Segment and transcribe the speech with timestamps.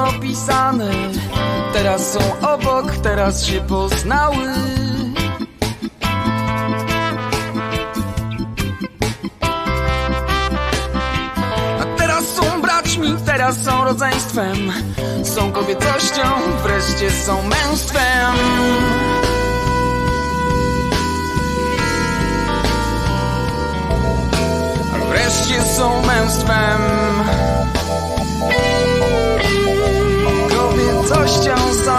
[0.00, 0.90] gorzkie słowa osobno pisane
[1.72, 4.46] Teraz są obok, teraz się poznały.
[11.80, 14.72] A teraz są braćmi, teraz są rodzeństwem.
[15.24, 16.22] Są kobiecością,
[16.62, 18.36] wreszcie są męstwem.
[25.08, 26.80] Wreszcie są męstwem
[31.10, 31.98] Kobiecością są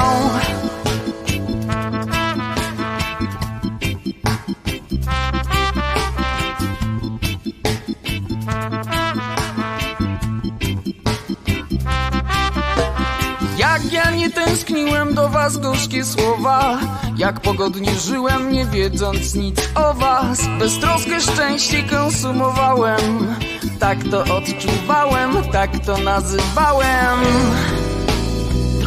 [13.57, 16.79] Jak ja nie tęskniłem do was gorzkie słowa.
[17.17, 20.39] Jak pogodnie żyłem nie wiedząc nic o was.
[20.59, 23.35] Beztroskę szczęście konsumowałem.
[23.79, 27.19] Tak to odczuwałem, tak to nazywałem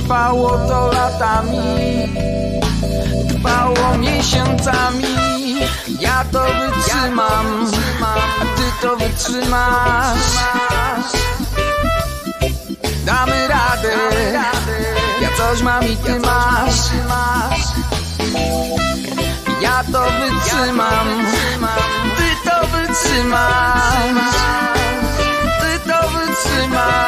[0.05, 2.13] Trwało to latami
[3.29, 5.17] Trwało miesiącami.
[6.01, 7.67] Ja to wytrzymam
[8.03, 10.19] A ty to wytrzymasz.
[13.05, 13.97] Damy radę
[15.20, 16.81] Ja coś mam i ty masz.
[19.63, 21.09] Ja to wytrzymam
[22.17, 24.35] Ty to wytrzymasz.
[25.61, 27.05] Ty to wytrzymasz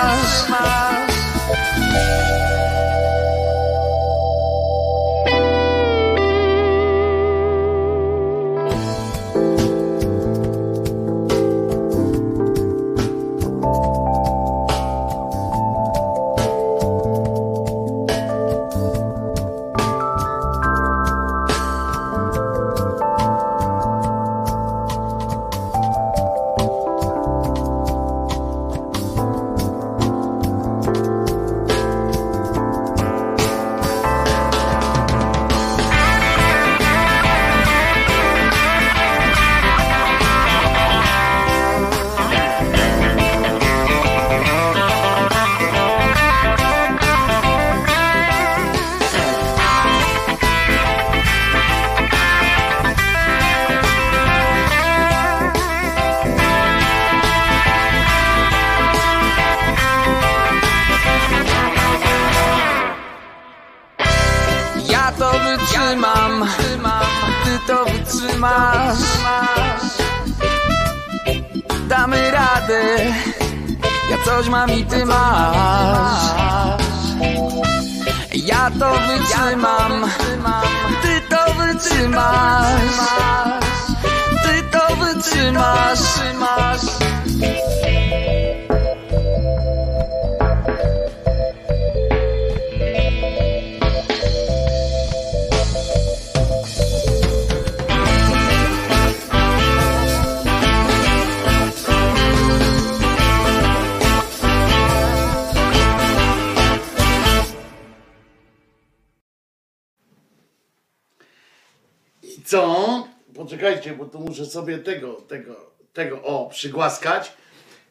[116.57, 117.33] przygłaskać.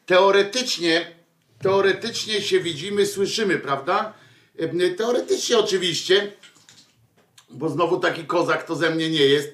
[0.06, 1.12] Teoretycznie,
[1.62, 4.14] teoretycznie się widzimy, słyszymy, prawda?
[4.96, 6.32] Teoretycznie oczywiście,
[7.50, 9.48] bo znowu taki kozak to ze mnie nie jest,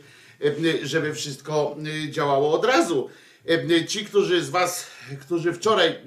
[0.83, 1.77] żeby wszystko
[2.11, 3.11] działało od razu.
[3.89, 4.87] Ci, którzy z was,
[5.21, 5.99] którzy wczoraj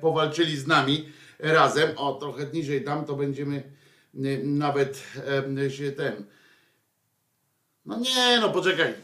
[0.00, 3.62] powalczyli z nami razem, o, trochę niżej dam, to będziemy
[4.42, 5.02] nawet
[5.68, 6.24] się ten,
[7.86, 8.94] no nie, no poczekaj.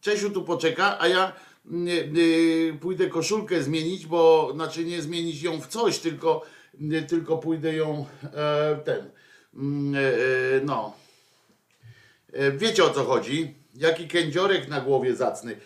[0.00, 1.32] Czesiu tu poczeka, a ja
[2.80, 6.42] pójdę koszulkę zmienić, bo znaczy nie zmienić ją w coś, tylko,
[7.08, 9.10] tylko pójdę ją e, ten.
[9.54, 9.98] mm, E,
[10.56, 10.96] e, no.
[12.56, 13.54] Wiecie o co chodzi?
[13.74, 15.56] Jaki kędziorek na głowie zacny.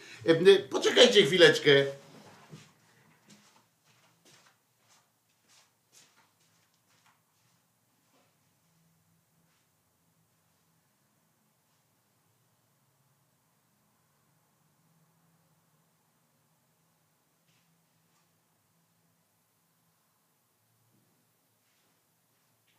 [0.71, 1.71] Poczekajcie chwileczkę.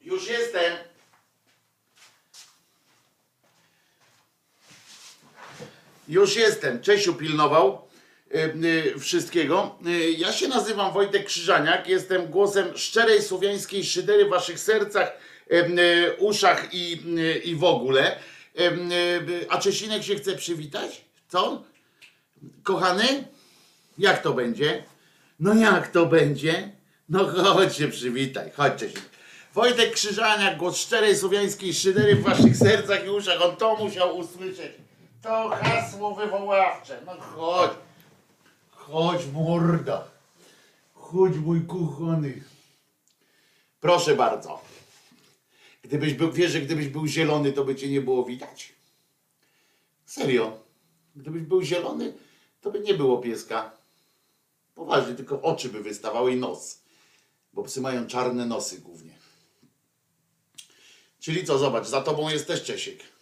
[0.07, 0.77] Już jestem.
[6.07, 6.81] Już jestem.
[6.81, 7.81] Czesiu pilnował
[8.35, 8.37] y,
[8.95, 9.75] y, wszystkiego.
[9.87, 11.87] Y, Ja się nazywam Wojtek Krzyżaniak.
[11.87, 15.11] Jestem głosem szczerej słowiańskiej szydery w waszych sercach,
[16.17, 17.01] uszach i,
[17.43, 18.19] i w ogóle.
[19.49, 21.01] A Czesinek się chce przywitać?
[21.27, 21.63] Co?
[22.63, 23.27] Kochany?
[23.97, 24.83] Jak to będzie?
[25.39, 26.71] No jak to będzie?
[27.09, 28.97] No chodź się przywitaj, chodźcie się.
[29.53, 33.41] Wojtek Krzyżaniak, głos szczerej słowiańskiej szydery w waszych sercach i uszach.
[33.41, 34.86] On to musiał usłyszeć.
[35.21, 37.01] To hasło wywoławcze.
[37.05, 37.71] No chodź.
[38.69, 40.07] Chodź morda.
[40.93, 42.43] Chodź mój kochany.
[43.81, 44.61] Proszę bardzo.
[45.81, 48.73] Gdybyś był, wiesz, że gdybyś był zielony, to by cię nie było widać?
[50.05, 50.59] Serio.
[51.15, 52.13] Gdybyś był zielony,
[52.61, 53.71] to by nie było pieska.
[54.75, 56.79] Poważnie, tylko oczy by wystawały i nos.
[57.53, 59.13] Bo psy mają czarne nosy głównie.
[61.19, 63.16] Czyli co, zobacz, za tobą jest też Czesiek.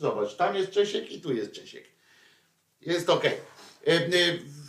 [0.00, 1.84] Zobacz, tam jest Czesiek i tu jest Czesiek.
[2.80, 3.24] Jest ok.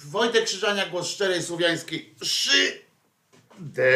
[0.05, 3.91] Wojtek Krzyżania, głos szczerej słowiańskiej szydery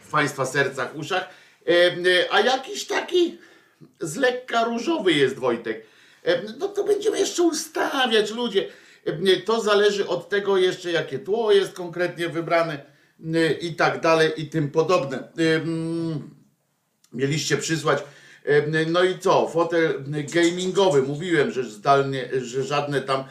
[0.00, 1.28] w Państwa sercach, uszach.
[1.66, 3.38] E, e, A jakiś taki
[4.00, 5.86] z lekka różowy jest Wojtek.
[6.22, 8.68] E, No to będziemy jeszcze ustawiać, ludzie.
[9.04, 12.84] E, To zależy od tego jeszcze, jakie tło jest konkretnie wybrane
[13.34, 15.18] e, i tak dalej i tym podobne.
[15.18, 16.34] E, mm,
[17.12, 18.02] Mieliście przysłać.
[18.44, 19.48] E, No i co?
[19.48, 20.04] Fotel
[20.34, 21.02] gamingowy.
[21.02, 23.24] Mówiłem, że zdalnie, że żadne tam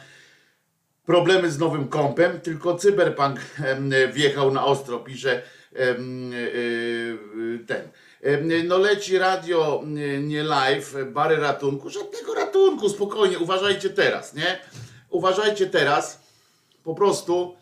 [1.06, 3.40] problemy z nowym kompem, tylko Cyberpunk
[4.12, 5.42] wjechał na ostro, pisze
[5.76, 7.88] y, ten.
[8.64, 9.82] No leci radio,
[10.20, 11.90] nie live, bary ratunku.
[11.90, 14.58] Żadnego ratunku, spokojnie, uważajcie teraz, nie?
[15.10, 16.22] Uważajcie teraz,
[16.84, 17.56] po prostu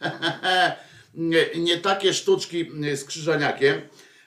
[1.14, 3.80] nie, nie takie sztuczki z krzyżaniakiem.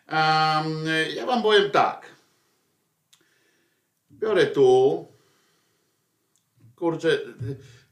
[0.07, 0.85] Em,
[1.15, 2.05] Ja wam powiem tak.
[4.11, 5.07] Biorę tu,
[6.75, 7.19] kurczę,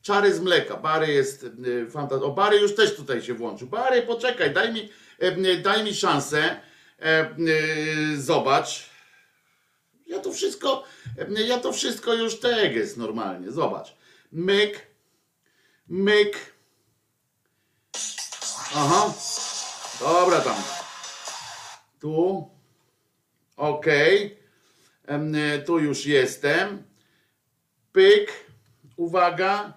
[0.02, 0.78] czary z mleka.
[0.78, 1.46] Bary jest
[1.92, 2.26] fantastyczny.
[2.26, 3.68] O, Bary już też tutaj się włączył.
[3.68, 4.90] Bary, poczekaj, daj mi,
[5.20, 6.62] e, daj mi szansę.
[7.00, 7.36] E,
[8.18, 8.90] Zobacz.
[10.08, 10.84] Ja to wszystko,
[11.48, 13.52] ja to wszystko już tak jest normalnie.
[13.52, 13.96] Zobacz.
[14.32, 14.88] Myk,
[15.88, 16.38] myk.
[18.76, 19.14] Aha.
[20.00, 20.83] Dobra tam.
[22.04, 22.50] Tu.
[25.08, 26.84] Em, e, Tu już jestem.
[27.92, 28.32] Pyk.
[28.98, 29.74] Uwaga.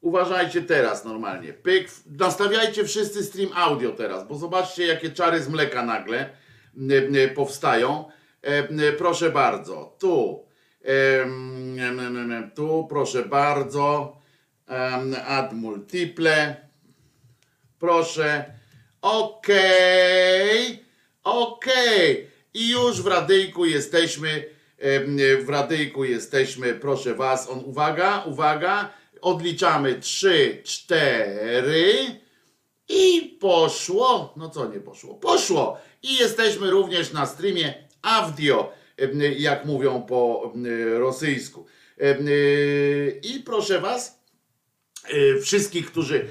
[0.00, 1.52] Uważajcie teraz normalnie.
[1.52, 1.88] Pyk.
[2.06, 6.30] Nastawiajcie wszyscy stream audio teraz, bo zobaczcie, jakie czary z mleka nagle
[7.34, 8.04] powstają.
[8.42, 9.96] Em, Proszę bardzo.
[9.98, 10.46] Tu.
[12.54, 14.16] Tu, proszę bardzo.
[15.26, 16.56] Add multiple.
[17.78, 18.44] Proszę.
[19.02, 20.81] Okej.
[21.24, 22.30] Okej.
[22.54, 24.44] I już w radyjku jesteśmy.
[25.44, 26.74] W radyjku jesteśmy.
[26.74, 27.50] Proszę Was.
[27.50, 28.92] On, uwaga, uwaga.
[29.20, 32.22] Odliczamy 3, 4.
[32.88, 34.34] I poszło.
[34.36, 35.14] No co nie poszło?
[35.14, 35.78] Poszło.
[36.02, 40.52] I jesteśmy również na streamie audio, em, jak mówią po
[40.98, 41.66] rosyjsku.
[41.98, 42.26] Em,
[43.22, 44.22] I proszę Was,
[45.04, 46.28] e, wszystkich, którzy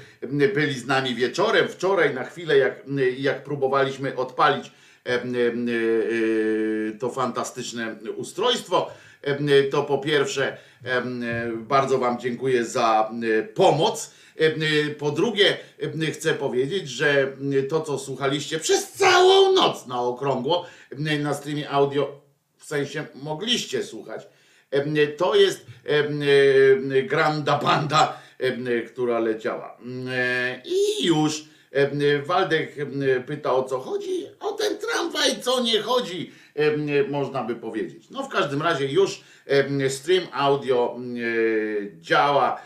[0.54, 2.84] byli z nami wieczorem, wczoraj na chwilę, jak,
[3.18, 4.72] jak próbowaliśmy odpalić
[7.00, 8.90] to fantastyczne ustrojstwo,
[9.22, 11.02] em, to po pierwsze e,
[11.56, 13.10] bardzo Wam dziękuję za
[13.54, 14.14] pomoc.
[14.98, 15.56] Po drugie,
[16.12, 17.36] chcę powiedzieć, że
[17.68, 20.66] to, co słuchaliście przez całą noc na okrągło
[21.20, 22.20] na streamie audio,
[22.56, 24.26] w sensie mogliście słuchać,
[25.16, 25.66] To jest
[27.04, 28.22] Granda Banda,
[28.86, 29.78] która leciała.
[30.64, 31.44] I już
[32.24, 34.26] Waldek em, pyta o co chodzi.
[34.40, 38.10] O ten tramwaj, co nie chodzi, em, można by powiedzieć.
[38.10, 39.20] No w każdym razie już
[39.88, 40.96] stream audio
[42.00, 42.60] działa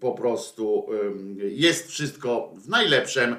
[0.00, 0.86] po prostu
[1.38, 3.36] jest wszystko w najlepszym,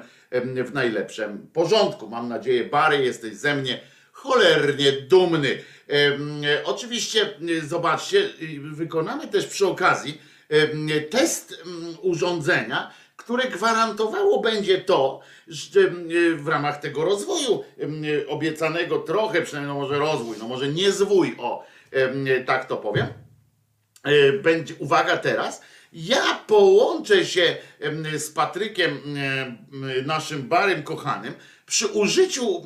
[0.64, 2.08] w najlepszym porządku.
[2.08, 3.80] Mam nadzieję, Bary, jesteś ze mnie
[4.12, 5.58] cholernie dumny.
[6.64, 7.30] Oczywiście,
[7.66, 8.28] zobaczcie,
[8.72, 10.18] wykonamy też przy okazji
[11.10, 12.90] test em, urządzenia,
[13.24, 19.80] które gwarantowało będzie to, że em, w ramach tego rozwoju em, obiecanego trochę, przynajmniej no
[19.80, 23.06] może rozwój, no może nie zwój, o, em, tak to powiem,
[24.02, 25.62] E, będzie, uwaga teraz,
[25.92, 27.56] ja połączę się
[28.18, 31.34] z Patrykiem, em, em, naszym barem kochanym,
[31.66, 32.62] przy użyciu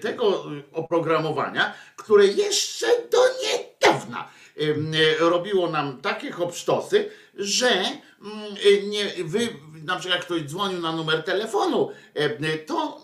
[0.00, 4.28] tego oprogramowania, które jeszcze do niedawna
[5.18, 7.84] robiło nam takie hopsztosy, że
[8.84, 9.48] nie, wy,
[9.86, 12.32] na przykład ktoś dzwonił na numer telefonu, em,
[12.66, 13.02] to,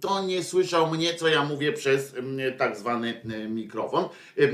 [0.00, 2.12] to nie słyszał mnie, co ja mówię przez
[2.58, 4.48] tak zwany e, mikrofon, e, e,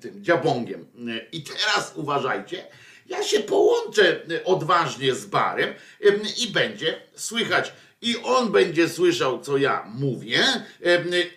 [0.00, 0.86] tym dziabongiem.
[1.32, 2.64] I teraz uważajcie,
[3.06, 7.72] ja się połączę e, odważnie z barem em, i będzie słychać.
[8.02, 10.44] I on będzie słyszał, co ja mówię,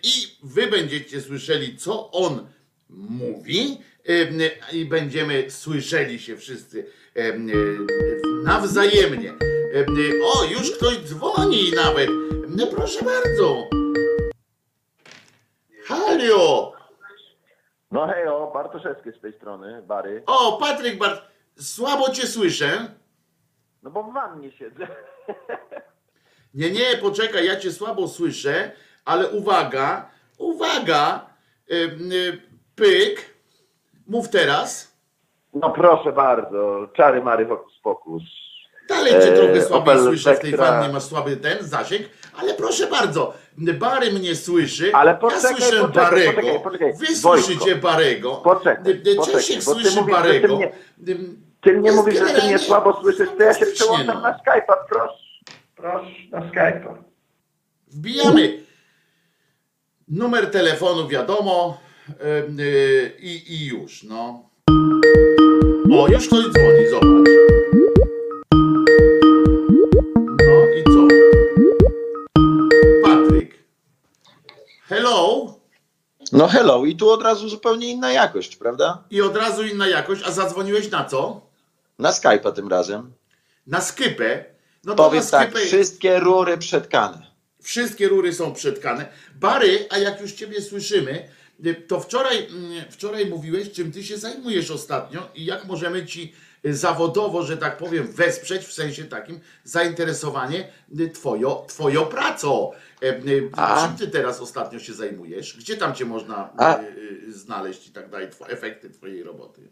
[0.02, 0.10] i
[0.42, 2.46] wy będziecie słyszeli, co on
[2.90, 3.78] mówi,
[4.72, 7.03] i będziemy słyszeli się wszyscy e,
[8.44, 9.32] nawzajemnie.
[10.24, 12.10] O, już ktoś dzwoni nawet.
[12.48, 13.68] No proszę bardzo.
[15.84, 16.72] Halo!
[17.90, 20.22] No hejo, Bartoszewski z tej strony, Bary.
[20.26, 21.22] O, Patryk Bart,
[21.58, 22.94] słabo cię słyszę.
[23.82, 24.86] No bo w wannie siedzę.
[26.54, 28.72] Nie, nie, poczekaj, ja cię słabo słyszę,
[29.04, 31.26] ale uwaga, uwaga,
[32.74, 33.34] pyk,
[34.06, 34.93] mów teraz.
[35.54, 38.22] No proszę bardzo, czary mary hokus pokus.
[38.88, 42.02] Dalej cię Eee, trochę słabiej Opel słyszę w tej wannie, masz słaby ten zasięg,
[42.38, 46.92] ale proszę bardzo, Bary mnie słyszy, Ale ja poczekaj, słyszę poczekaj, Barego, poczekaj, poczekaj.
[46.92, 47.42] wy Wojtko.
[47.42, 48.76] słyszycie Barego, Poczekaj,
[49.16, 50.56] poczekaj, Czesiek bo ty słyszy mówisz, że ty Barego.
[50.56, 50.72] mnie-
[51.60, 54.20] Ty mnie mówisz, że ty mnie generalnie słabo słyszysz, to ja się fantastycznie, przełączam no.
[54.20, 55.18] na Skype'a, proszę.
[55.76, 56.94] Proszę, na Skype'a.
[57.88, 58.58] Wbijamy
[60.08, 61.78] numer telefonu, wiadomo,
[62.58, 64.48] y, i, i już, no.
[65.92, 67.30] O, już ktoś dzwoni, zobacz.
[70.46, 71.08] No i co?
[73.02, 73.54] Patryk.
[74.88, 75.54] Hello.
[76.32, 79.04] No hello, i tu od razu zupełnie inna jakość, prawda?
[79.10, 81.40] I od razu inna jakość, a zadzwoniłeś na co?
[81.98, 83.12] Na Skype'a tym razem.
[83.66, 84.44] Na skypę.
[84.84, 87.26] No na tak, skypę wszystkie rury przetkane.
[87.62, 89.08] Wszystkie rury są przetkane.
[89.34, 91.28] Bary, a jak już Ciebie słyszymy,
[91.88, 96.32] to wczoraj, mm, wczoraj mówiłeś, czym Ty się zajmujesz ostatnio i jak możemy Ci
[96.66, 100.68] y, zawodowo, że tak powiem, wesprzeć, w sensie takim zainteresowanie
[101.00, 102.70] y, twojo, twoją pracą.
[103.02, 103.86] E, y, A.
[103.86, 105.56] Czym Ty teraz ostatnio się zajmujesz?
[105.56, 106.80] Gdzie tam Cię można A.
[107.28, 109.68] znaleźć i tak dalej, efekty Twojej roboty?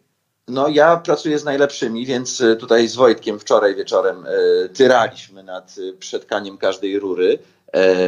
[0.48, 4.24] No ja pracuję z najlepszymi, więc tutaj z Wojtkiem wczoraj wieczorem
[4.74, 7.38] tyraliśmy nad przetkaniem każdej rury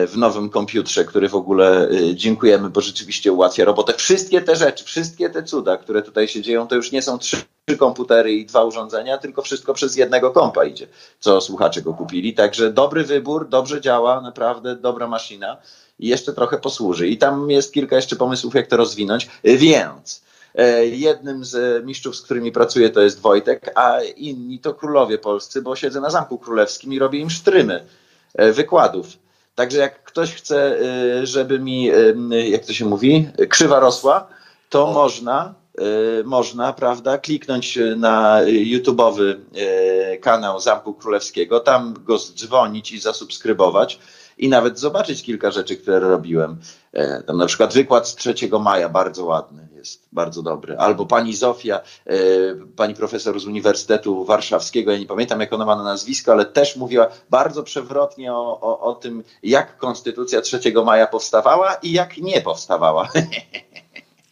[0.07, 3.95] w nowym komputerze, który w ogóle y, dziękujemy, bo rzeczywiście ułatwia robotę.
[3.95, 7.37] Wszystkie te rzeczy, wszystkie te cuda, które tutaj się dzieją, to już nie są trzy
[7.79, 10.87] komputery i dwa urządzenia, tylko wszystko przez jednego kompa idzie,
[11.21, 12.35] co słuchacze go kupili.
[12.35, 15.57] Także dobry wybór, dobrze działa, naprawdę dobra maszyna
[15.99, 17.09] i jeszcze trochę posłuży.
[17.09, 20.23] I tam jest kilka jeszcze pomysłów, jak to rozwinąć, więc
[20.55, 25.63] e, jednym z mistrzów, z którymi pracuję, to jest Wojtek, a inni to królowie polscy,
[25.63, 27.85] bo siedzę na Zamku Królewskim i robię im sztrymy
[28.35, 29.24] e, wykładów.
[29.55, 34.27] Także jak ktoś chce, e, żeby mi, e, jak to się mówi, krzywa rosła,
[34.69, 35.55] to można,
[36.25, 39.37] można, prawda, kliknąć na YouTube'owy
[40.21, 43.99] kanał Zamku Królewskiego, tam go dzwonić i zasubskrybować
[44.39, 46.57] i nawet zobaczyć kilka rzeczy, które robiłem.
[46.93, 50.77] E, Tam na przykład wykład z 3 maja, bardzo ładny jest, bardzo dobry.
[50.79, 52.17] Albo pani Zofia, e,
[52.77, 56.77] pani profesor z Uniwersytetu Warszawskiego, ja nie pamiętam jak ona ma na nazwisko, ale też
[56.77, 62.41] mówiła bardzo przewrotnie o, o, o tym, jak konstytucja 3 maja powstawała i jak nie
[62.41, 63.09] powstawała.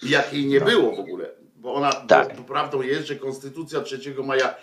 [0.02, 1.28] I jak jej nie było w ogóle.
[1.56, 2.36] Bo ona, Tak.
[2.36, 4.54] bo prawdą jest, że Konstytucja 3 maja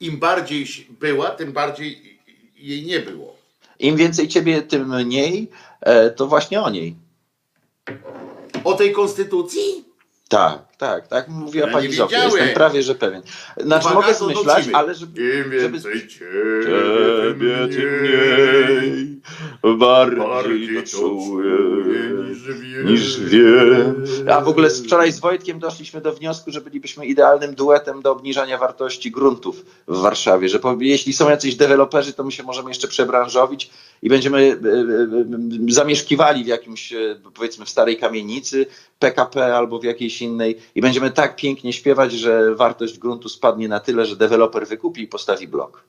[0.00, 0.66] im bardziej
[1.00, 2.20] była, tym bardziej
[2.56, 3.43] jej nie było.
[3.78, 5.50] Im więcej ciebie, tym mniej,
[5.80, 6.96] e, to właśnie o niej.
[8.64, 9.84] O tej konstytucji?
[10.28, 13.22] Tak, tak, tak mówiła Ja pani Zofia, jestem prawie że pewien.
[13.56, 15.20] Znaczy Uwaga, mogę zmyślać, ale żeby...
[15.20, 19.20] Im żeby- więcej ciebie, Ciebie tym mniej,
[19.78, 21.54] bardziej bardziej to czuję
[22.28, 22.86] niż wiem.
[22.86, 24.04] niż wiem.
[24.30, 28.58] A w ogóle wczoraj z Wojtkiem doszliśmy do wniosku, że bylibyśmy idealnym duetem do obniżania
[28.58, 33.70] wartości gruntów w Warszawie, że jeśli są jacyś deweloperzy, to my się możemy jeszcze przebranżowić
[34.02, 35.26] i będziemy e, e, e,
[35.68, 36.92] zamieszkiwali w jakimś,
[37.34, 38.66] powiedzmy w starej kamienicy
[38.98, 43.80] PKP albo w jakiejś innej i będziemy tak pięknie śpiewać, że wartość gruntu spadnie na
[43.80, 45.84] tyle, że deweloper wykupi i postawi blok.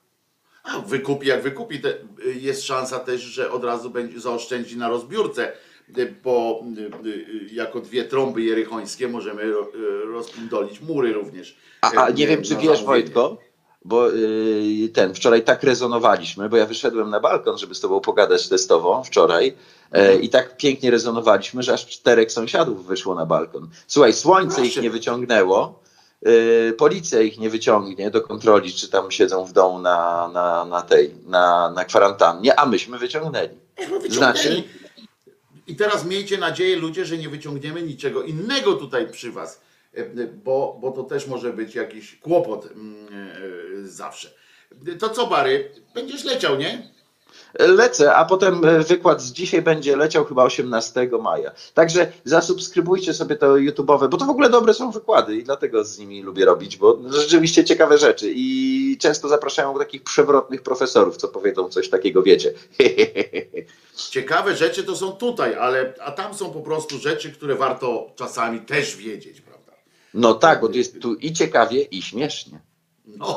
[0.88, 1.82] Wykupi jak wykupi,
[2.42, 5.52] jest szansa też, że od razu będzie zaoszczędzi na rozbiórce,
[6.24, 6.64] bo
[7.52, 9.56] jako dwie trąby jerychońskie możemy y,
[10.06, 11.58] rozpindolić mury również.
[11.82, 12.86] A, a nie wiem, czy wiesz, zamówienie.
[12.86, 13.38] Wojtko,
[13.86, 18.50] bo yy, ten, wczoraj tak rezonowaliśmy, bo ja wyszedłem na balkon, żeby z tobą pogadać
[18.50, 19.54] testowo wczoraj
[19.92, 23.70] e, i tak pięknie rezonowaliśmy, że aż czterech sąsiadów wyszło na balkon.
[23.88, 25.80] Słuchaj, słońce ich nie wyciągnęło,
[26.22, 30.82] yy, policja ich nie wyciągnie do kontroli, czy tam siedzą w domu na, na, na
[30.82, 33.50] tej, na, na kwarantannie, a myśmy wyciągnęli.
[34.10, 34.64] Znaczy?
[35.68, 39.62] I teraz miejcie nadzieję, ludzie, że nie wyciągniemy niczego innego tutaj przy was,
[40.44, 44.30] bo, bo to też może być jakiś kłopot mm, e, zawsze.
[45.00, 46.96] To co, Bary, będziesz leciał, nie?
[47.60, 51.52] Lecę, a potem e, wykład z dzisiaj będzie leciał chyba 18 maja.
[51.74, 56.00] Także zasubskrybujcie sobie to YouTube'owe, bo to w ogóle dobre są wykłady i dlatego z
[56.00, 61.70] nimi lubię robić, bo rzeczywiście ciekawe rzeczy i często zapraszają takich przewrotnych profesorów, co powiedzą
[61.70, 62.54] coś takiego, wiecie.
[64.12, 68.60] Ciekawe rzeczy to są tutaj, ale a tam są po prostu rzeczy, które warto czasami
[68.60, 69.55] też wiedzieć, prawda?
[70.16, 72.60] No tak, bo tu jest tu i ciekawie, i śmiesznie.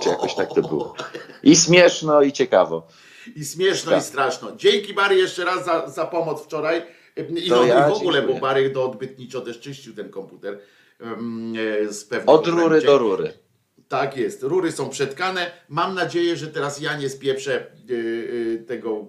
[0.02, 0.94] Czy jakoś tak to było.
[1.42, 2.86] I śmieszno, i ciekawo.
[3.36, 4.00] I śmieszno, Tak.
[4.00, 4.56] i straszno.
[4.56, 6.82] Dzięki Bary jeszcze raz za, za pomoc wczoraj.
[7.16, 8.40] I, no, ja i w ogóle, dziękuję.
[8.40, 10.58] bo Barek do odbytniczo też czyścił ten komputer.
[11.90, 13.32] Z Od rury do rury.
[13.88, 15.50] Tak jest, rury są przetkane.
[15.68, 19.06] Mam nadzieję, że teraz ja nie spieprzę y, y, tego.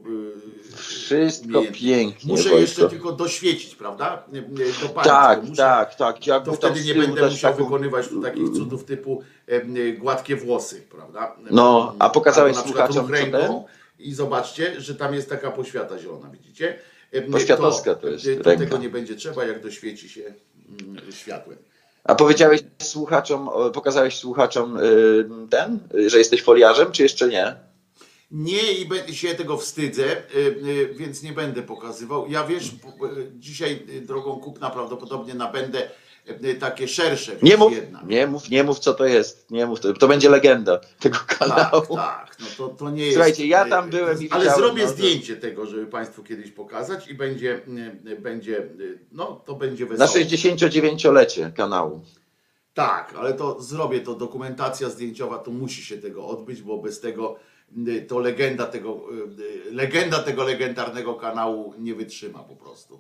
[0.72, 2.32] y, Wszystko nie- pięknie.
[2.32, 2.60] Muszę Wojtko.
[2.60, 4.24] jeszcze tylko doświecić, prawda?
[4.34, 4.44] Y, y,
[4.82, 5.44] Dopalić Tak.
[5.44, 6.16] Muszę, tak, tak.
[6.46, 10.82] To wtedy nie będę musiał taką- wykonywać tu takich cudów typu em, y, gładkie włosy,
[10.92, 11.36] prawda?
[11.52, 13.66] No, a pokazałeś Albo na słuchaczom, ręką
[14.00, 16.80] I zobaczcie, że tam jest taka poświata zielona, widzicie?
[17.32, 18.66] Poświatowska to jest to ręka.
[18.66, 20.22] tego nie będzie trzeba, jak doświeci się
[20.82, 21.58] mm, światłem.
[22.04, 27.56] A powiedziałeś słuchaczom, pokazałeś słuchaczom y, ten, y, że jesteś foliarzem, czy jeszcze nie?
[28.32, 32.28] Nie i się tego wstydzę, y, więc nie będę pokazywał.
[32.28, 32.72] Ja wiesz,
[33.34, 35.90] dzisiaj drogą kupna prawdopodobnie nabędę
[36.60, 37.32] takie szersze.
[37.42, 38.04] Nie mów, jedna.
[38.08, 39.52] nie mów, nie mów co to jest.
[39.52, 41.96] Nie mów, to, to będzie legenda tego kanału.
[41.96, 43.16] Tak, tak, no to, to nie jest.
[43.16, 47.08] Słuchajcie, ja tam byłem i Ale widziałem, zrobię no, zdjęcie tego, żeby Państwu kiedyś pokazać
[47.08, 47.62] i będzie,
[48.08, 48.68] y, będzie,
[49.12, 50.26] no to będzie Na wesoło.
[50.26, 52.02] 69-lecie kanału.
[52.74, 57.36] Tak, ale to zrobię to, dokumentacja zdjęciowa, to musi się tego odbyć, bo bez tego
[58.08, 59.02] to legenda tego,
[59.72, 63.00] legenda tego legendarnego kanału nie wytrzyma po prostu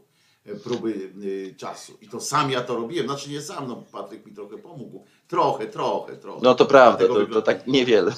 [0.55, 1.97] próby y, czasu.
[2.01, 5.05] I to sam ja to robiłem, znaczy nie sam, no Patryk mi trochę pomógł.
[5.27, 6.39] Trochę, trochę, trochę.
[6.43, 8.11] No to prawda, to, to wygląda- tak niewiele.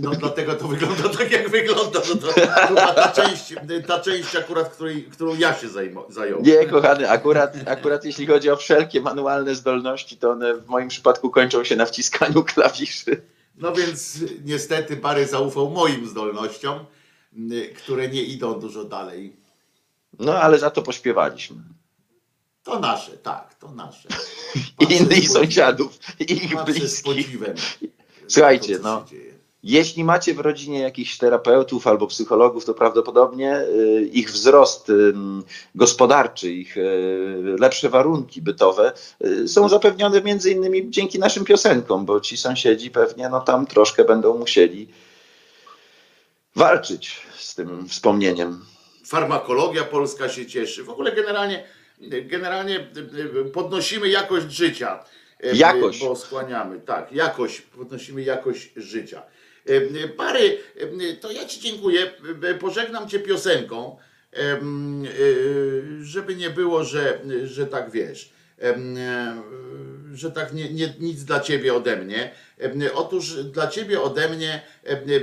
[0.00, 2.00] No dlatego to wygląda tak, jak wygląda.
[2.08, 2.32] No to,
[2.68, 3.54] to ta część,
[3.86, 5.68] ta część akurat, której, którą ja się
[6.08, 6.44] zająłem.
[6.46, 11.30] Nie, kochany, akurat, akurat jeśli chodzi o wszelkie manualne zdolności, to one w moim przypadku
[11.30, 13.22] kończą się na wciskaniu klawiszy.
[13.56, 16.78] No więc niestety Bary zaufał moim zdolnościom,
[17.76, 19.36] które nie idą dużo dalej.
[20.18, 21.56] No ale za to pośpiewaliśmy.
[22.62, 24.08] To nasze, tak, to nasze.
[25.00, 27.38] Innych sąsiadów, i ich bliskich.
[28.28, 29.04] Słuchajcie, to, no.
[29.64, 36.52] Jeśli macie w rodzinie jakichś terapeutów albo psychologów, to prawdopodobnie y, ich wzrost ym, gospodarczy,
[36.52, 38.92] ich y, lepsze warunki bytowe
[39.24, 44.04] y, są zapewnione między innymi dzięki naszym piosenkom, bo ci sąsiedzi pewnie no, tam troszkę
[44.04, 44.88] będą musieli
[46.56, 48.64] walczyć z tym wspomnieniem.
[49.06, 50.84] Farmakologia polska się cieszy.
[50.84, 51.64] W ogóle generalnie,
[52.22, 52.80] generalnie
[53.46, 55.04] y, podnosimy jakość życia.
[55.44, 56.00] Y, Jakość.
[56.00, 59.22] Bo skłaniamy, tak, jakość, podnosimy jakość życia.
[59.70, 60.58] Y, Pary,
[61.20, 62.10] to ja Ci dziękuję.
[62.60, 63.96] Pożegnam Cię piosenką,
[66.00, 68.33] żeby nie było, że, że tak wiesz.
[68.68, 69.42] E,
[70.14, 72.30] Że tak nie, nie, nic dla ciebie ode mnie.
[72.94, 74.62] Otóż dla ciebie ode mnie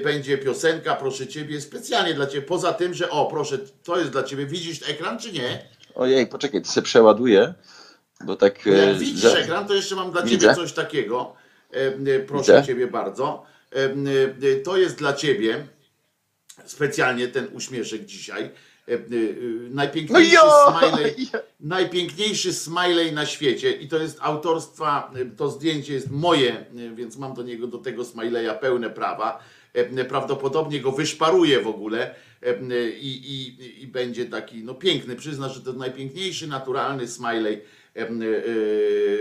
[0.04, 2.48] będzie piosenka, proszę ciebie, specjalnie dla ciebie.
[2.48, 4.46] Poza tym, że o, proszę, to jest dla ciebie.
[4.46, 5.66] Widzisz ekran czy nie?
[5.96, 7.54] Ojej, poczekaj, to sobie przeładuję,
[8.26, 8.68] bo tak...
[8.68, 10.40] E, Jak widzisz za- ekran, to jeszcze mam dla Widzę.
[10.42, 11.34] ciebie coś takiego.
[11.72, 12.68] Em, Proszę Widzę.
[12.68, 13.46] ciebie bardzo.
[14.64, 15.68] To jest dla ciebie
[16.66, 18.52] specjalnie ten uśmieszek dzisiaj.
[18.92, 19.04] Em,
[19.70, 20.42] No Najpiękniejszy jo!
[20.80, 21.16] smiley.
[21.60, 27.44] najpiękniejszy smiley na świecie i to jest autorstwa, to zdjęcie jest moje, więc mam do
[27.44, 29.40] niego, do tego smileya pełne prawa.
[29.74, 35.16] E, Prawdopodobnie go wyszparuję w ogóle e, i, i, i będzie taki no piękny.
[35.16, 37.54] Przyzna, że to najpiękniejszy naturalny smiley
[37.96, 38.12] e, e,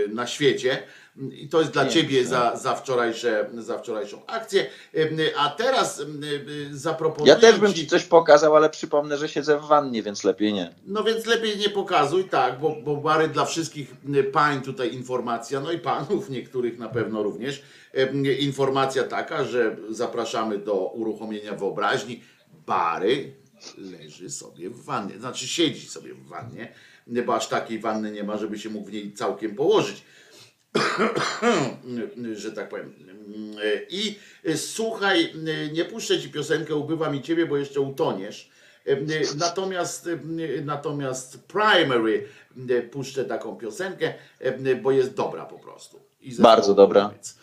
[0.07, 0.83] na świecie.
[1.15, 2.01] I to jest dla Piękne.
[2.01, 4.65] ciebie za, za, wczorajsze, za wczorajszą akcję.
[5.37, 6.01] A teraz
[6.71, 10.53] zaproponuję Ja też bym ci coś pokazał, ale przypomnę, że siedzę w wannie, więc lepiej
[10.53, 10.75] nie.
[10.85, 13.93] no więc lepiej nie pokazuj, tak, bo, bo Bary dla wszystkich
[14.33, 17.63] pań tutaj informacja, no i panów niektórych na pewno również.
[18.39, 22.23] Informacja taka, że zapraszamy do uruchomienia wyobraźni.
[22.67, 23.33] Bary
[23.77, 26.73] leży sobie w wannie, znaczy siedzi sobie w wannie,
[27.25, 30.03] bo aż takiej wanny nie ma, żeby się mógł w niej całkiem położyć.
[32.33, 32.93] że tak powiem.
[33.89, 34.15] I
[34.55, 35.33] słuchaj,
[35.73, 38.49] nie puszczę ci piosenkę, ubywa mi ciebie, bo jeszcze utoniesz.
[39.37, 40.09] Natomiast,
[40.65, 42.27] natomiast Primary
[42.91, 44.13] puszczę taką piosenkę,
[44.81, 45.99] bo jest dobra po prostu.
[46.39, 47.07] Bardzo dobra.
[47.07, 47.35] Niemiec.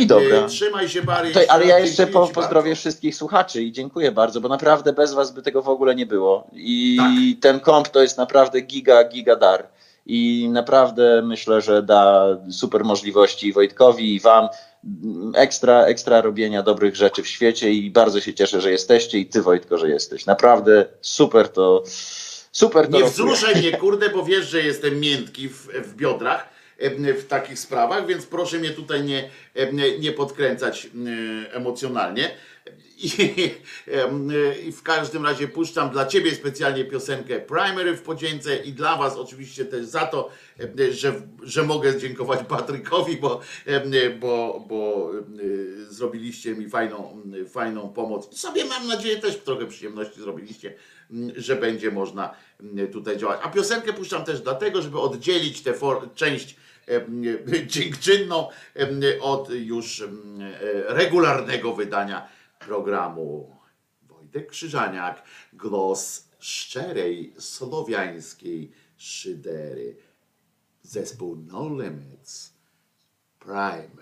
[0.00, 0.48] I dobra.
[0.48, 1.32] Trzymaj się Bary.
[1.32, 2.80] To, ale ja jeszcze po, pozdrowię bardzo.
[2.80, 6.50] wszystkich słuchaczy i dziękuję bardzo, bo naprawdę bez was by tego w ogóle nie było.
[6.52, 7.42] I Tak.
[7.42, 9.68] ten komp to jest naprawdę giga, giga dar.
[10.10, 14.48] I naprawdę myślę, że da super możliwości Wojtkowi i wam
[15.34, 19.42] ekstra, ekstra robienia dobrych rzeczy w świecie i bardzo się cieszę, że jesteście i ty
[19.42, 20.26] Wojtko, że jesteś.
[20.26, 21.84] Naprawdę super to
[22.52, 23.10] super to Nie rokuje.
[23.12, 26.48] wzruszaj mnie, kurde, bo wiesz, że jestem miętki w, w biodrach
[27.18, 29.30] w takich sprawach, więc proszę mnie tutaj nie,
[29.98, 32.30] nie podkręcać em, emocjonalnie.
[33.02, 33.08] I,
[34.68, 39.16] I w każdym razie puszczam dla ciebie specjalnie piosenkę Primary w podzięce i dla was
[39.16, 40.30] oczywiście też za to,
[40.90, 43.40] że, że mogę dziękować Patrykowi, bo,
[44.20, 45.10] bo, bo
[45.88, 48.38] zrobiliście mi fajną, fajną pomoc.
[48.38, 50.74] Sobie mam nadzieję też trochę przyjemności zrobiliście,
[51.36, 52.34] że będzie można
[52.92, 53.40] tutaj działać.
[53.42, 55.74] A piosenkę puszczam też dlatego, żeby oddzielić tę
[56.14, 56.56] część
[57.66, 58.48] dziękczynną
[59.20, 60.06] od już e,
[60.88, 63.56] regularnego wydania programu.
[64.02, 69.96] Wojtek Krzyżaniak, głos szczerej, słowiańskiej szydery.
[70.82, 72.52] Zespół No Limits,
[73.38, 73.99] Primary.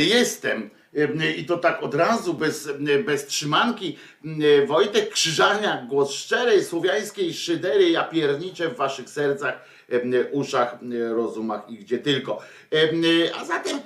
[0.00, 0.70] Jestem.
[1.36, 2.68] I to tak od razu, bez,
[3.04, 3.98] bez trzymanki.
[4.66, 9.64] Wojtek Krzyżaniak, głos szczerej, słowiańskiej szydery, ja pierniczę w waszych sercach,
[10.32, 10.78] uszach,
[11.14, 12.38] rozumach i gdzie tylko.
[13.40, 13.80] A zatem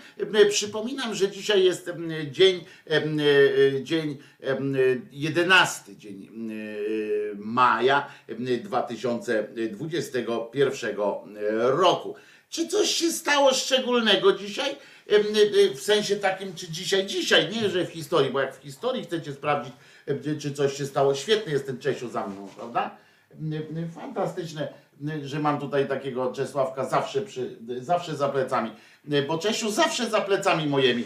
[0.50, 1.90] przypominam, że dzisiaj jest
[2.30, 3.02] dzień, e,
[3.82, 4.56] dzień e,
[5.12, 6.28] 11 dzień
[7.34, 10.96] maja e, 2021
[11.58, 12.14] roku.
[12.50, 14.76] Czy coś się stało szczególnego dzisiaj?
[15.74, 19.32] W sensie takim, czy dzisiaj, dzisiaj, nie, że w historii, bo jak w historii chcecie
[19.32, 19.72] sprawdzić,
[20.40, 22.96] czy coś się stało, świetny jest ten Czesiu za mną, prawda?
[23.94, 24.68] Fantastyczne,
[25.22, 28.70] że mam tutaj takiego Czesławka zawsze, przy, zawsze za plecami,
[29.28, 31.04] bo Czesiu zawsze za plecami moimi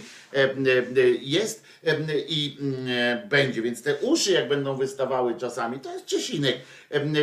[1.21, 1.65] jest
[2.29, 2.59] i
[3.29, 6.57] będzie, więc te uszy jak będą wystawały czasami, to jest Czesinek.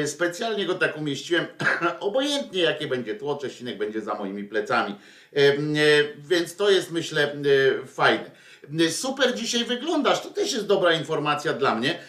[0.06, 1.46] Specjalnie go tak umieściłem,
[2.00, 4.96] obojętnie jakie będzie tło, Czesinek będzie za moimi plecami.
[5.38, 5.54] E,
[6.18, 8.32] Więc to jest myślę e, fajne.
[8.80, 12.00] E, Super dzisiaj wyglądasz, to też jest dobra informacja dla mnie,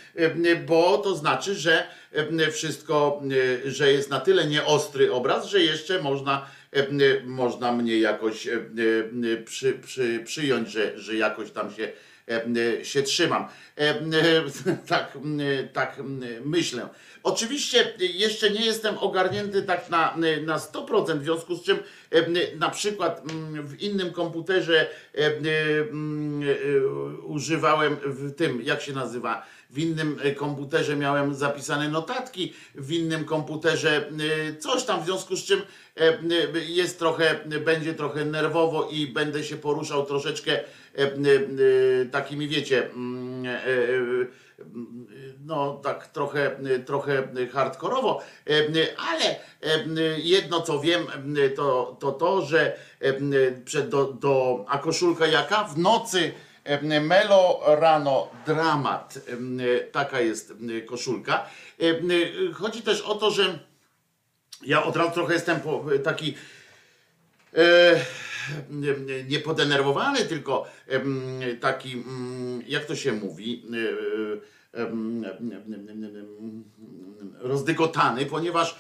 [0.67, 1.87] bo to znaczy, że
[2.53, 3.23] wszystko,
[3.65, 6.47] że jest na tyle nieostry obraz, że jeszcze można,
[7.25, 8.49] można mnie jakoś
[9.45, 11.93] przy, przy, przyjąć, że, że jakoś tam się
[12.83, 13.49] się trzymam.
[13.77, 14.11] Em,
[14.87, 15.41] Tak, em,
[15.73, 16.01] tak
[16.45, 16.89] myślę.
[17.23, 21.79] Oczywiście jeszcze nie jestem ogarnięty tak na, na 100%, w związku z czym
[22.59, 25.31] na przykład mm, w innym komputerze e,
[27.23, 33.25] używałem w tym, jak się nazywa, w innym e, komputerze miałem zapisane notatki, w innym
[33.25, 35.63] komputerze e, coś tam, w związku z czym
[35.97, 36.19] e,
[36.67, 40.88] jest trochę, będzie trochę nerwowo i będę się poruszał troszeczkę e, e,
[42.13, 43.59] takimi, wiecie, mm, e, e,
[45.45, 48.23] no tak trochę, trochę hardkorowo,
[48.99, 49.37] ale
[50.19, 51.07] jedno co wiem
[51.57, 52.77] to to, to że
[53.65, 55.65] przed do, do, a koszulka jaka?
[55.65, 56.33] W nocy
[57.01, 59.19] Melo rano dramat.
[59.93, 60.53] Taka jest
[60.87, 61.47] koszulka.
[62.55, 63.59] Chodzi też o to, że
[64.67, 65.61] ja od razu trochę jestem
[66.05, 66.35] taki
[67.57, 68.01] e,
[69.29, 70.67] nie podenerwowany, tylko
[71.61, 73.63] taki, mm, jak to się mówi,
[74.75, 75.25] e, em,
[77.39, 78.79] rozdygotany, ponieważ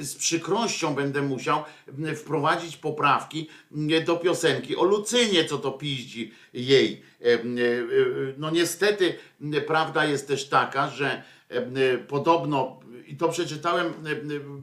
[0.00, 1.64] z przykrością będę musiał
[2.16, 3.48] wprowadzić poprawki
[4.06, 7.02] do piosenki o Lucynie, co to piździ jej.
[7.22, 7.40] E, e,
[8.38, 9.14] No niestety
[9.66, 11.22] prawda jest też taka, że
[12.08, 14.62] podobno, i to przeczytałem em,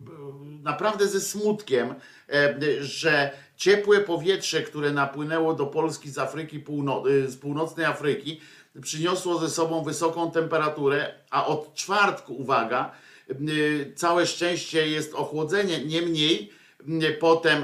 [0.64, 1.96] naprawdę ze smutkiem,
[2.30, 8.42] e, że ciepłe powietrze, które napłynęło do Polski z Afryki Półno- y, z północnej Afryki,
[8.82, 12.92] przyniosło ze sobą wysoką temperaturę, a od czwartku, uwaga,
[13.30, 16.52] y, całe szczęście jest ochłodzenie, niemniej
[17.04, 17.64] y, potem,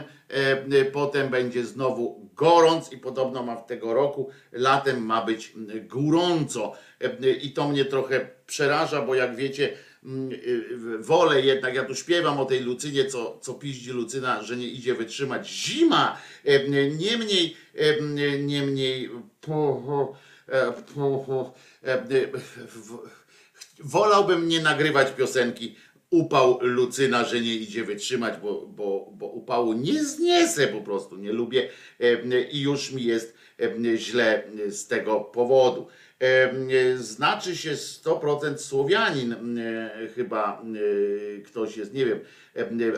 [0.94, 6.74] potem będzie znowu gorąc i podobno ma w tego roku latem ma być gorąco.
[7.42, 9.78] I to mnie trochę przeraża, bo jak wiecie,
[11.00, 14.94] wolę jednak, ja tu śpiewam o tej Lucynie, co, co piździ Lucyna, że nie idzie
[14.96, 18.02] wytrzymać zima, E, niemniej, e,
[18.40, 19.10] niemniej,
[19.42, 20.16] pu-
[20.50, 20.68] e,
[21.84, 22.04] e,
[22.68, 23.10] w-
[23.80, 25.76] wolałbym nie nagrywać piosenki
[26.10, 31.32] upał Lucyna, że nie idzie wytrzymać, bo, bo, bo upału nie zniesę po prostu, nie
[31.34, 31.70] lubię
[32.52, 33.36] i już mi jest
[33.96, 35.88] źle z tego powodu.
[36.20, 42.20] E, Znaczy się 100% Słowianin, e, chyba e, ktoś jest, nie wiem,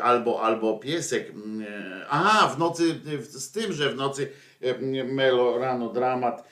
[0.01, 1.34] albo, albo piesek.
[2.10, 4.32] Aha, w nocy, z tym, że w nocy
[5.05, 6.47] melo, rano dramat,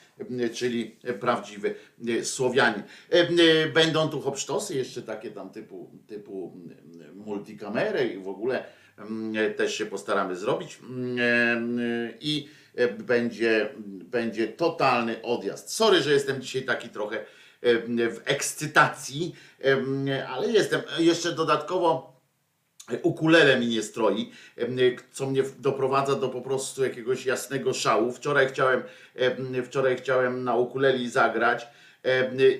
[0.54, 1.74] czyli prawdziwy
[2.22, 2.82] Słowianin.
[3.74, 6.56] Będą tu hopsztosy jeszcze takie tam typu, typu
[7.14, 8.64] multikamery i w ogóle
[9.56, 10.78] też się postaramy zrobić
[12.20, 12.48] i
[12.86, 13.68] będzie,
[14.04, 15.72] będzie totalny odjazd.
[15.72, 17.78] Sorry, że jestem dzisiaj taki trochę e,
[18.10, 22.18] w ekscytacji, e, ale jestem jeszcze dodatkowo
[23.02, 24.30] ukulele mi nie stroi,
[25.12, 28.12] co mnie doprowadza do po prostu jakiegoś jasnego szału.
[28.12, 28.82] Wczoraj chciałem,
[29.14, 31.66] em, wczoraj chciałem na ukuleli zagrać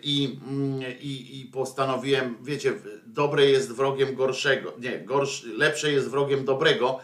[0.02, 2.72] i, mm, i, i postanowiłem, wiecie,
[3.06, 7.00] dobre jest wrogiem gorszego, nie, gorsz, lepsze jest wrogiem dobrego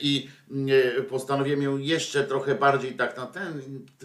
[0.00, 0.68] i mm,
[1.08, 3.62] postanowiłem ją jeszcze trochę bardziej tak na ten,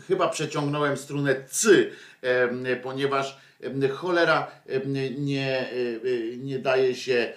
[0.07, 1.69] chyba przeciągnąłem strunę C,
[2.21, 4.51] em, ponieważ em, cholera
[5.17, 7.33] nie, e, nie daje się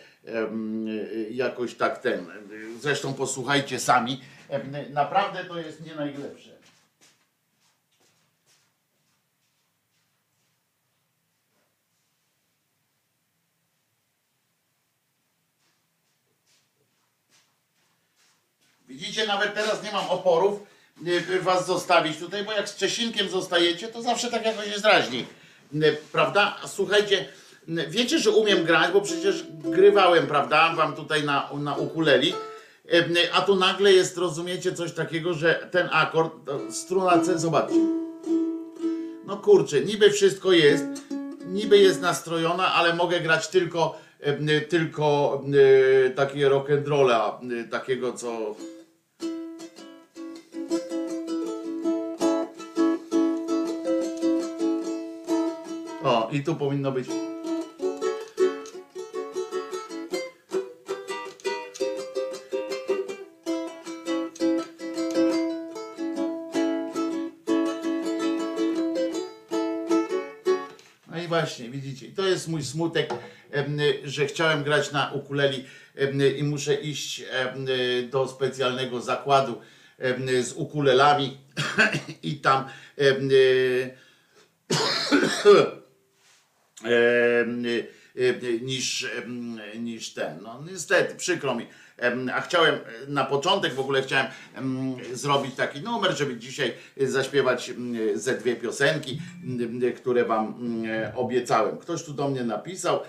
[1.31, 2.27] jakoś tak ten.
[2.81, 4.21] Zresztą posłuchajcie sami.
[4.91, 6.60] Naprawdę to jest nie najlepsze.
[18.91, 20.61] Widzicie, nawet teraz nie mam oporów,
[21.07, 25.27] y, was zostawić tutaj, bo jak z Czesinkiem zostajecie, to zawsze tak jakoś jest raźniej.
[25.75, 26.57] Y, Prawda?
[26.67, 27.29] Słuchajcie,
[27.89, 32.35] wiecie, że umiem grać, bo przecież grywałem, prawda, wam tutaj na, na ukuleli.
[32.95, 36.33] Y, A tu nagle jest, rozumiecie, coś takiego, że ten akord,
[36.71, 38.01] struna C, zobaczcie.
[39.27, 40.85] No kurczę, niby wszystko jest,
[41.47, 45.41] niby jest nastrojona, ale mogę grać tylko, e, tylko
[46.07, 48.55] e, takie rock'n'rolla, e, takiego co...
[56.33, 57.09] i tu powinno być.
[71.09, 73.15] No i właśnie, widzicie, to jest mój smutek,
[74.05, 75.65] że chciałem grać na ukuleli
[76.39, 77.25] i muszę iść
[78.11, 79.61] do specjalnego zakładu
[80.43, 81.39] z ukulelami
[82.23, 82.65] i tam
[88.63, 90.43] niż, em, niż ten.
[90.43, 91.67] No niestety, przykro mi.
[92.35, 97.73] A chciałem, e, na początek w ogóle chciałem em, zrobić taki numer, żeby dzisiaj zaśpiewać
[98.15, 99.21] ze dwie piosenki,
[99.97, 101.79] które wam em, obiecałem.
[101.79, 103.01] Ktoś tu do mnie napisał.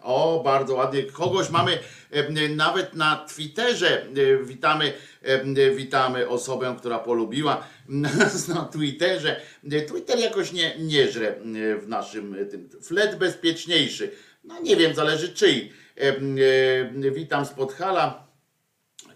[0.00, 1.02] E, O, bardzo ładnie.
[1.02, 1.78] Kogoś mamy
[2.10, 4.02] em, nawet na Twitterze.
[4.02, 9.40] e, Witamy, em, witamy osobę, która polubiła nas na Twitterze.
[9.72, 12.68] E, Twitter jakoś nie, nie żre e, w naszym e, tym.
[12.82, 14.10] Flet bezpieczniejszy.
[14.44, 15.72] No nie wiem, zależy czyj.
[15.96, 18.26] E, Witam z Podhala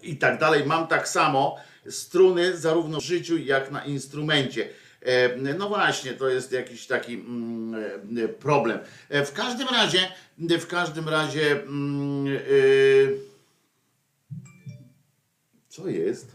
[0.03, 0.65] i tak dalej.
[0.65, 1.57] Mam tak samo
[1.89, 4.69] struny zarówno w życiu, jak na instrumencie.
[5.01, 7.75] E, No właśnie, to jest jakiś taki mm,
[8.17, 8.79] e, problem.
[9.09, 9.99] E, W każdym razie,
[10.37, 12.39] w każdym razie, mm, e,
[15.69, 16.31] co jest?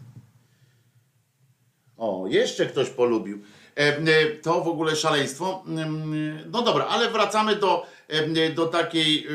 [1.97, 3.41] O, jeszcze ktoś polubił.
[3.77, 5.63] E, e, To w ogóle szaleństwo.
[5.67, 9.27] Mm, No dobra, ale wracamy do, e, do takiej.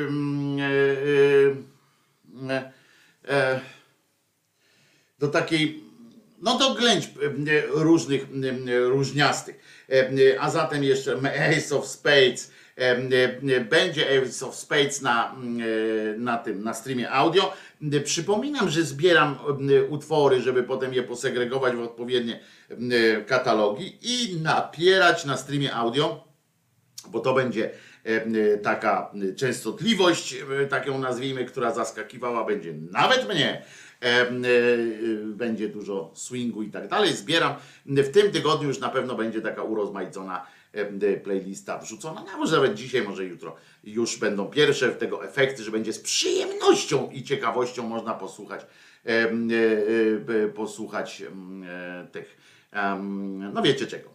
[3.29, 3.61] e,
[5.19, 5.85] do takiej,
[6.43, 7.11] no do ględź e,
[7.67, 8.27] różnych,
[8.89, 9.87] różniastych.
[10.41, 11.17] A zatem jeszcze
[11.57, 12.51] Ace of Spades,
[13.71, 17.53] będzie Ace of Spades na, e, na tym, na streamie audio.
[17.93, 19.39] E, Przypominam, że zbieram
[19.79, 22.77] e, utwory, żeby potem je posegregować w odpowiednie e,
[23.25, 26.27] katalogi i napierać na streamie audio
[27.09, 27.71] bo to będzie
[28.07, 33.63] e, e, taka e, częstotliwość, e, tak ją nazwijmy, która zaskakiwała będzie nawet mnie.
[34.03, 34.27] E, e,
[35.25, 37.13] Będzie dużo swingu i tak dalej.
[37.13, 37.55] Zbieram.
[37.87, 40.47] W tym tygodniu już na pewno będzie taka urozmaicona e,
[41.25, 42.25] playlista wrzucona.
[42.27, 47.11] No, może nawet dzisiaj, może jutro już będą pierwsze tego efekty, że będzie z przyjemnością
[47.11, 48.61] i ciekawością można posłuchać
[49.07, 49.25] e, e,
[50.45, 51.23] e, posłuchać
[52.13, 52.37] tych,
[53.53, 54.09] no wiecie czego,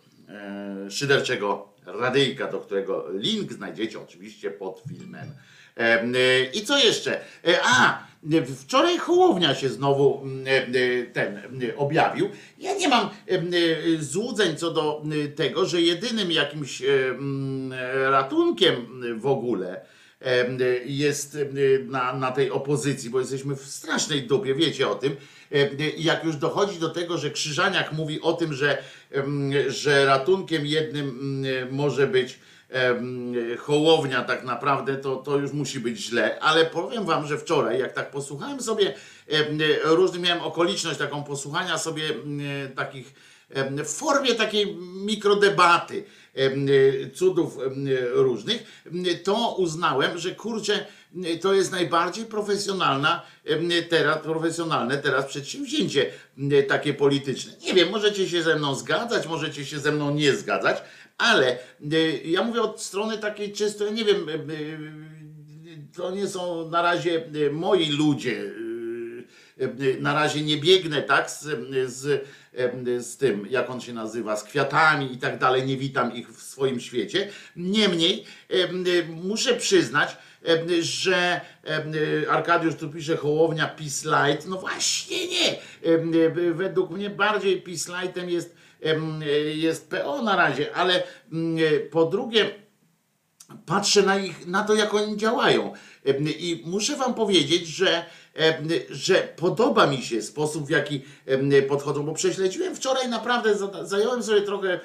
[0.90, 5.28] szyderczego radyjka, do którego link znajdziecie oczywiście pod filmem.
[5.76, 6.14] Em,
[6.54, 7.22] I co jeszcze?
[7.64, 8.04] A,
[8.58, 12.30] wczoraj Hołownia się znowu mm, e, e, ten e, objawił.
[12.60, 13.10] Ja nie mam
[14.00, 15.04] złudzeń co do
[15.36, 17.74] tego, że jedynym jakimś mm,
[18.12, 18.76] ratunkiem
[19.20, 19.86] w ogóle
[20.86, 21.38] jest
[21.86, 25.16] na, na tej opozycji, bo jesteśmy w strasznej dupie, wiecie o tym.
[25.98, 28.78] I jak już dochodzi do tego, że Krzyżaniak mówi o tym, że,
[29.68, 32.40] że ratunkiem jednym może być
[33.60, 37.94] Hołownia tak naprawdę, to, to już musi być źle, ale powiem wam, że wczoraj, jak
[37.94, 38.94] tak posłuchałem sobie
[39.28, 42.42] em, różnych, miałem okoliczność taką posłuchania sobie em,
[42.76, 43.14] takich
[43.86, 46.04] w formie takiej mikrodebaty
[46.34, 46.68] em,
[47.14, 47.58] cudów
[48.14, 48.84] różnych,
[49.24, 50.86] to uznałem, że kurczę,
[51.42, 53.22] to jest najbardziej profesjonalna
[53.90, 56.12] teraz, profesjonalne teraz przedsięwzięcie
[56.68, 57.54] takie polityczne.
[57.62, 60.78] Nie wiem, możecie się ze mną zgadzać, możecie się ze mną nie zgadzać,
[61.18, 61.58] ale
[61.92, 64.38] e, ja mówię od strony takiej czysto, nie wiem, e, e,
[65.96, 68.52] to nie są na razie moi ludzie,
[70.00, 71.44] na razie nie biegnę, tak, z,
[71.88, 72.28] z,
[73.00, 76.42] z tym, jak on się nazywa, z kwiatami i tak dalej, nie witam ich w
[76.42, 77.30] swoim świecie.
[77.56, 78.26] Niemniej
[79.10, 80.18] muszę przyznać,
[80.82, 81.42] że
[82.30, 84.48] Arkadiusz tu pisze Hołownia Peace Light.
[84.48, 85.58] No właśnie nie.
[86.54, 88.56] Według mnie bardziej Peace Lightem jest,
[89.56, 92.52] jest PO na razie, ale mm, e, po drugie
[93.66, 95.74] patrzę na, ich, na to, jak oni działają.
[96.40, 98.06] I muszę wam powiedzieć, że,
[98.90, 101.02] że podoba mi się sposób, w jaki
[101.68, 104.80] podchodzą, bo prześledziłem wczoraj naprawdę, zająłem sobie trochę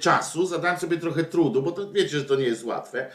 [0.00, 3.10] czasu, zadałem sobie trochę trudu, bo to wiecie, że to nie jest łatwe,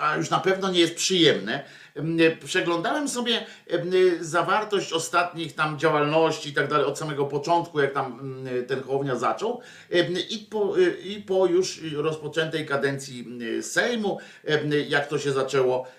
[0.00, 1.64] a, już na pewno nie jest przyjemne.
[1.94, 3.46] Em, Przeglądałem sobie
[4.20, 8.38] zawartość ostatnich tam działalności i tak dalej, od samego początku, jak tam
[8.68, 9.60] ten Hołownia zaczął
[10.30, 10.74] i po,
[11.04, 14.18] i po już rozpoczętej kadencji Sejmu,
[14.88, 15.97] jak to się zaczęło, y,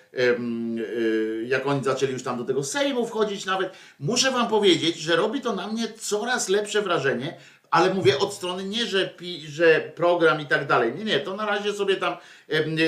[1.46, 5.40] jak oni zaczęli już tam do tego Sejmu wchodzić nawet, muszę wam powiedzieć, że robi
[5.40, 7.36] to na mnie coraz lepsze wrażenie,
[7.70, 10.94] ale mówię od strony nie, że, pi, że program i tak dalej.
[10.94, 12.16] Nie, nie, to na razie sobie tam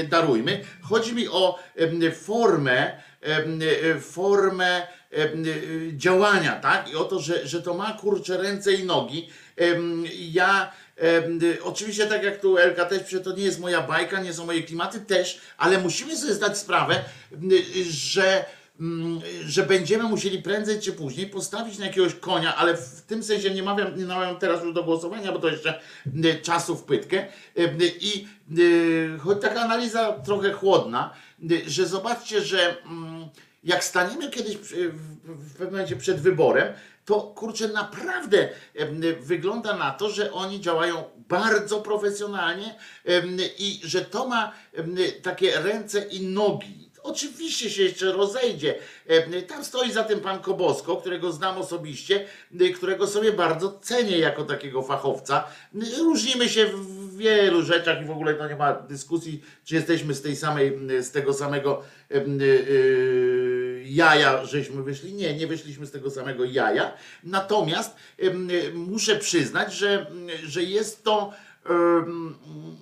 [0.08, 0.64] darujmy.
[0.82, 1.58] Chodzi mi o
[2.14, 4.86] formę, e, formę e,
[5.92, 6.92] działania, tak?
[6.92, 9.28] I o to, że, że to ma kurcze ręce i nogi.
[10.32, 10.72] Ja
[11.62, 15.00] oczywiście tak jak tu Elka też to nie jest moja bajka, nie są moje klimaty
[15.00, 17.50] też, ale musimy sobie zdać sprawę, m,
[17.90, 18.44] że
[18.80, 23.50] mm, że będziemy musieli prędzej czy później postawić na jakiegoś konia, ale w tym sensie
[23.50, 25.80] nie namawiam, nie teraz już do głosowania, bo to jeszcze
[26.24, 27.26] y, czasu w pytkę.
[27.58, 28.26] Y, y, I
[28.58, 31.14] y, choć taka analiza trochę chłodna,
[31.50, 33.28] y, że zobaczcie, że mm,
[33.64, 34.56] jak staniemy kiedyś
[35.24, 36.72] w pewnym momencie przed wyborem,
[37.12, 38.48] to kurczę, naprawdę
[39.20, 42.74] wygląda na to, że oni działają bardzo profesjonalnie
[43.58, 44.52] i że to ma
[45.22, 46.90] takie ręce i nogi.
[47.02, 48.74] Oczywiście się jeszcze rozejdzie.
[49.48, 52.26] Tam stoi za tym pan Kobosko, którego znam osobiście,
[52.76, 55.44] którego sobie bardzo cenię jako takiego fachowca.
[55.98, 60.22] Różnimy się w wielu rzeczach i w ogóle to nie ma dyskusji, czy jesteśmy z
[60.22, 62.20] tej samej, z tego samego e,
[63.84, 65.14] jaja, żeśmy wyszli.
[65.14, 66.92] Nie, nie wyszliśmy z tego samego jaja.
[67.24, 67.96] Natomiast
[68.74, 70.06] muszę przyznać, że,
[70.42, 71.32] że jest to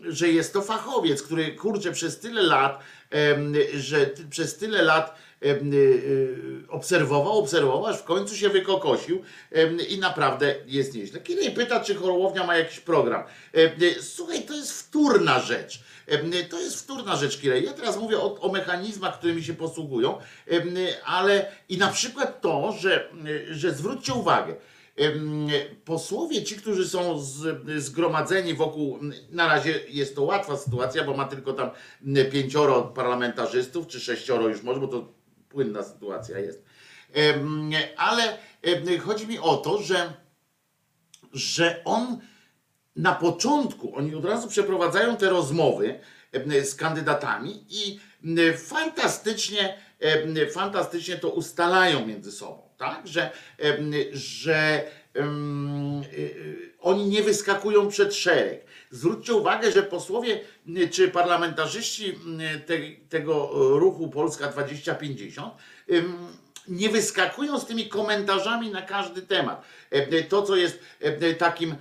[0.09, 2.79] że jest to fachowiec, który kurczę przez tyle lat,
[3.75, 9.23] że przez tyle lat y, y, obserwował, obserwował, aż w końcu się wykokosił
[9.89, 11.21] i naprawdę jest nieźle.
[11.21, 13.23] Kiedy pyta, czy Chorłownia ma jakiś program.
[13.53, 15.83] Em, y, Słuchaj, to jest wtórna rzecz.
[16.11, 17.65] Y, To jest wtórna rzecz, Kirej.
[17.65, 20.19] Ja teraz mówię o, o mechanizmach, którymi się posługują,
[20.53, 24.55] y, ale i na przykład to, że, y, że zwróćcie uwagę,
[25.85, 28.99] Posłowie, ci, którzy są z, zgromadzeni wokół,
[29.31, 31.71] na razie jest to łatwa sytuacja, bo ma tylko tam
[32.33, 35.13] pięcioro parlamentarzystów, czy sześcioro już może, bo to
[35.49, 36.65] płynna sytuacja jest.
[37.97, 38.39] Ale
[38.99, 40.13] chodzi mi o to, że,
[41.33, 42.19] że on
[42.97, 46.01] na początku, oni od razu przeprowadzają te rozmowy
[46.63, 48.01] z kandydatami i
[48.57, 49.79] fantastycznie,
[50.53, 53.07] fantastycznie to ustalają między sobą, tak?
[53.07, 53.31] Że,
[54.13, 54.85] że
[55.17, 55.21] y,
[56.81, 58.65] oni nie wyskakują przed szereg.
[58.91, 60.41] Zwróćcie uwagę, że posłowie
[60.91, 62.19] czy parlamentarzyści
[62.67, 62.75] te,
[63.09, 65.55] tego ruchu Polska 2050
[65.93, 66.27] ym,
[66.71, 69.65] nie wyskakują z tymi komentarzami na każdy temat.
[69.91, 71.75] E, To, co jest e, takim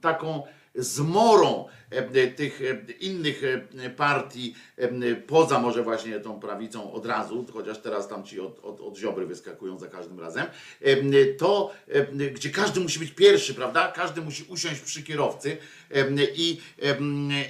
[0.00, 0.42] taką
[0.74, 3.42] zmorą e, tych e, innych
[3.84, 8.58] e, partii, e, poza może właśnie tą prawicą od razu, chociaż teraz tam ci od,
[8.64, 10.46] od, od Ziobry wyskakują za każdym razem,
[10.80, 13.92] e, to e, gdzie każdy musi być pierwszy, prawda?
[13.92, 15.56] Każdy musi usiąść przy kierowcy
[15.90, 16.96] e, i, e,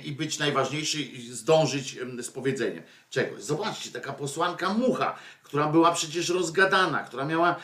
[0.04, 3.42] i być najważniejszy i zdążyć e, z powiedzeniem czegoś.
[3.42, 7.56] Zobaczcie, taka posłanka Mucha, która była przecież rozgadana, która miała,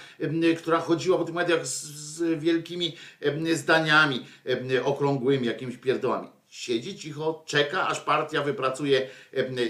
[0.58, 2.96] która chodziła po tych mediach z, z wielkimi
[3.54, 4.26] zdaniami
[4.84, 6.28] okrągłymi, jakimiś pierdołami.
[6.48, 9.08] Siedzi cicho, czeka, aż partia wypracuje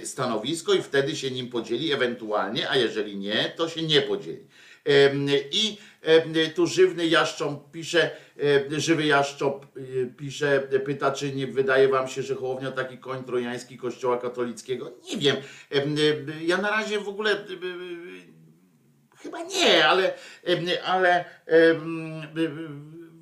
[0.05, 4.47] stanowisko i wtedy się nim podzieli ewentualnie, a jeżeli nie, to się nie podzieli.
[5.53, 5.79] I
[6.55, 8.11] tu żywny jaszcząb pisze,
[8.77, 13.77] żywy jaszcząb y, pisze, pyta, czy nie wydaje wam się, że Hołownia taki koń trojański
[13.77, 14.93] kościoła katolickiego?
[15.11, 15.37] Nie wiem.
[15.71, 17.37] Em, y, Ja na razie w ogóle
[19.17, 20.15] Chyba nie, ale,
[20.85, 21.25] ale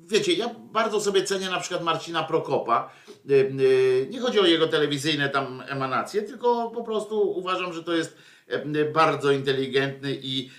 [0.07, 2.93] wiecie, ja bardzo sobie cenię na przykład Marcina Prokopa.
[4.09, 8.17] Nie chodzi o jego telewizyjne tam emanacje, tylko po prostu uważam, że to jest
[8.93, 10.49] bardzo inteligentny i,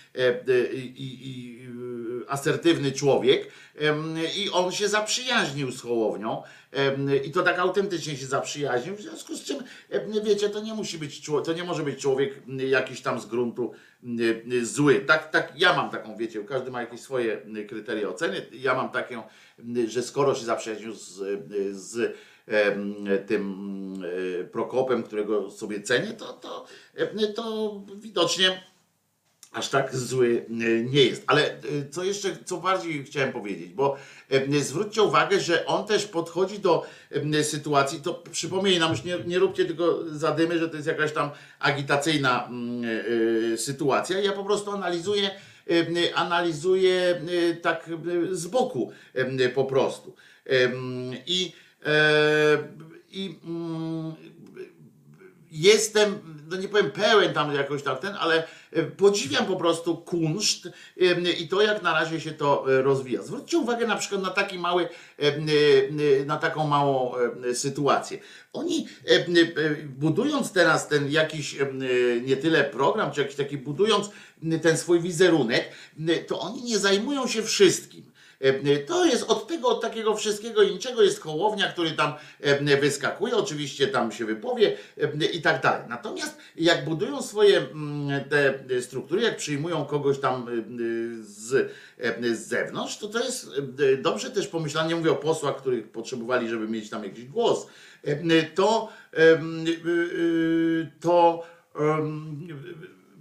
[0.47, 1.69] i, i, i
[2.29, 3.49] asertywny człowiek.
[4.37, 6.43] I on się zaprzyjaźnił z Hołownią
[7.25, 9.59] i to tak autentycznie się zaprzyjaźnił, w związku z czym,
[10.25, 13.73] wiecie, to nie musi być to nie może być człowiek jakiś tam z gruntu
[14.63, 15.01] zły.
[15.01, 18.47] Tak, tak, ja mam taką, wiecie, każdy ma jakieś swoje kryteria oceny.
[18.53, 19.23] Ja mam taką,
[19.89, 21.23] że skoro się zaprzyjaźnił z,
[21.71, 22.17] z
[23.27, 26.67] tym y, Prokopem, którego sobie cenię, to, to,
[27.35, 28.63] to widocznie
[29.57, 31.25] aż tak zły e, nie jest.
[31.27, 33.97] Ale e, co jeszcze, co bardziej chciałem powiedzieć, bo
[34.31, 36.87] e, zwróćcie uwagę, że on też podchodzi do
[37.43, 41.31] sytuacji, to przypomnij nam, już nie, nie róbcie tylko zadymy, że to jest jakaś tam
[41.59, 42.85] agitacyjna mm,
[43.59, 44.21] sytuacja.
[44.21, 45.31] Ja po prostu analizuję,
[45.71, 47.91] e, analizuję e, tak
[48.31, 48.93] z boku
[49.55, 50.15] po prostu.
[51.27, 51.53] I,
[53.11, 54.15] i mm,
[55.51, 60.69] jestem, no nie powiem pełen tam jakoś tak ten, ale e, podziwiam po prostu kunszt
[61.41, 63.23] i to jak na razie się to e, rozwija.
[63.23, 64.89] Zwróćcie uwagę na przykład na taki mały,
[65.19, 67.13] e, na taką małą
[67.55, 68.19] sytuację.
[68.53, 68.89] Oni
[69.85, 71.57] budując teraz ten jakiś
[72.27, 74.11] nie tyle program, czy jakiś taki budując
[74.63, 75.71] ten swój wizerunek,
[76.27, 78.16] to oni nie zajmują się wszystkim.
[78.41, 82.77] E, To jest od tego, od takiego wszystkiego i niczego jest Hołownia, który tam e,
[82.77, 85.83] wyskakuje, oczywiście tam się wypowie e, i tak dalej.
[85.89, 88.25] Natomiast jak budują swoje mm,
[88.69, 90.53] te struktury, jak przyjmują kogoś tam e,
[91.23, 93.51] z, e, z zewnątrz, to to jest
[93.93, 97.67] e, dobrze też pomyślane, nie mówię o posłach, których potrzebowali, żeby mieć tam jakiś głos,
[98.05, 99.39] e, to e, e,
[101.01, 101.47] to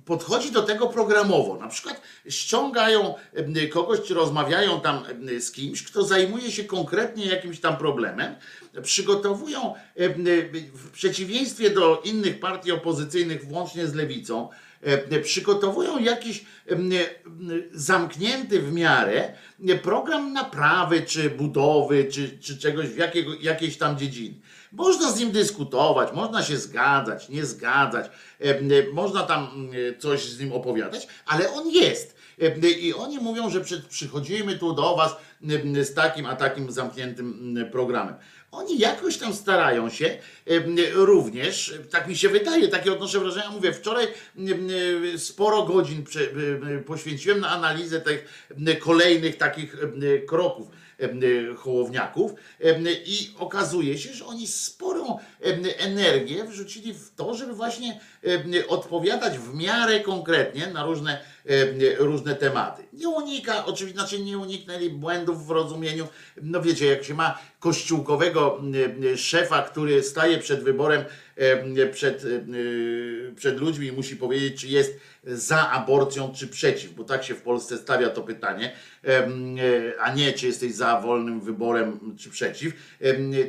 [0.06, 1.58] podchodzi do tego programowo.
[1.58, 3.14] Na przykład ściągają
[3.72, 5.04] kogoś, czy rozmawiają tam
[5.40, 8.36] z kimś, kto zajmuje się konkretnie jakimś tam problemem,
[8.82, 9.74] przygotowują
[10.74, 14.50] w przeciwieństwie do innych partii opozycyjnych, włącznie z lewicą,
[15.24, 16.46] przygotowują jakiś
[17.72, 19.34] zamknięty w miarę
[19.84, 24.36] program naprawy, czy budowy, czy, czy czegoś w jakiego, jakiejś tam dziedziny.
[24.76, 30.40] Można z nim dyskutować, można się zgadzać, nie zgadzać, em, można tam mm, coś z
[30.40, 32.16] nim opowiadać, ale on jest.
[32.82, 35.16] I oni mówią, że przy- przychodzimy tu do Was
[35.84, 38.16] z takim a takim zamkniętym programem.
[38.52, 40.18] Oni jakoś tam starają się
[40.94, 44.08] również, tak mi się wydaje, takie odnoszę wrażenia, mówię, wczoraj
[45.18, 46.04] sporo godzin
[46.86, 48.26] poświęciłem na analizę tych
[48.80, 49.76] kolejnych takich
[50.28, 50.68] kroków
[51.58, 55.20] hołowniaków em, i okazuje się, że oni sporą
[55.78, 58.00] energię wrzucili w to, żeby właśnie
[58.68, 61.22] odpowiadać w miarę konkretnie na różne,
[61.98, 62.84] różne tematy.
[62.94, 66.08] Nie unika, oczywiście, znaczy nie uniknęli błędów w rozumieniu,
[66.42, 68.62] no wiecie, jak się ma kościółkowego
[69.16, 71.04] szefa, który staje przed wyborem,
[71.36, 77.04] em, przed, em, przed ludźmi i musi powiedzieć, czy jest za aborcją, czy przeciw, bo
[77.04, 79.28] tak się w Polsce stawia to pytanie, e,
[80.00, 82.74] a nie czy jesteś za wolnym wyborem, czy przeciw,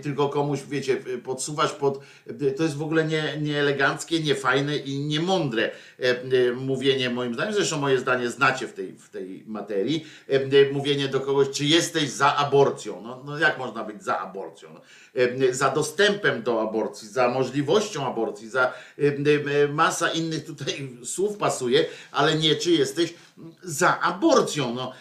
[0.03, 2.01] tylko komuś, wiecie, podsuwasz pod,
[2.57, 5.63] to jest w ogóle nie, nieeleganckie, niefajne i niemądre.
[5.65, 5.96] em,
[6.57, 11.21] mówienie moim zdaniem, zresztą moje zdanie znacie w tej, w tej materii, e, mówienie do
[11.21, 14.81] kogoś, czy jesteś za aborcją, no, no jak można być za aborcją, no,
[15.51, 18.73] za dostępem do aborcji, za możliwością aborcji, za
[19.73, 23.15] masa innych tutaj słów pasuje, ale nie czy jesteś
[23.63, 24.75] za aborcją.
[24.75, 24.93] No.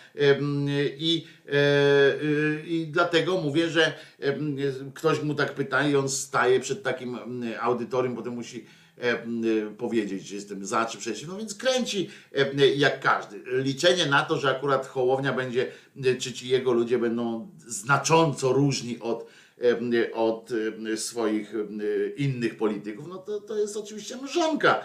[0.98, 3.94] I, e, e, I dlatego mówię, że
[4.94, 7.20] ktoś mu tak pyta i on staje przed takim
[7.62, 8.66] audytorium, potem musi
[9.78, 11.28] powiedzieć, że jestem za czy przeciw.
[11.28, 13.42] No więc kręci em, jak każdy.
[13.46, 15.72] Liczenie na to, że akurat Hołownia będzie,
[16.20, 19.28] czy ci jego ludzie będą znacząco różni od
[19.60, 20.50] em, od
[20.96, 21.54] swoich
[22.18, 24.84] innych polityków, no to, to jest oczywiście mrzonka,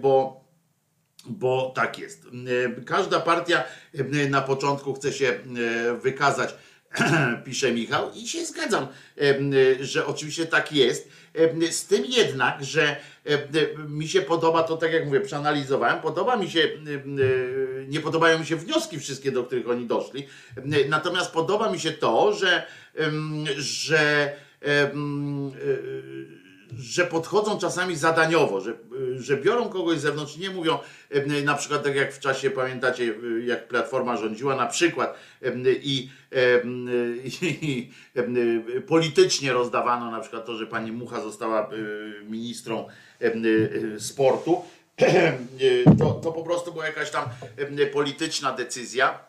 [0.00, 0.46] bo
[1.28, 2.24] bo tak jest.
[2.24, 5.38] E, Każda partia e, na początku chce się e,
[5.94, 6.54] wykazać,
[7.44, 8.86] pisze Michał, i się zgadzam,
[9.18, 11.08] e, że oczywiście tak jest.
[11.70, 12.96] Z tym jednak, że
[13.88, 16.68] mi się podoba to, tak jak mówię, przeanalizowałem, podoba mi się,
[17.88, 20.26] nie podobają mi się wnioski wszystkie, do których oni doszli,
[20.88, 22.66] natomiast podoba mi się to, że,
[23.56, 24.32] że
[24.62, 24.90] e,
[26.78, 28.72] że podchodzą czasami zadaniowo, że,
[29.16, 30.78] że biorą kogoś z zewnątrz, nie mówią
[31.10, 33.14] em, na przykład tak jak w czasie, pamiętacie,
[33.44, 36.10] jak Platforma rządziła na przykład em, i,
[37.40, 38.36] i em,
[38.86, 41.70] politycznie rozdawano na przykład to, że pani Mucha została
[42.28, 42.88] ministrą
[43.98, 44.62] sportu,
[45.98, 47.24] to, to po prostu była jakaś tam
[47.92, 49.26] polityczna decyzja.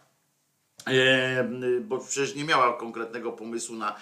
[1.81, 3.95] Bo przecież nie miała konkretnego pomysłu na,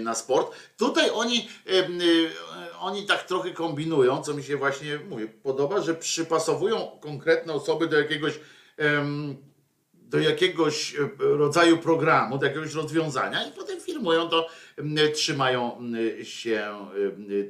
[0.00, 0.56] na sport.
[0.76, 1.88] Tutaj oni, e,
[2.78, 7.98] oni tak trochę kombinują, co mi się właśnie mówię, podoba, że przypasowują konkretne osoby do
[7.98, 8.40] jakiegoś
[9.94, 14.48] do jakiegoś e, rodzaju programu, do jakiegoś rozwiązania i potem firmują to,
[15.14, 15.82] trzymają
[16.22, 16.86] się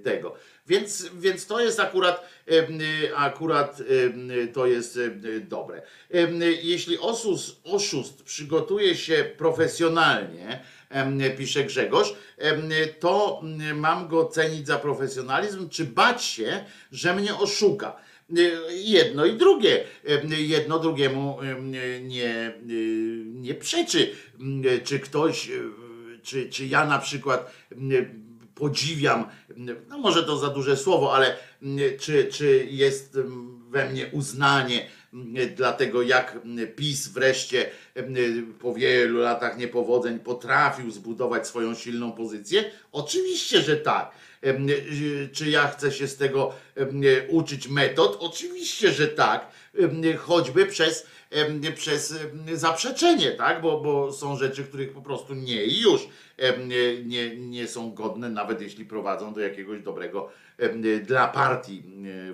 [0.05, 0.35] tego.
[0.69, 2.79] Więc, więc to jest akurat, em,
[3.15, 5.83] akurat em, to jest em, dobre.
[6.63, 10.61] Jeśli osus, oszust przygotuje się profesjonalnie,
[11.39, 12.15] pisze Grzegorz,
[13.01, 13.43] to
[13.75, 17.97] mam go cenić za profesjonalizm, czy bać się, że mnie oszuka.
[18.71, 19.85] jedno i drugie.
[20.39, 21.39] Jedno drugiemu
[22.03, 22.53] nie,
[23.25, 24.15] nie przeczy.
[24.85, 25.51] Czy ktoś,
[26.23, 27.53] czy, czy ja na przykład
[28.57, 29.29] podziwiam,
[29.89, 31.37] no może to za duże słowo, ale
[32.01, 33.19] czy, czy jest
[33.71, 34.89] we mnie uznanie
[35.57, 36.39] dla tego, jak
[36.77, 37.71] PiS wreszcie
[38.61, 42.65] po wielu latach niepowodzeń potrafił zbudować swoją silną pozycję?
[42.93, 44.11] Oczywiście, że tak.
[45.33, 46.55] Czy ja chcę się z tego
[47.29, 48.17] uczyć metod?
[48.21, 49.49] Oczywiście, że tak.
[50.19, 51.07] Choćby przez,
[51.75, 52.15] przez
[52.53, 53.61] zaprzeczenie, tak?
[53.63, 56.09] Bo, bo są rzeczy, których po prostu nie i już
[57.05, 60.31] nie, nie są godne, nawet jeśli prowadzą do jakiegoś dobrego
[61.03, 61.83] dla partii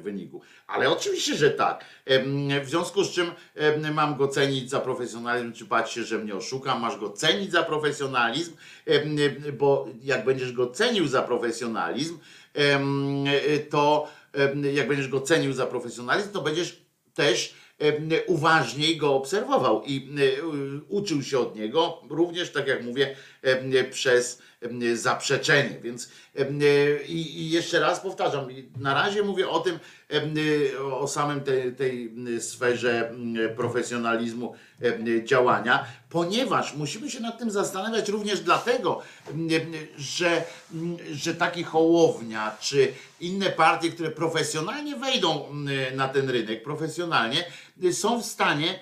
[0.03, 0.40] wyniku.
[0.66, 1.84] Ale oczywiście, że tak.
[2.62, 3.30] W związku z czym
[3.95, 7.62] mam go cenić za profesjonalizm, czy bać się, że mnie oszuka, masz go cenić za
[7.62, 8.53] profesjonalizm,
[9.59, 12.18] bo jak będziesz go cenił za profesjonalizm,
[13.70, 14.09] to
[14.72, 16.82] jak będziesz go cenił za profesjonalizm, to będziesz
[17.14, 17.55] też
[18.26, 20.08] uważniej go obserwował i
[20.88, 23.16] uczył się od niego, również tak jak mówię,
[23.90, 24.43] przez
[24.95, 25.78] zaprzeczenie.
[25.82, 26.09] Więc
[27.09, 29.78] i, jeszcze raz powtarzam, na razie mówię o tym,
[30.93, 33.12] o samym tej, tej sferze
[33.57, 34.55] profesjonalizmu
[35.24, 39.03] działania, ponieważ musimy się nad tym zastanawiać również dlatego,
[39.97, 40.45] że,
[41.12, 45.47] że taki Hołownia czy inne partie, które profesjonalnie wejdą
[45.95, 47.45] na ten rynek, profesjonalnie,
[47.93, 48.78] są w stanie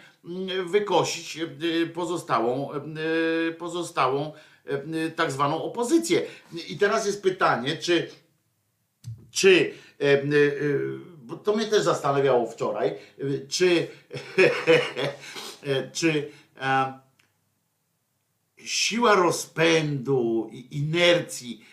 [0.64, 1.38] wykosić
[1.94, 2.70] pozostałą,
[3.58, 4.32] pozostałą
[5.16, 6.22] tak zwaną opozycję.
[6.68, 8.10] I teraz jest pytanie, czy,
[9.30, 9.74] czy
[11.30, 12.94] bo to mnie też zastanawiało wczoraj,
[13.48, 13.86] czy,
[15.98, 16.30] czy
[18.56, 21.64] siła rozpędu i inercji,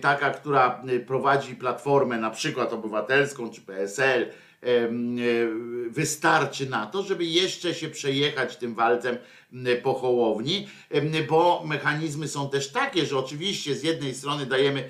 [0.00, 4.32] taka, która prowadzi platformę, na przykład obywatelską czy PSL,
[5.88, 9.16] wystarczy na to, żeby jeszcze się przejechać tym walcem
[9.82, 10.68] po Hołowni,
[11.28, 14.88] bo mechanizmy są też takie, że oczywiście z jednej strony dajemy,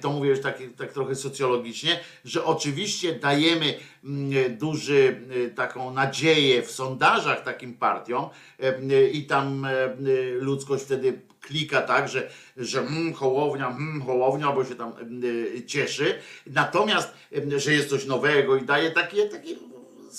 [0.00, 3.74] to mówię już tak, tak trochę socjologicznie, że oczywiście dajemy
[4.48, 5.20] duży
[5.54, 8.28] taką nadzieję w sondażach takim partiom
[9.12, 9.66] i tam
[10.40, 14.92] ludzkość wtedy klika tak, że, że mm, hołownia, mm, hołownia, bo się tam
[15.24, 16.18] y, cieszy.
[16.46, 17.14] Natomiast,
[17.52, 19.56] y, że jest coś nowego i daje takie, takie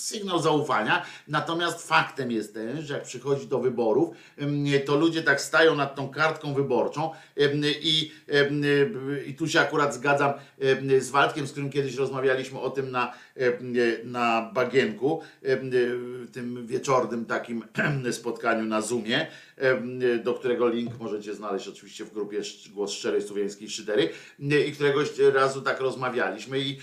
[0.00, 1.06] sygnał zaufania.
[1.28, 4.16] Natomiast faktem jest ten, że jak przychodzi do wyborów,
[4.86, 7.10] to ludzie tak stają nad tą kartką wyborczą
[7.82, 8.12] i,
[9.26, 10.32] i tu się akurat zgadzam
[10.98, 13.12] z Waldkiem, z którym kiedyś rozmawialiśmy o tym na,
[14.04, 15.22] na Bagienku,
[16.32, 17.64] tym wieczornym takim
[18.12, 19.26] spotkaniu na Zoomie,
[20.24, 22.40] do którego link możecie znaleźć oczywiście w grupie
[22.72, 24.08] Głos Szczerej Słowiańskiej Szydery
[24.68, 26.78] i któregoś razu tak rozmawialiśmy i,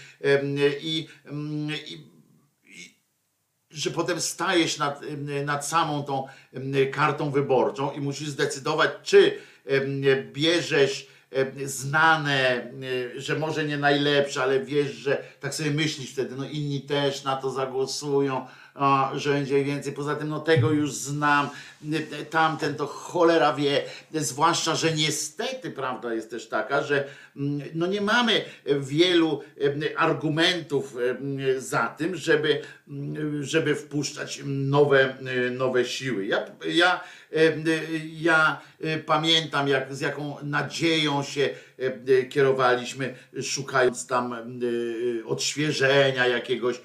[0.82, 1.08] i,
[1.88, 2.17] i
[3.72, 5.02] że potem stajesz nad,
[5.46, 6.28] nad samą tą
[6.92, 9.38] kartą wyborczą i musisz zdecydować, czy
[10.34, 11.08] bierzesz
[11.66, 12.72] znane,
[13.16, 17.36] że może nie najlepsze, ale wiesz, że tak sobie myślisz wtedy, no inni też na
[17.36, 18.48] to zagłosują,
[19.14, 19.94] że będzie więcej.
[19.94, 21.50] Poza tym, no tego już znam,
[22.30, 27.08] tamten to cholera wie, zwłaszcza, że niestety prawda jest też taka, że
[27.74, 28.42] no nie mamy
[28.80, 29.42] wielu
[29.96, 30.96] argumentów
[31.58, 32.62] za tym, żeby,
[33.42, 35.18] żeby wpuszczać nowe,
[35.52, 36.26] nowe siły.
[36.26, 37.04] Ja, ja,
[38.14, 38.62] ja
[39.06, 41.50] pamiętam, jak, z jaką nadzieją się
[42.30, 44.36] kierowaliśmy, szukając tam
[45.26, 46.82] odświeżenia jakiegoś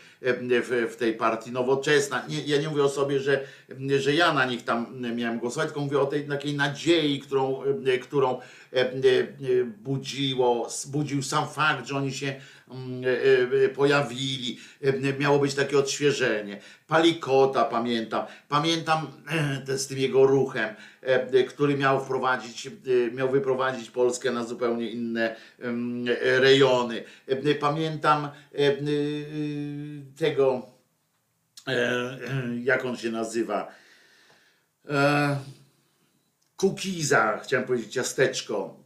[0.90, 2.22] w tej partii nowoczesna.
[2.28, 3.40] Nie, ja nie mówię o sobie, że,
[3.98, 7.62] że ja na nich tam miałem głosować, tylko mówię o tej takiej nadziei, którą,
[8.02, 8.40] którą
[9.82, 12.34] budziło, budził sam fakt, że oni się
[12.70, 13.04] mm,
[13.74, 14.58] pojawili.
[15.18, 16.60] Miało być takie odświeżenie.
[16.86, 18.26] Palikota pamiętam.
[18.48, 19.06] Pamiętam
[19.66, 20.74] z tym jego ruchem,
[21.48, 22.70] który miał wprowadzić,
[23.12, 25.36] miał wyprowadzić Polskę na zupełnie inne
[26.20, 27.04] rejony.
[27.60, 28.28] Pamiętam
[30.16, 30.71] tego,
[32.62, 33.68] jak on się nazywa,
[36.56, 38.82] Kukiza, chciałem powiedzieć ciasteczko.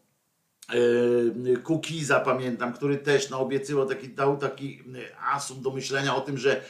[1.64, 4.82] Kukiza pamiętam, który też no, obiecywał taki, dał taki
[5.32, 6.60] asum do myślenia o tym, że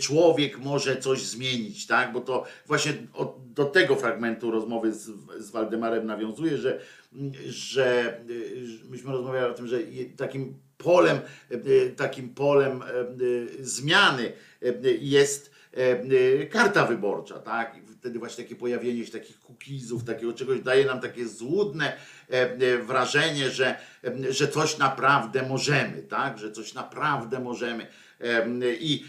[0.00, 2.12] człowiek może coś zmienić, tak?
[2.12, 2.92] Bo to właśnie
[3.54, 6.80] do tego fragmentu rozmowy z, z Waldemarem nawiązuje, że,
[7.46, 8.20] że
[8.90, 9.78] myśmy rozmawiali o tym, że
[10.16, 11.20] takim polem,
[11.96, 12.82] takim polem
[13.60, 14.32] zmiany
[15.00, 15.52] jest
[16.50, 17.76] karta wyborcza, tak?
[18.02, 21.92] wtedy właśnie takie pojawienie się takich kukizów, takiego czegoś daje nam takie złudne
[22.30, 26.38] e, e, wrażenie, że, e, że coś naprawdę możemy, tak?
[26.38, 27.90] Że coś naprawdę możemy em,
[28.80, 29.04] i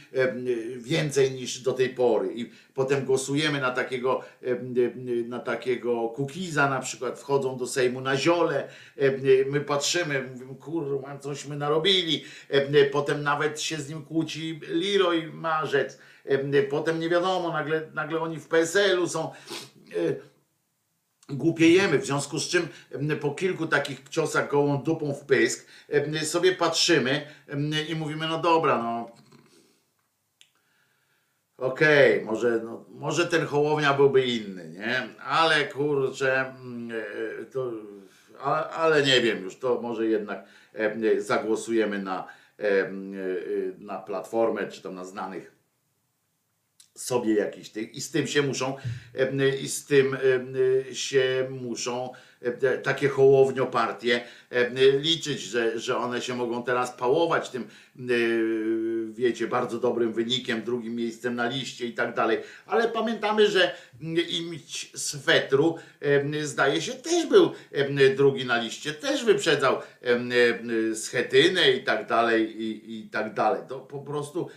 [0.77, 2.33] więcej niż do tej pory.
[2.33, 4.21] I potem głosujemy na takiego,
[5.27, 8.67] na takiego Kukiza na przykład, wchodzą do Sejmu na ziole,
[9.49, 12.23] my patrzymy, mówimy, kurwa, cośmy narobili.
[12.49, 15.99] Em, Potem nawet się z nim kłóci Leroy Marzec.
[16.25, 19.31] Em, Potem nie wiadomo, nagle, nagle oni w PSL-u są.
[21.29, 22.67] E, głupiejemy, w związku z czym
[23.21, 25.67] po kilku takich ciosach gołą dupą w pysk
[26.23, 27.27] sobie patrzymy
[27.89, 29.09] i mówimy, no dobra, no
[31.57, 35.07] okej, może, no, może ten Hołownia byłby inny, nie?
[35.19, 36.91] Ale kurczę, mm,
[37.41, 37.71] e, to,
[38.39, 42.27] ale, ale nie wiem już, to może jednak em, zagłosujemy na,
[42.59, 42.91] e,
[43.77, 45.52] na platformę, czy tam na znanych
[46.95, 48.75] sobie jakiś tych i z tym się muszą
[49.13, 50.55] em, i z tym em,
[50.93, 52.09] się muszą
[52.83, 57.67] takie hołownio partie em, liczyć, że, że one się mogą teraz pałować tym
[57.99, 62.39] em, wiecie, bardzo dobrym wynikiem, drugim miejscem na liście i tak dalej.
[62.65, 63.75] Ale pamiętamy, że
[64.29, 67.51] imć swetru em, zdaje się też był
[68.15, 69.77] drugi na liście, też wyprzedzał
[70.95, 73.61] schetynę i tak dalej i, i tak dalej.
[73.69, 74.49] To po prostu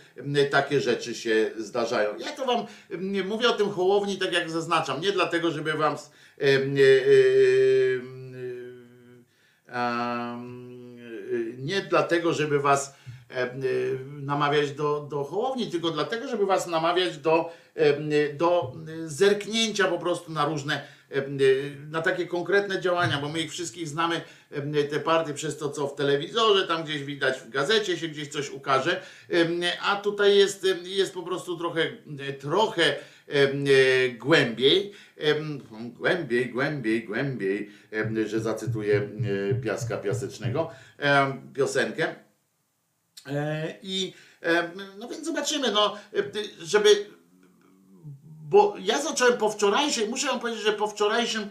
[0.51, 2.09] takie rzeczy się zdarzają.
[2.17, 2.65] Ja to wam
[3.25, 5.97] mówię o tym Hołowni tak jak zaznaczam, nie dlatego, żeby wam
[11.57, 12.95] nie dlatego, żeby was
[13.29, 13.61] em,
[14.25, 17.51] namawiać do, do Hołowni, tylko dlatego, żeby was namawiać do,
[18.33, 18.73] do
[19.05, 20.81] zerknięcia po prostu na różne,
[21.89, 24.21] na takie konkretne działania, bo my ich wszystkich znamy,
[24.89, 28.49] te partie przez to, co w telewizorze, tam gdzieś widać, w gazecie się gdzieś coś
[28.49, 29.01] ukaże,
[29.83, 31.91] a tutaj jest, jest po prostu trochę,
[32.39, 32.95] trochę
[33.27, 34.93] e, głębiej,
[35.73, 37.71] głębiej, głębiej, głębiej,
[38.25, 39.09] że zacytuję
[39.51, 40.71] e, Piaska Piasecznego,
[41.53, 42.15] piosenkę.
[43.27, 44.13] E, I
[44.99, 46.23] no więc zobaczymy, no, e,
[46.59, 46.89] żeby.
[48.49, 51.49] Bo ja zacząłem po wczorajszej, muszę wam powiedzieć, że po wczorajszym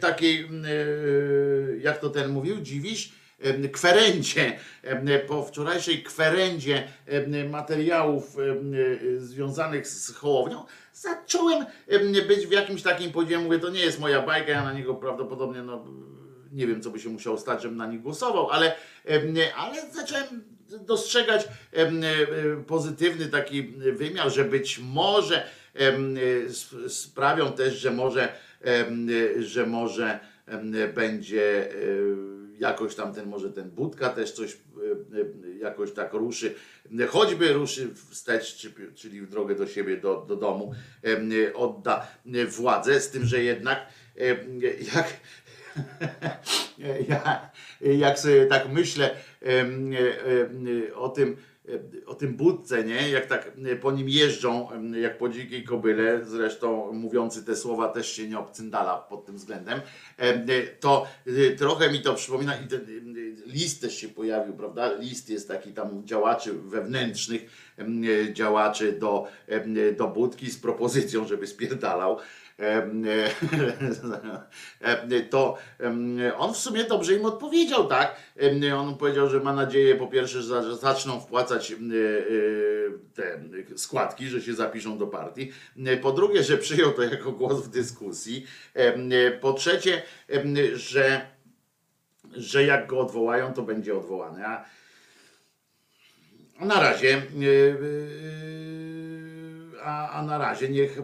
[0.00, 0.48] takiej,
[1.80, 3.12] jak to ten mówił, dziwisz,
[3.72, 4.58] kwerendzie,
[5.28, 6.88] po wczorajszej kwerendzie
[7.50, 8.36] materiałów
[9.18, 10.64] związanych z Hołownią,
[11.00, 14.72] zacząłem em, być w jakimś takim podziale, mówię, to nie jest moja bajka, ja na
[14.72, 15.84] niego prawdopodobnie, no,
[16.52, 18.76] nie wiem, co by się musiało stać, żebym na nich głosował, ale,
[19.56, 20.44] ale zacząłem
[20.80, 25.96] dostrzegać em, e, pozytywny taki wymiar, że być może e,
[26.60, 28.28] sp- sprawią też, że może,
[28.64, 30.20] e, że może
[30.94, 31.76] będzie e,
[32.58, 34.56] jakoś tam ten, może ten Budka też coś e,
[35.20, 36.54] e, jakoś tak ruszy,
[37.08, 40.74] choćby ruszy wstecz, czy- czyli w drogę do siebie, do, do domu,
[41.54, 42.06] odda
[42.48, 43.86] władzę, z tym, że jednak
[44.94, 45.08] jak
[47.08, 49.16] ja, jak sobie tak myślę
[50.94, 51.36] o tym,
[52.06, 53.10] o tym budce, nie?
[53.10, 54.68] Jak tak po nim jeżdżą,
[55.00, 59.80] jak po dzikiej kobyle, zresztą mówiący te słowa też się nie obcyndala pod tym względem,
[60.16, 60.46] em,
[60.80, 62.86] to y, trochę mi to przypomina i ten
[63.46, 64.92] list też się pojawił, prawda?
[64.92, 67.50] List jest taki tam działaczy wewnętrznych,
[68.32, 69.26] działaczy do,
[69.96, 72.18] do budki z propozycją, żeby spierdalał e,
[75.30, 78.16] to em, on w sumie dobrze im odpowiedział, tak?
[78.76, 81.76] On powiedział, że ma nadzieję po pierwsze, że za- zaczną wpłacać e,
[83.14, 83.40] te
[83.76, 85.52] składki, że się zapiszą do partii.
[86.02, 88.46] Po drugie, że przyjął to jako głos w dyskusji.
[89.40, 90.02] Po trzecie,
[90.74, 91.26] że,
[92.32, 94.46] że jak go odwołają, to będzie odwołany.
[94.46, 94.64] A
[96.60, 97.20] na razie e, e,
[99.82, 100.98] a, a na razie niech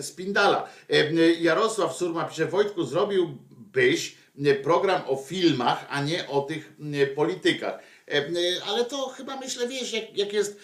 [0.00, 0.68] spindala.
[0.90, 4.16] E, Jarosław Surma pisze, Wojtku, zrobiłbyś
[4.62, 6.72] program o filmach, a nie o tych
[7.14, 7.78] politykach.
[8.08, 8.24] E,
[8.68, 10.60] Ale to chyba myślę, wiesz, jak, jak jest,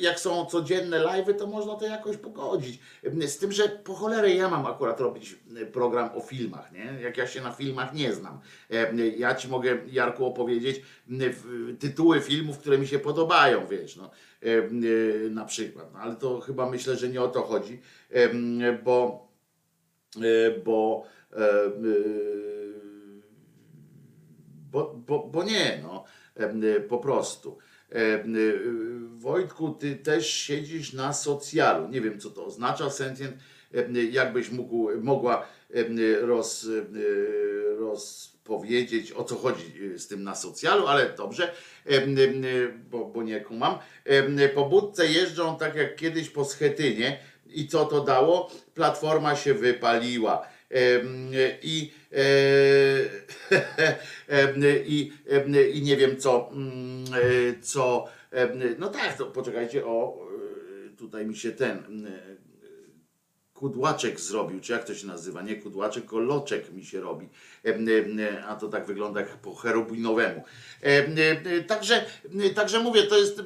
[0.00, 2.80] jak są codzienne live'y, to można to jakoś pogodzić.
[3.22, 5.36] E, Z tym, że po cholerę ja mam akurat robić
[5.72, 7.02] program o filmach, nie?
[7.02, 8.40] Jak ja się na filmach nie znam.
[9.16, 10.82] Ja ci mogę, Jarku, opowiedzieć
[11.78, 14.10] tytuły filmów, które mi się podobają, wiesz, no,
[15.30, 15.92] na przykład.
[15.92, 17.80] No, ale to chyba myślę, że nie o to chodzi,
[18.10, 19.28] e, bo,
[20.16, 21.70] e, bo, e, e,
[24.70, 27.58] bo, bo, bo nie, no, e, po prostu.
[27.92, 28.24] E, e,
[29.18, 31.88] Wojtku, ty też siedzisz na socjalu.
[31.88, 33.36] Nie wiem, co to oznacza, sentient.
[33.74, 36.66] E, Jakbyś mógł, mogła e, roz,
[38.50, 41.52] rozpowiedzieć, o co chodzi z tym na socjalu, ale dobrze,
[42.90, 43.78] bo, bo nie kumam.
[44.54, 48.50] Po budce jeżdżą tak jak kiedyś po Schetynie i co to dało?
[48.74, 50.48] Platforma się wypaliła.
[51.62, 52.18] I, e,
[54.86, 58.08] i, em, i nie wiem co, mm, e, co
[58.78, 60.18] No tak, to poczekajcie, o,
[60.86, 62.06] e, tutaj mi się ten
[63.60, 65.42] kudłaczek zrobił, czy jak to się nazywa?
[65.42, 67.28] Nie kudłaczek, tylko loczek mi się robi.
[68.48, 70.44] A to tak wygląda jak po cherubinowemu.
[71.66, 72.04] Także,
[72.54, 73.42] także mówię, to jest.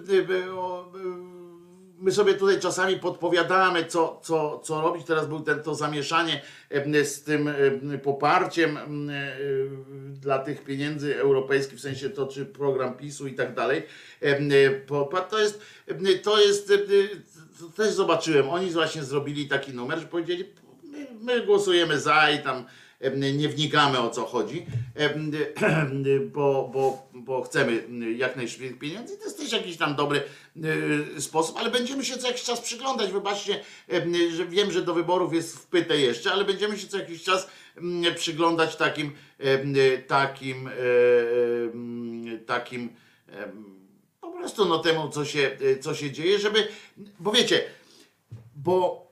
[1.99, 5.07] My sobie tutaj czasami podpowiadamy, co, co, co robić.
[5.07, 6.43] Teraz był ten, to zamieszanie
[7.05, 7.51] z tym
[8.03, 8.79] poparciem
[10.13, 13.83] dla tych pieniędzy europejskich, w sensie to, czy program PiSu i tak dalej.
[15.31, 15.61] To jest,
[16.23, 16.73] to jest,
[17.77, 20.45] też zobaczyłem, oni właśnie zrobili taki numer, że powiedzieli,
[20.83, 22.65] my, my głosujemy za i tam
[23.35, 24.67] nie wnikamy o co chodzi,
[26.35, 27.85] bo, bo, bo chcemy
[28.17, 29.19] jak najszybciej pieniędzy.
[29.19, 30.23] To jest też jakiś tam dobry
[31.17, 33.13] e, sposób, ale będziemy się co jakiś czas przyglądać.
[33.13, 33.61] Wybaczcie,
[34.37, 37.49] że wiem, że do wyborów jest wpyte jeszcze, ale będziemy się co jakiś czas
[38.17, 39.13] przyglądać takim,
[40.07, 40.73] takim, e,
[42.47, 42.91] takim
[44.33, 47.65] po prostu no temu, co się, co się dzieje, żeby, bo wiecie,
[48.57, 49.07] bo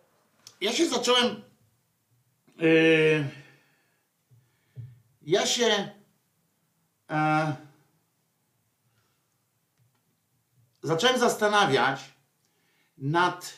[0.61, 1.43] ja się zacząłem
[2.59, 3.25] Yy,
[5.23, 5.91] ja się
[7.11, 7.57] e,
[10.83, 12.01] zacząłem zastanawiać
[12.99, 13.57] nad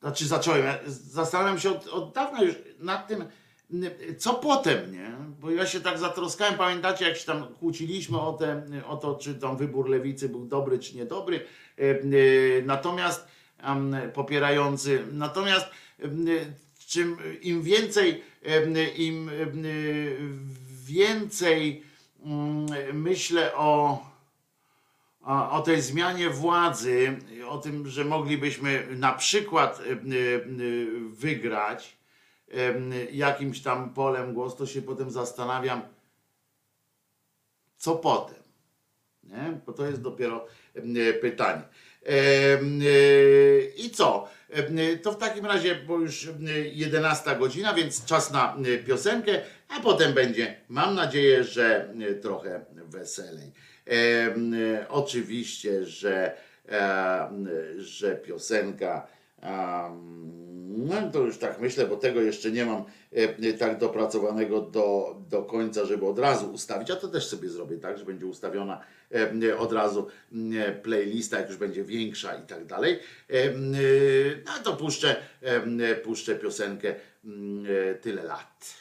[0.00, 3.28] znaczy zacząłem, zastanawiam się od, od dawna już nad tym,
[4.18, 5.10] co potem, nie?
[5.40, 9.34] Bo ja się tak zatroskałem, pamiętacie, jak się tam kłóciliśmy o, te, o to, czy
[9.34, 11.40] tam wybór lewicy był dobry, czy niedobry.
[11.78, 11.96] E, e,
[12.62, 13.26] Natomiast
[14.14, 15.66] popierający, natomiast
[15.98, 16.26] em,
[16.86, 18.22] czym im więcej,
[18.96, 19.30] im
[20.84, 21.82] więcej
[22.24, 24.02] mm, myślę o,
[25.50, 29.82] o, tej zmianie władzy, o tym, że moglibyśmy na przykład
[31.10, 31.96] wygrać
[33.12, 35.82] jakimś tam polem głos, to się potem zastanawiam,
[37.76, 38.42] co potem.
[39.24, 39.60] Nie?
[39.66, 40.46] Bo to jest dopiero
[41.20, 41.62] pytanie.
[42.06, 42.58] E,
[43.76, 44.28] I co?
[45.02, 50.12] To w takim razie, bo już em, 11 godzina, więc czas na piosenkę, a potem
[50.14, 53.52] będzie, mam nadzieję, że trochę weselej.
[53.88, 56.36] E, Oczywiście, że,
[57.78, 59.15] że piosenka.
[60.76, 65.42] No to już tak myślę, bo tego jeszcze nie mam e, tak dopracowanego do, do
[65.42, 68.80] końca, żeby od razu ustawić, a to też sobie zrobię tak, że będzie ustawiona
[69.42, 72.98] e, od razu e, playlista, jak już będzie większa i tak dalej.
[73.30, 73.50] E, e,
[74.46, 76.94] No to puszczę, e, puszczę piosenkę
[77.88, 78.74] e, Tyle lat.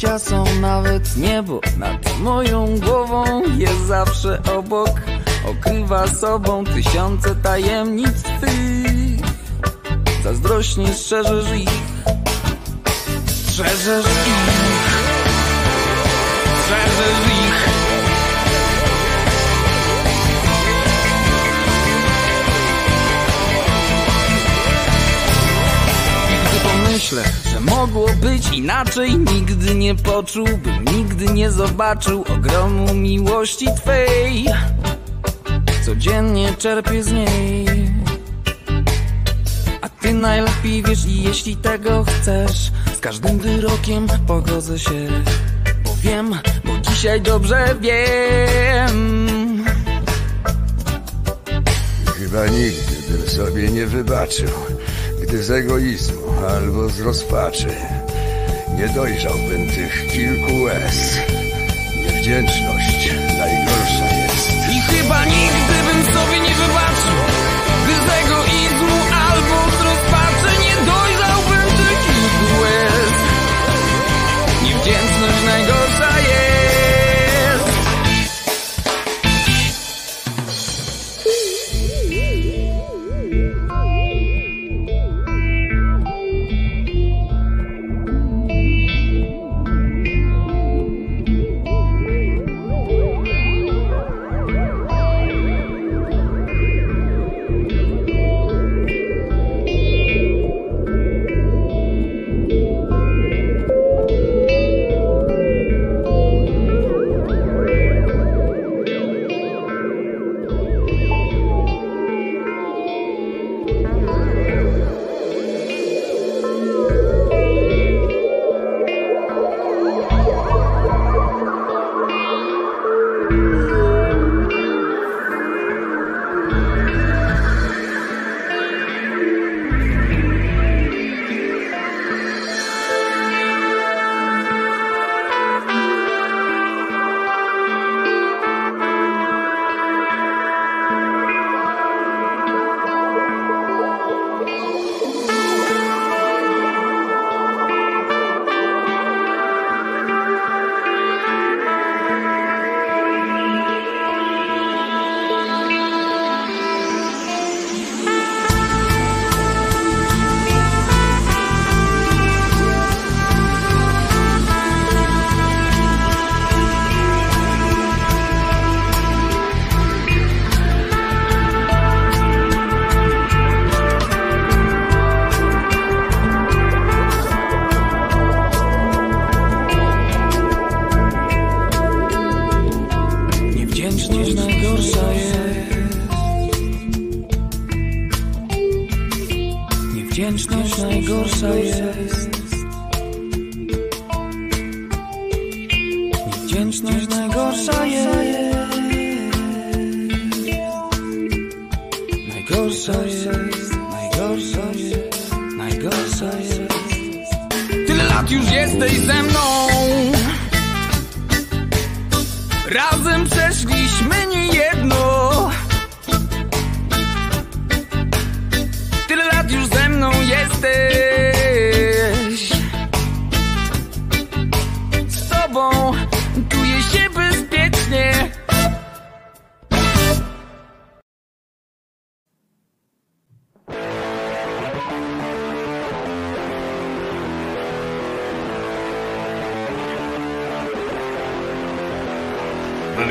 [0.00, 3.42] Bycia są nawet niebo nad moją głową.
[3.56, 4.90] Jest zawsze obok,
[5.50, 9.20] okrywa sobą tysiące tajemnic twych.
[10.24, 11.70] Zazdrośnie strzeżesz ich,
[13.26, 14.90] strzeżesz ich,
[16.44, 17.79] strzeżesz ich.
[27.10, 29.18] Gdy pomyślę, że mogło być inaczej.
[29.18, 34.46] Nigdy nie poczułbym, nigdy nie zobaczył Ogromu miłości Twej.
[35.84, 37.90] Codziennie czerpię z niej.
[39.82, 42.72] A Ty najlepiej wiesz i jeśli tego chcesz.
[42.96, 45.08] Z każdym wyrokiem pogodzę się
[45.84, 46.34] Bo wiem,
[46.64, 49.64] bo dzisiaj dobrze wiem.
[52.18, 54.50] Chyba nigdy bym sobie nie wybaczył,
[55.22, 57.68] gdy z egoizmu albo z rozpaczy
[58.76, 61.18] nie dojrzałbym tych kilku łez.
[61.96, 64.50] Niewdzięczność najgorsza jest.
[64.72, 67.18] I chyba nigdy bym sobie nie wybaczył
[67.84, 68.96] Gdy z egoizmu
[69.28, 73.12] albo z rozpaczy Nie dojrzałbym tych kilku łez
[74.62, 76.09] Niewdzięczność najgorsza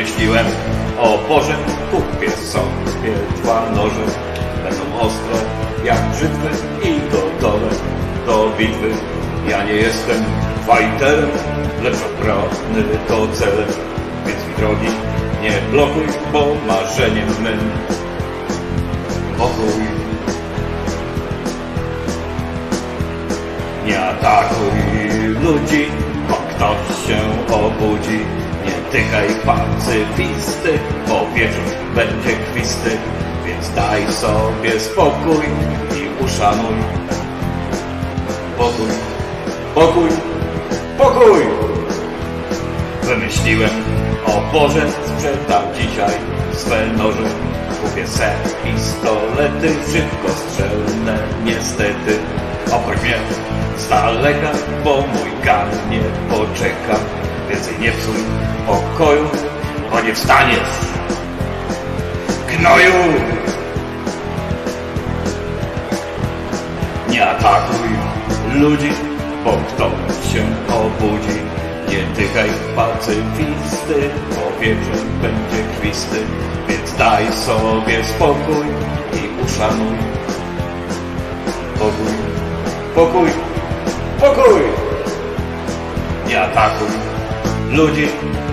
[0.09, 0.45] Wymyśliłem,
[0.99, 1.55] o Boże,
[1.91, 4.05] kupię sobie dwa noże.
[4.63, 5.35] Będą ostre
[5.83, 7.69] jak brzytwy i gotowe
[8.25, 8.89] do bitwy.
[9.49, 10.23] Ja nie jestem
[10.67, 11.29] fajterem,
[11.83, 13.67] lecz okropny to celem.
[14.25, 14.87] Więc mi drogi,
[15.41, 16.03] nie blokuj,
[16.33, 17.59] bo marzeniem mym
[19.37, 19.83] pokój.
[23.85, 24.71] Nie atakuj
[25.43, 25.85] ludzi,
[26.29, 27.19] bo ktoś się
[27.53, 28.38] obudzi.
[28.65, 31.63] Nie tykaj pacyfisty, bo wieczór
[31.95, 32.97] będzie kwisty.
[33.45, 35.45] Więc daj sobie spokój
[35.97, 36.75] i uszanuj.
[38.57, 38.89] Pokój,
[39.75, 40.09] pokój,
[40.97, 41.41] pokój!
[43.03, 43.69] Wymyśliłem,
[44.25, 46.13] o Boże, sprzedam dzisiaj
[46.53, 47.29] swe noże.
[47.81, 48.31] Kupię se
[48.63, 52.19] pistolety, szybko strzelne, niestety.
[52.71, 53.19] Obróć mnie
[53.77, 54.51] z daleka,
[54.83, 57.18] bo mój gan nie poczeka.
[57.49, 58.15] Więcej nie psuj
[58.67, 59.29] pokoju,
[59.91, 60.69] bo nie wstaniesz.
[62.47, 62.93] Gnoju!
[67.09, 67.89] Nie atakuj
[68.53, 68.91] ludzi,
[69.43, 71.39] bo ktoś się obudzi.
[71.89, 76.19] Nie tykaj pacyfisty, bo wieczór będzie kwisty.
[76.67, 78.67] Więc daj sobie spokój
[79.13, 79.97] i uszanuj.
[81.79, 82.13] Pokój,
[82.95, 83.29] pokój,
[84.19, 84.61] pokój!
[86.27, 86.98] Nie atakuj
[87.71, 88.07] ludzi,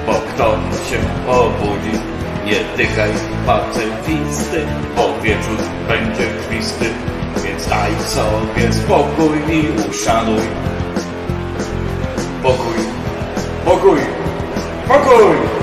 [0.06, 0.98] bo ktoś się
[1.30, 1.98] obudzi.
[2.44, 3.10] Nie tykaj
[3.46, 5.58] pacyfisty, bo wieczór
[5.88, 6.84] będzie kwisty.
[7.44, 10.42] Więc daj sobie spokój i uszanuj.
[12.42, 12.76] Pokój,
[13.64, 13.98] pokój,
[14.88, 15.55] pokój!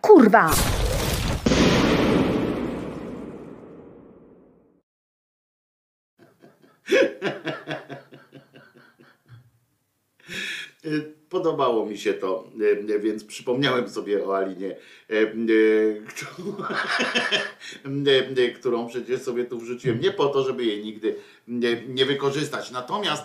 [0.00, 0.50] Kurwa!
[10.84, 12.48] Y, Podobało mi się to,
[12.90, 14.76] y, więc przypomniałem sobie o Alinie,
[18.58, 20.00] którą- przecież sobie tu wrzuciłem.
[20.00, 21.16] Nie po to, żeby jej nigdy
[21.88, 22.70] nie wykorzystać.
[22.70, 23.22] Natomiast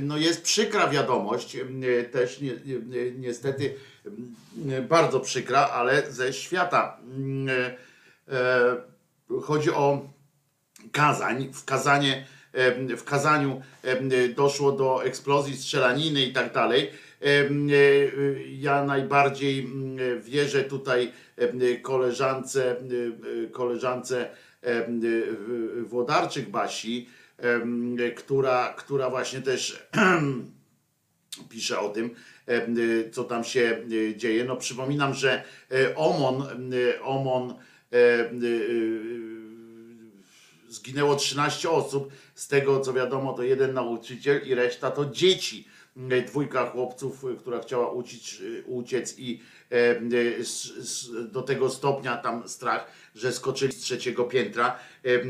[0.00, 3.74] no jest przykra wiadomość, y, też ni- y, niestety
[4.70, 6.98] y, bardzo przykra, ale ze świata.
[8.28, 10.08] Y, y, Chodzi o
[10.92, 11.48] Kazań.
[11.52, 12.26] W, Kazanie,
[12.96, 13.62] w Kazaniu
[14.36, 16.90] doszło do eksplozji, strzelaniny i tak dalej.
[17.22, 17.48] E,
[18.48, 21.12] Ja najbardziej mm, wierzę tutaj
[21.82, 22.76] koleżance,
[23.52, 24.28] koleżance
[25.86, 27.08] Włodarczyk Basi,
[28.16, 29.88] która, która właśnie też
[31.50, 32.14] pisze o tym,
[33.12, 34.44] co tam się e, dzieje.
[34.44, 37.54] No przypominam, że e, OMON, e, OMON
[40.68, 45.68] zginęło 13 osób, z tego co wiadomo to jeden nauczyciel i reszta to dzieci.
[46.26, 49.40] Dwójka chłopców, która chciała uciec, uciec i
[51.32, 55.24] do tego stopnia tam strach, że skoczyli z trzeciego piętra, e, e,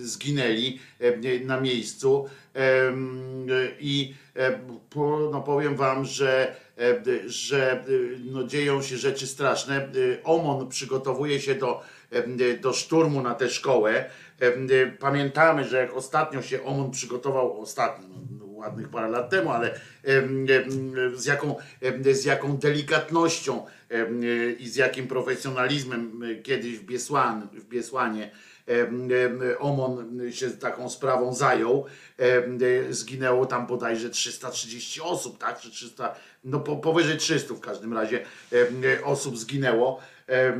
[0.00, 2.28] zginęli e, na miejscu
[3.80, 4.58] i e,
[5.32, 7.84] no powiem wam, że, e, że e,
[8.24, 9.76] no dzieją się rzeczy straszne.
[9.76, 9.88] E,
[10.24, 11.82] OMON przygotowuje się do,
[12.60, 14.10] do szturmu na tę szkołę.
[14.98, 19.80] Pamiętamy, że jak ostatnio się OMON przygotował, ostatnio, no, ładnych parę lat temu, ale
[21.14, 21.56] z jaką,
[22.12, 23.66] z jaką delikatnością
[24.58, 28.30] i z jakim profesjonalizmem kiedyś w, Biesłan, w Biesłanie
[29.58, 31.84] OMON się taką sprawą zajął.
[32.90, 35.60] Zginęło tam bodajże 330 osób, tak?
[35.60, 38.24] Czy 300, no po, powyżej 300 w każdym razie
[39.04, 40.00] osób zginęło.
[40.28, 40.58] E,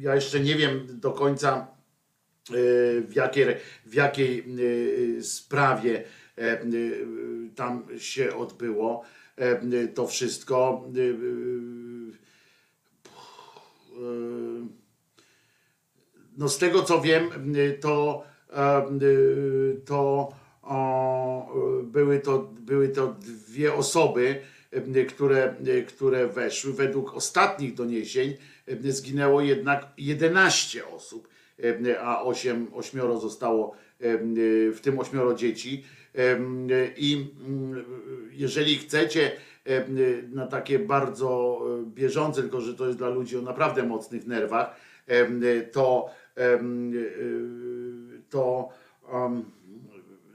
[0.00, 1.66] Ja jeszcze nie wiem do końca
[2.50, 2.54] e,
[3.00, 3.46] w jakiej,
[3.86, 4.44] w jakiej
[5.18, 6.04] e, sprawie
[7.54, 9.04] tam się odbyło
[9.36, 10.88] e, to wszystko.
[10.96, 11.00] E,
[14.00, 14.80] e,
[16.36, 17.30] No z tego co wiem,
[17.80, 18.86] to, e,
[19.84, 20.32] to
[21.84, 25.54] były to były to dwie osoby, e, które,
[25.88, 26.72] które weszły.
[26.72, 28.36] Według ostatnich doniesień
[28.66, 31.28] e, zginęło jednak 11 osób,
[31.86, 34.18] e, a 8, ośmioro zostało, e,
[34.72, 35.84] w tym ośmioro dzieci.
[36.14, 36.38] E,
[36.96, 37.84] I mm,
[38.32, 39.32] jeżeli chcecie
[39.64, 39.86] e,
[40.28, 44.90] na takie bardzo e, bieżące, tylko że to jest dla ludzi o naprawdę mocnych nerwach,
[45.72, 46.10] to,
[48.30, 48.68] to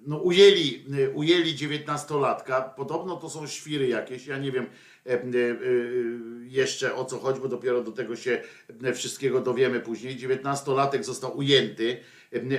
[0.08, 2.62] no ujęli, ujęli dziewiętnastolatka.
[2.62, 4.28] Podobno to są świry jakieś.
[4.28, 4.66] Ja nie wiem
[5.06, 5.32] em,
[6.44, 8.42] jeszcze o co chodzi, bo dopiero do tego się
[8.94, 10.16] wszystkiego dowiemy później.
[10.16, 11.98] Dziewiętnastolatek został ujęty,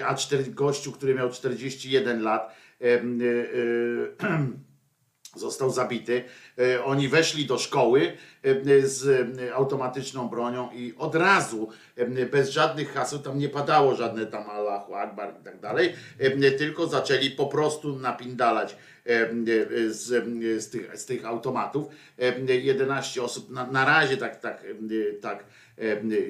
[0.06, 0.16] a
[0.48, 2.56] gościu, który miał 41 lat,
[5.36, 6.24] został zabity.
[6.58, 8.12] E, Oni weszli do szkoły
[8.42, 9.06] e, z
[9.40, 14.50] e, automatyczną bronią i od razu, e, bez żadnych haseł, tam nie padało żadne tam
[14.50, 18.76] Allahu Akbar i tak dalej, e, tylko zaczęli po prostu napindalać
[19.06, 19.34] e, e,
[19.90, 20.24] z,
[20.64, 21.86] z, tych, z tych automatów.
[22.18, 25.44] E, 11 osób, na, na razie tak, tak, e, tak e,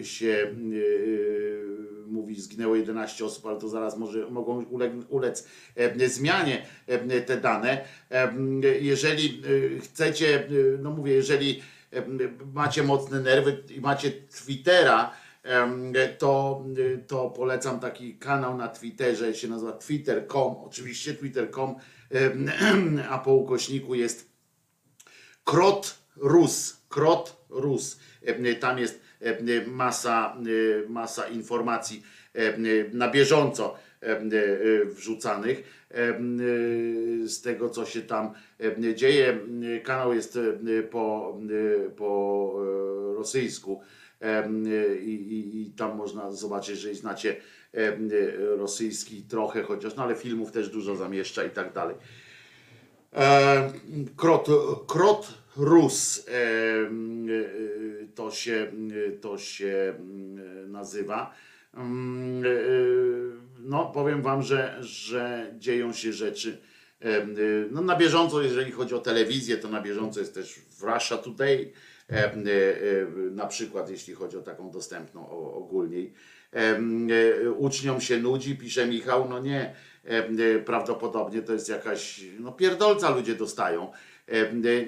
[0.03, 6.67] się e, mówi, zginęło 11 osób, ale to zaraz może mogą uleg, ulec e, zmianie
[6.87, 7.85] e, te dane.
[8.11, 8.33] E,
[8.81, 9.43] Jeżeli
[9.77, 10.49] e, chcecie, e,
[10.83, 11.63] no mówię, jeżeli
[11.93, 12.03] e,
[12.55, 15.13] macie mocne nerwy i macie Twittera,
[16.19, 16.65] to,
[17.07, 21.75] to polecam taki kanał na Twitterze, się nazywa twitter.com, oczywiście twitter.com,
[23.11, 24.31] a po ukośniku jest
[25.45, 27.99] Krot Rus, Krot Rus.
[28.23, 29.06] E, Tam jest e,
[29.67, 30.37] masa,
[30.85, 32.03] e, masa informacji
[32.35, 32.59] e,
[32.93, 34.23] na bieżąco e, e,
[34.85, 36.19] wrzucanych e,
[37.29, 39.39] z tego, co się tam e, dzieje.
[39.85, 41.39] Kanał jest e, po,
[41.87, 42.53] e, po
[43.13, 43.81] e, rosyjsku
[44.21, 44.49] e,
[45.01, 47.37] i, i, i tam można zobaczyć, jeżeli znacie
[47.75, 47.97] e,
[48.57, 51.97] rosyjski trochę chociaż, no ale filmów też dużo zamieszcza i tak dalej.
[53.15, 53.73] E,
[54.17, 54.49] Krot,
[54.87, 56.87] krot Rus e, e,
[58.15, 58.73] to się,
[59.21, 61.33] to się mm, nazywa.
[61.75, 62.49] Mm, e,
[63.59, 66.59] No, powiem Wam, że, że dzieją się rzeczy.
[67.03, 67.27] e, e,
[67.71, 71.73] No, na bieżąco, jeżeli chodzi o telewizję, to na bieżąco jest też Russia Today.
[72.11, 72.35] e, e, e,
[73.31, 76.13] Na przykład, jeśli chodzi o taką dostępną ogólniej.
[76.53, 76.81] E,
[77.51, 79.75] Uczniom się nudzi, pisze Michał, no nie,
[80.05, 83.93] e, prawdopodobnie to jest jakaś, no pierdolca ludzie dostają.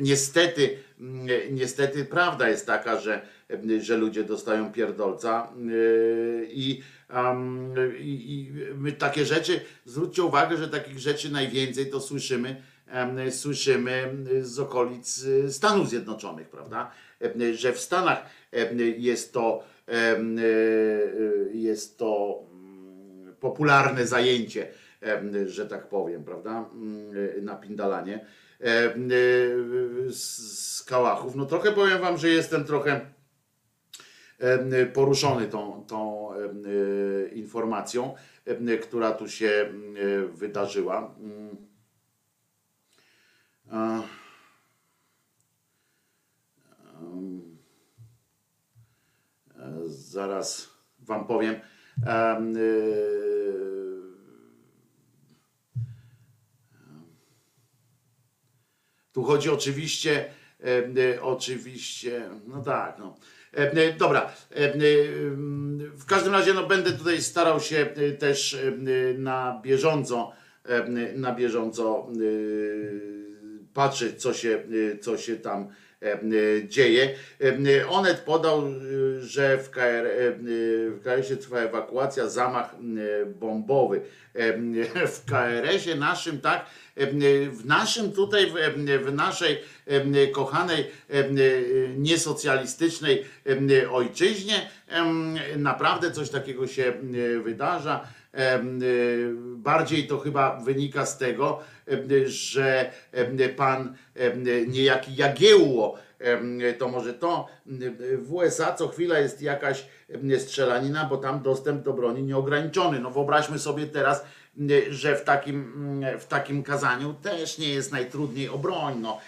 [0.01, 3.21] Niestety, mm, niestety prawda jest taka, że,
[3.81, 6.83] że ludzie dostają pierdolca e, i,
[8.01, 8.53] i,
[8.89, 12.63] i takie rzeczy, zwróćcie uwagę, że takich rzeczy najwięcej to słyszymy,
[13.31, 16.91] słyszymy z okolic e, Stanów Zjednoczonych, prawda?
[17.55, 18.27] Że w Stanach
[18.99, 20.17] jest to, e,
[21.53, 24.69] jest to mm, popularne zajęcie,
[25.47, 26.71] że tak powiem, prawda?
[26.75, 30.49] Mm, Napindalanie em, e, z
[30.79, 31.35] z kałachów.
[31.35, 33.01] No trochę powiem wam, że jestem trochę
[34.39, 38.15] em, poruszony tą, tą e, informacją,
[38.83, 41.15] która tu się e, wydarzyła.
[41.21, 41.57] Mm.
[43.73, 44.03] E,
[49.87, 51.55] Zaraz wam powiem.
[52.07, 52.61] Em, e,
[59.19, 60.25] Tu chodzi oczywiście,
[60.65, 60.67] e,
[61.15, 63.17] e, oczywiście, no tak, no.
[63.53, 64.33] E, Dobra,
[65.97, 67.87] w każdym razie no, będę tutaj starał się
[68.19, 68.59] też
[69.19, 70.33] na bieżąco,
[71.17, 72.07] na bieżąco
[73.75, 74.63] patrzeć, co się,
[75.01, 75.69] co się tam
[76.69, 77.15] dzieje.
[77.41, 78.71] E, Onet podał, e,
[79.21, 80.33] że w, KR, e,
[80.91, 84.01] w KRS-ie trwa ewakuacja, zamach e, bombowy.
[84.35, 84.53] E,
[85.07, 86.67] W KRS-ie naszym, tak,
[86.97, 87.07] e,
[87.51, 88.53] w naszym tutaj,
[89.05, 91.25] w, naszej e, kochanej, e,
[91.97, 93.25] niesocjalistycznej
[93.83, 95.05] e, ojczyźnie, e,
[95.57, 98.09] naprawdę coś takiego się e, wydarza.
[98.39, 101.61] Y, Bardziej to chyba wynika z tego,
[102.27, 102.91] że
[103.57, 103.97] pan
[104.67, 105.99] niejaki Jagiełło,
[106.79, 107.47] to może to
[108.19, 109.87] w USA co chwila jest jakaś
[110.39, 113.01] strzelanina, bo tam dostęp do broni nieograniczony.
[113.01, 114.25] No wyobraźmy sobie teraz,
[114.91, 118.95] że w takim, w takim kazaniu też nie jest najtrudniej o broń.
[119.01, 119.19] No,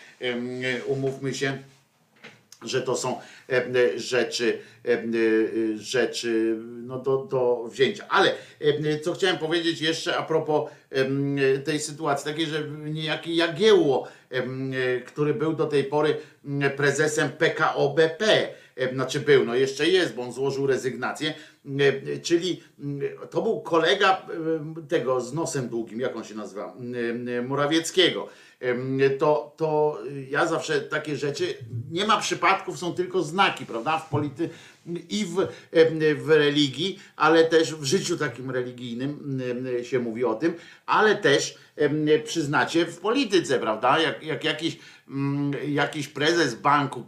[0.87, 1.59] umówmy się
[2.65, 5.03] że to są e, rzeczy, e, e,
[5.77, 8.05] rzeczy no do, do wzięcia.
[8.09, 8.35] Ale
[9.03, 10.70] co chciałem powiedzieć jeszcze a propos
[11.65, 14.09] tej sytuacji, takiej, że niejaki Jagiełło,
[15.07, 16.16] który był do tej pory
[16.77, 21.35] prezesem PKO BP, e, znaczy był, no jeszcze jest, bo on złożył rezygnację,
[22.23, 22.62] czyli
[23.31, 24.27] to był kolega
[24.89, 26.74] tego z nosem długim, jak on się nazywa,
[27.43, 28.28] Morawieckiego.
[29.19, 29.99] To, to
[30.31, 31.55] ja zawsze takie rzeczy,
[31.91, 34.51] nie ma przypadków, są tylko znaki, prawda, w polity
[35.09, 35.47] i w,
[36.16, 39.41] w religii, ale też w życiu takim religijnym
[39.82, 40.55] się mówi o tym,
[40.87, 41.59] ale też
[42.24, 44.78] przyznacie w polityce, prawda, jak, jak jakiś,
[45.09, 47.05] mm, jakiś prezes banku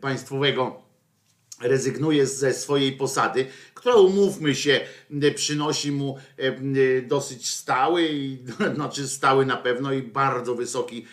[0.00, 0.90] państwowego
[1.60, 3.46] rezygnuje ze swojej posady,
[3.80, 4.80] która umówmy się,
[5.34, 6.18] przynosi mu
[7.08, 8.10] dosyć stały,
[8.74, 11.06] znaczy stały na pewno i bardzo wysoki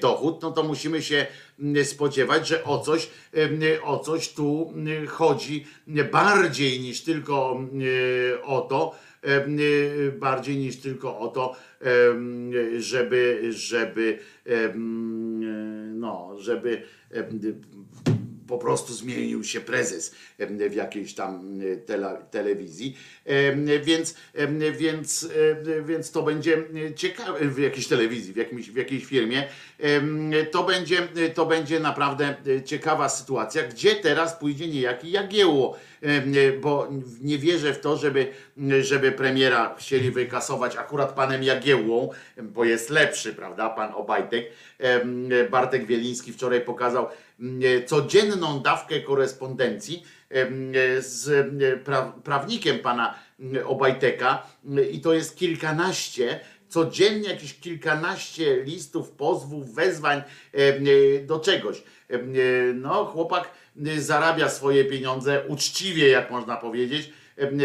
[0.00, 1.26] dochód, no to musimy się
[1.84, 3.10] spodziewać, że o coś,
[3.82, 4.74] o coś tu
[5.08, 5.66] chodzi
[6.12, 7.64] bardziej niż tylko
[8.44, 8.94] o to,
[10.18, 11.56] bardziej niż tylko o to,
[12.78, 14.18] żeby, żeby,
[15.94, 16.82] no, żeby
[18.50, 21.60] po prostu zmienił się prezes w jakiejś tam
[22.30, 22.96] telewizji,
[23.82, 24.14] więc,
[24.72, 25.28] więc,
[25.84, 26.62] więc to będzie
[26.96, 29.44] ciekawe, w jakiejś telewizji, w, jakimś, w jakiejś firmie,
[30.50, 35.78] to będzie, to będzie naprawdę ciekawa sytuacja, gdzie teraz pójdzie niejaki Jagiełło,
[36.60, 36.88] bo
[37.20, 38.26] nie wierzę w to, żeby,
[38.80, 42.10] żeby premiera chcieli wykasować akurat panem Jagiełłą,
[42.42, 44.50] bo jest lepszy, prawda, pan Obajtek.
[45.50, 47.06] Bartek Wieliński wczoraj pokazał
[47.86, 51.46] codzienną dawkę korespondencji em, z
[51.84, 54.46] pra, prawnikiem pana m, Obajteka
[54.92, 60.22] i to jest kilkanaście, codziennie jakieś kilkanaście listów, pozwów, wezwań
[61.26, 61.82] do czegoś.
[62.74, 63.50] No, chłopak
[63.98, 67.12] zarabia swoje pieniądze uczciwie, jak można powiedzieć,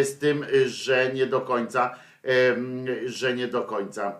[0.04, 1.96] z tym, że nie do końca,
[3.06, 4.20] że nie do końca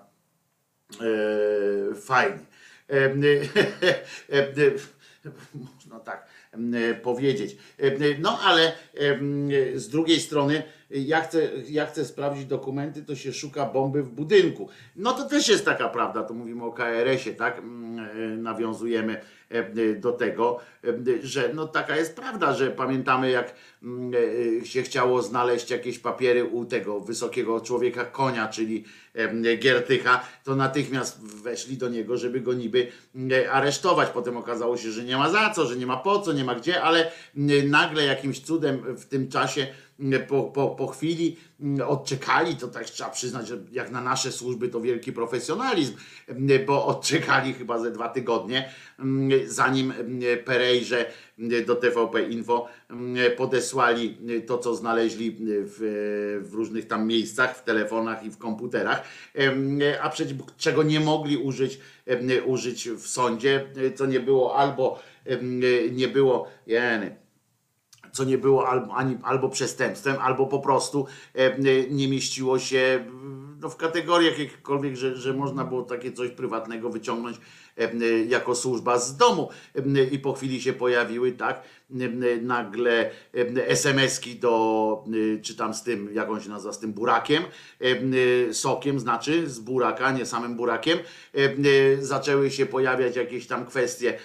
[1.02, 2.40] e, fajnie.
[5.54, 6.74] Można tak em,
[7.04, 7.58] powiedzieć.
[7.80, 8.74] Em, No ale
[9.76, 14.70] z drugiej strony, ja chcę, ja chcę sprawdzić dokumenty, to się szuka bomby w budynku.
[14.96, 17.60] No to też jest taka prawda, to mówimy o KRS-ie, tak?
[17.60, 19.22] Mm, e, Nawiązujemy em,
[20.00, 24.14] do tego, em, że no taka jest prawda, że pamiętamy jak mm,
[24.62, 28.84] e, się chciało znaleźć jakieś papiery u tego wysokiego człowieka konia, czyli
[29.58, 34.10] Giertycha, to natychmiast weszli do niego, żeby go niby mm, aresztować.
[34.10, 36.56] Potem okazało się, że nie ma za co, że nie ma po co, nie ma
[36.56, 39.68] gdzie, ale mm, nagle jakimś cudem w tym czasie
[40.28, 41.38] po, po, po chwili
[41.88, 45.94] odczekali, to tak trzeba przyznać, że jak na nasze służby to wielki profesjonalizm,
[46.28, 48.70] mm, bo odczekali chyba ze dwa tygodnie,
[49.00, 51.06] mm, zanim mm, Perejrze
[51.40, 54.18] mm, do TVP Info mm, podesłali
[54.48, 55.76] to, co znaleźli w,
[56.50, 59.04] w różnych tam miejscach, w telefonach i w komputerach,
[60.02, 61.80] a przecież czego nie mogli użyć,
[62.46, 63.66] użyć w sądzie,
[63.96, 65.00] co nie było albo
[65.92, 67.25] nie było, jeny,
[68.16, 71.60] co nie było albo, ani, albo przestępstwem, albo po prostu e,
[71.90, 73.06] nie mieściło się
[73.62, 77.38] no, w kategoriach jakichkolwiek, że, że można było takie coś prywatnego wyciągnąć
[77.78, 77.90] e,
[78.26, 79.50] jako służba z domu.
[79.76, 81.85] E, i po chwili się pojawiły, tak, e,
[82.42, 83.12] nagle
[83.68, 85.04] SMS-ki do,
[85.42, 87.44] czy tam z tym, jak on się nazywa, z tym burakiem,
[88.52, 91.00] sokiem znaczy, z buraka, nie samym burakiem,
[92.00, 94.18] zaczęły się pojawiać jakieś tam kwestie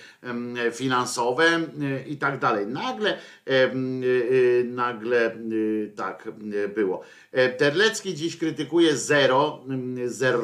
[0.72, 1.60] finansowe
[2.06, 2.66] i tak dalej.
[2.66, 3.18] Nagle,
[3.48, 6.28] y, y, nagle y, tak
[6.74, 7.02] było.
[7.32, 9.64] E, Terlecki dziś krytykuje zero,
[10.06, 10.42] zero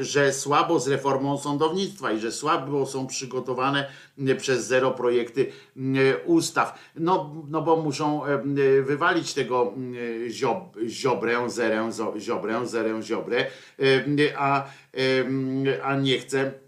[0.00, 3.88] że słabo z reformą sądownictwa i że słabo są przygotowane
[4.38, 5.15] przez zero projekty
[5.76, 6.78] y, ustaw.
[6.96, 9.74] No, no bo muszą em, y, wywalić tego
[10.28, 13.46] ziob, ziobrę, zerę, ziobrę, zerę, ziobrę,
[14.36, 14.64] a,
[15.82, 16.65] a nie chce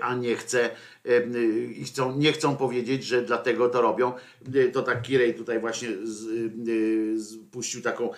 [0.00, 0.70] a nie chce
[1.06, 4.12] y, i chcą, nie chcą powiedzieć, że dlatego to robią.
[4.54, 6.26] Y, To tak Kirej tutaj właśnie z,
[6.68, 8.10] y, z, puścił taką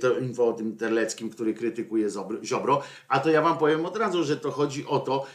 [0.00, 2.08] to info o tym Terleckim, który krytykuje
[2.44, 5.26] Ziobro, a to ja wam powiem od razu, że to chodzi o to,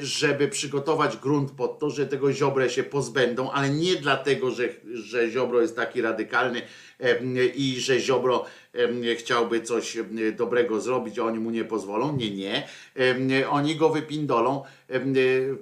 [0.00, 5.30] żeby przygotować grunt pod to, że tego Ziobrę się pozbędą, ale nie dlatego, że, że
[5.30, 6.62] Ziobro jest taki radykalny
[7.54, 8.44] i że Ziobro
[9.18, 9.98] chciałby coś
[10.36, 12.16] dobrego zrobić, a oni mu nie pozwolą.
[12.16, 12.68] Nie, nie.
[13.48, 14.62] Oni go wypindolą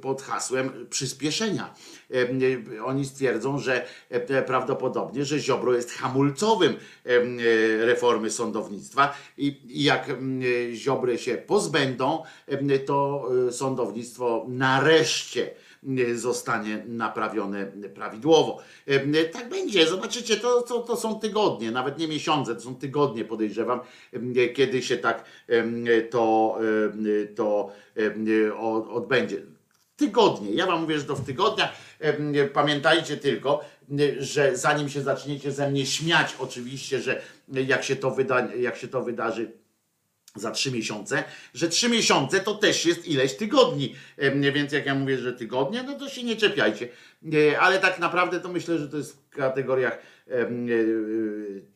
[0.01, 1.75] pod hasłem przyspieszenia.
[2.85, 3.87] Oni stwierdzą, że
[4.47, 6.77] prawdopodobnie, że Ziobro jest hamulcowym
[7.81, 10.17] reformy sądownictwa i jak
[10.73, 12.23] Ziobry się pozbędą,
[12.87, 15.51] to e, sądownictwo nareszcie
[16.15, 18.59] zostanie naprawione prawidłowo.
[18.87, 23.25] Em, Tak będzie, zobaczycie, to, to, to są tygodnie, nawet nie miesiące, to są tygodnie,
[23.25, 23.81] podejrzewam,
[24.13, 25.25] em, kiedy się tak
[26.11, 26.59] to,
[27.37, 27.73] to
[28.91, 29.43] odbędzie.
[29.97, 31.73] Tygodnie, ja wam mówię, że to w tygodniach.
[32.53, 33.65] Pamiętajcie tylko,
[34.19, 38.89] że zanim się zaczniecie ze mnie śmiać, oczywiście, że jak się to, wyda, jak się
[38.89, 39.53] to wydarzy,
[40.35, 41.25] za trzy miesiące,
[41.55, 43.95] że trzy miesiące to też jest ileś tygodni.
[44.55, 46.89] Więc jak ja mówię, że tygodnie, no to się nie czepiajcie.
[47.33, 49.99] E, Ale tak naprawdę to myślę, że to jest w kategoriach
[50.29, 50.49] e, e,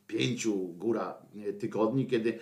[0.07, 1.19] pięciu góra
[1.61, 2.39] tygodni, kiedy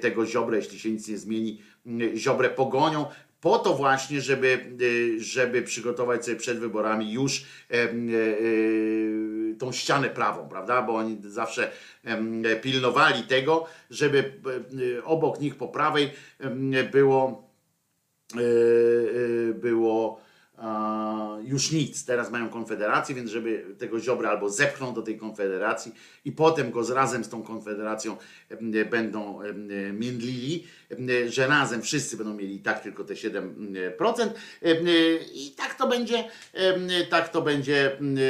[0.00, 3.06] tego ziobrę, jeśli się nic nie zmieni, m, ziobrę pogonią.
[3.42, 4.66] Po to właśnie, żeby,
[5.18, 7.88] e, żeby przygotować sobie przed wyborami już e, e,
[9.58, 10.82] tą ścianę prawą, prawda?
[10.82, 11.70] Bo oni zawsze
[12.62, 14.32] pilnowali tego, żeby
[14.98, 16.10] e, obok nich po prawej
[16.92, 17.52] było
[19.54, 20.20] było
[21.42, 22.04] już nic.
[22.04, 25.92] Teraz mają konfederację, więc żeby tego ziobra albo zepchną do tej konfederacji
[26.24, 28.16] i potem go z, razem z tą konfederacją
[28.90, 29.40] będą
[29.92, 30.66] międlili,
[31.28, 34.28] że razem wszyscy będą mieli i tak tylko te 7%.
[34.62, 34.86] em,
[35.34, 36.24] I tak to będzie,
[37.10, 38.20] tak to będzie em, e,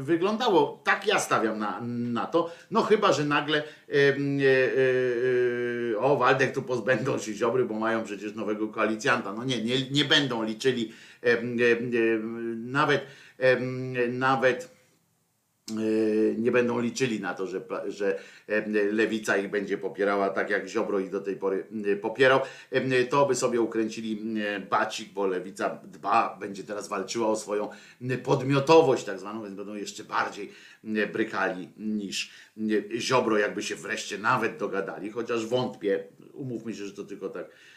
[0.00, 0.80] wyglądało.
[0.84, 2.52] Tak ja stawiam na, na to.
[2.70, 3.62] No chyba, że nagle e,
[3.92, 4.14] e,
[5.94, 9.32] e, o, Waldek tu pozbędą się Ziobry, bo mają przecież nowego koalicjanta.
[9.32, 10.92] No nie, nie, nie będą liczyli
[12.56, 13.06] nawet
[14.08, 14.75] nawet e,
[16.38, 18.18] nie będą liczyli na to, że, że
[18.92, 21.66] lewica ich będzie popierała tak jak Ziobro ich do tej pory
[22.00, 22.40] popierał,
[23.10, 24.34] to by sobie ukręcili
[24.70, 27.68] bacik, bo lewica dba, będzie teraz walczyła o swoją
[28.22, 30.52] podmiotowość tak zwaną, więc będą jeszcze bardziej
[31.12, 32.30] brykali niż
[32.98, 37.48] Ziobro, jakby się wreszcie nawet dogadali, chociaż wątpię, umówmy się, że to tylko tak e,
[37.48, 37.75] e,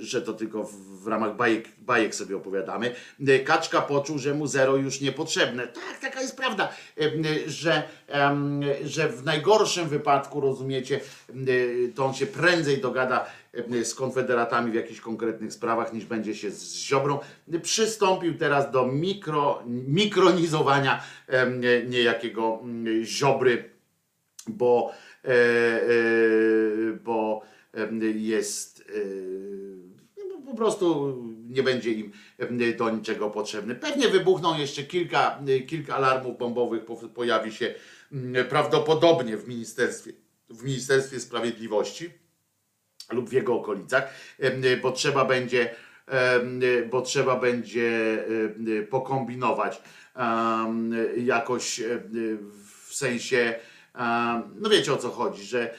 [0.00, 2.94] że to tylko w, ramach bajek, bajek sobie opowiadamy.
[3.28, 5.66] E, Kaczka poczuł, że mu zero już niepotrzebne.
[5.66, 6.72] Tak, taka jest prawda,
[7.46, 7.82] że,
[8.84, 11.32] że w najgorszym wypadku, rozumiecie, e,
[11.94, 13.26] to on się prędzej dogada
[13.82, 17.18] z konfederatami w jakichś konkretnych sprawach, niż będzie się z Ziobrą.
[17.62, 21.02] Przystąpił teraz do mikro, mikronizowania
[21.88, 22.62] niejakiego
[23.04, 23.70] Ziobry,
[24.48, 24.92] bo,
[25.24, 25.88] e, e,
[27.04, 27.42] bo
[28.14, 28.92] jest
[30.28, 31.16] no, po prostu
[31.48, 32.12] nie będzie im
[32.78, 33.74] do niczego potrzebny.
[33.74, 37.74] Pewnie wybuchną jeszcze kilka, kilka alarmów bombowych, po- pojawi się
[38.48, 40.12] prawdopodobnie w ministerstwie,
[40.50, 42.10] w Ministerstwie Sprawiedliwości
[43.12, 44.14] lub w jego okolicach,
[44.82, 45.74] bo trzeba będzie,
[46.90, 48.18] bo trzeba będzie
[48.90, 49.82] pokombinować
[51.16, 51.80] jakoś
[52.86, 53.54] w sensie,
[54.54, 55.74] no wiecie o co chodzi, że,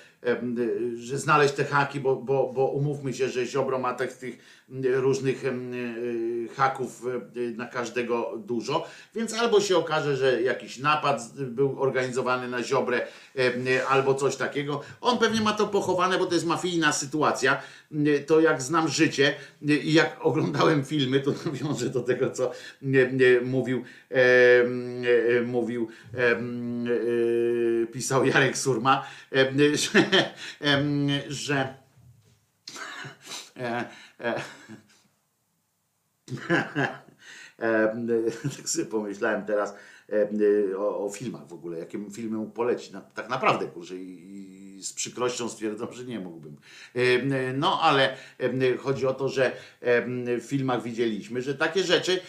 [0.95, 5.45] że znaleźć te haki, bo, bo, bo umówmy się, że Ziobro ma tych, tych różnych
[5.45, 7.05] y, haków
[7.35, 13.07] y, na każdego dużo, więc albo się okaże, że jakiś napad był organizowany na Ziobrę,
[13.35, 14.81] em, albo coś takiego.
[15.01, 17.61] On pewnie ma to pochowane, bo to jest mafijna sytuacja.
[18.27, 22.51] To jak znam życie i jak oglądałem filmy, to nawiążę do tego, co
[23.43, 25.87] mówił, e, mówił,
[26.17, 26.39] e,
[27.87, 29.05] pisał Jarek Surma,
[29.73, 30.05] że,
[31.27, 31.73] że
[33.57, 34.08] e, e,
[38.57, 39.75] tak sobie pomyślałem teraz
[40.09, 40.29] em,
[40.77, 42.91] o, o filmach w ogóle, jakie filmy mógł polecić.
[42.91, 46.55] Na, tak naprawdę, kurczę, i z przykrością stwierdzam, że nie mógłbym.
[46.95, 49.51] Em, No, ale em, chodzi o to, że
[49.81, 52.19] em, w filmach widzieliśmy, że takie rzeczy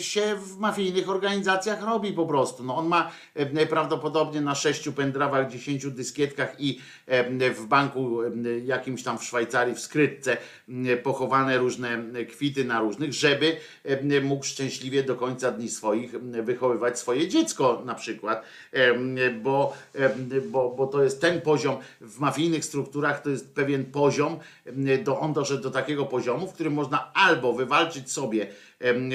[0.00, 2.64] się w mafijnych organizacjach robi po prostu.
[2.64, 3.12] No, on ma
[3.70, 6.80] prawdopodobnie na sześciu pendrawach, dziesięciu dyskietkach i
[7.54, 8.18] w banku
[8.64, 10.36] jakimś tam w Szwajcarii, w skrytce
[11.02, 13.56] pochowane różne kwity na różnych, żeby
[14.22, 18.44] mógł szczęśliwie do końca dni swoich wychowywać swoje dziecko na przykład,
[19.42, 19.74] bo,
[20.50, 25.04] bo, bo to jest ten poziom poziom, w mafijnych strukturach to jest pewien poziom, em,
[25.04, 28.46] do, on doszedł do takiego poziomu, w którym można albo wywalczyć sobie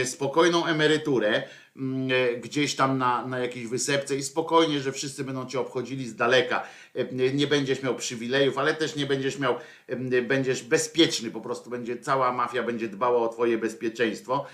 [0.06, 1.44] spokojną emeryturę,
[1.76, 6.08] mm, e, gdzieś tam na, na jakiejś wysepce i spokojnie, że wszyscy będą cię obchodzili
[6.08, 6.64] z daleka.
[6.96, 9.56] E, Nie będziesz miał przywilejów, ale też nie będziesz miał,
[9.88, 14.46] e, będziesz bezpieczny, po prostu będzie cała mafia będzie dbała o twoje bezpieczeństwo,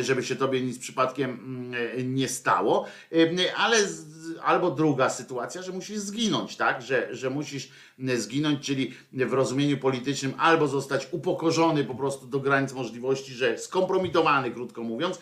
[0.00, 3.76] żeby się tobie nic przypadkiem mm, nie stało, E, ale
[4.44, 7.68] albo druga sytuacja, że musisz zginąć, tak, że, że musisz
[8.16, 14.50] zginąć, czyli w rozumieniu politycznym albo zostać upokorzony po prostu do granic możliwości, że skompromitowany,
[14.50, 15.18] krótko mówiąc,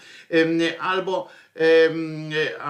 [0.80, 1.28] albo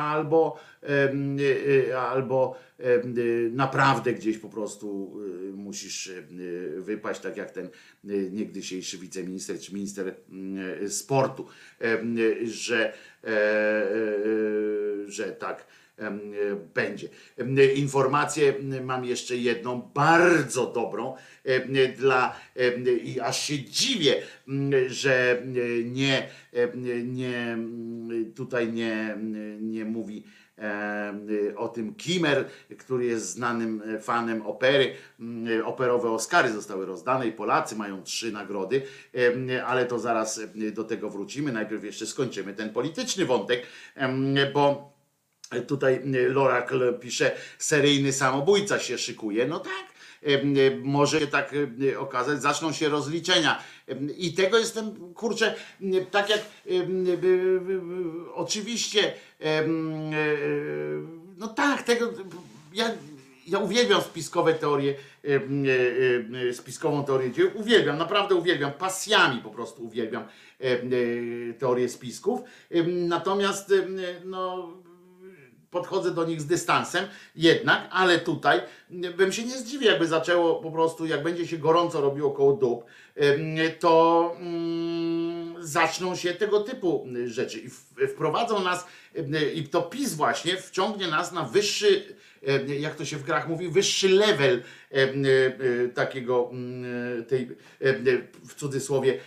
[0.00, 3.02] albo e, albo e,
[3.50, 5.16] naprawdę gdzieś po prostu
[5.50, 6.10] e, musisz
[6.76, 7.68] wypaść, tak jak ten
[8.30, 11.46] niegdysiejszy wiceminister czy minister mm, sportu,
[12.44, 12.92] że,
[15.06, 15.66] że tak
[16.74, 17.08] będzie.
[17.36, 18.54] Em, e, Informację
[18.84, 22.36] mam jeszcze jedną, bardzo dobrą e, dla
[23.04, 24.22] i aż się dziwię,
[24.86, 25.42] że
[25.84, 26.28] nie,
[27.04, 27.58] nie
[28.34, 29.16] tutaj nie,
[29.60, 30.24] nie mówi
[31.56, 32.48] o tym Kimmer,
[32.78, 34.94] który jest znanym e, fanem opery.
[35.64, 38.82] Operowe Oscary zostały rozdane i Polacy mają trzy nagrody,
[39.66, 40.40] ale to zaraz
[40.72, 41.52] do tego wrócimy.
[41.52, 43.66] Najpierw jeszcze skończymy ten polityczny wątek,
[44.54, 44.92] bo
[45.66, 49.46] Tutaj y, Lorakl pisze, seryjny samobójca się szykuje.
[49.46, 49.84] No tak,
[50.22, 51.54] em, y, może się tak
[51.98, 53.62] okazać, zaczną się rozliczenia.
[54.18, 55.54] I tego jestem, kurczę,
[56.10, 56.40] tak jak
[58.34, 59.12] oczywiście,
[61.38, 62.12] no tak, tego,
[62.72, 62.90] ja,
[63.46, 64.94] ja uwielbiam spiskowe teorie,
[66.52, 70.24] spiskową teorię dzieł, uwielbiam, naprawdę uwielbiam, pasjami po prostu uwielbiam
[71.58, 72.40] teorię spisków.
[72.86, 73.74] Natomiast,
[74.24, 74.72] no,
[75.70, 77.04] podchodzę do nich z dystansem
[77.36, 78.60] jednak, ale tutaj
[78.90, 82.84] bym się nie zdziwił, jakby zaczęło po prostu, jak będzie się gorąco robiło koło dup,
[83.78, 87.70] to mm, zaczną się tego typu rzeczy i
[88.06, 88.86] wprowadzą nas,
[89.54, 92.16] i to PiS właśnie wciągnie nas na wyższy,
[92.80, 97.48] jak to się w grach mówi, wyższy level em, e, takiego mm, tej,
[98.48, 99.18] w cudzysłowie,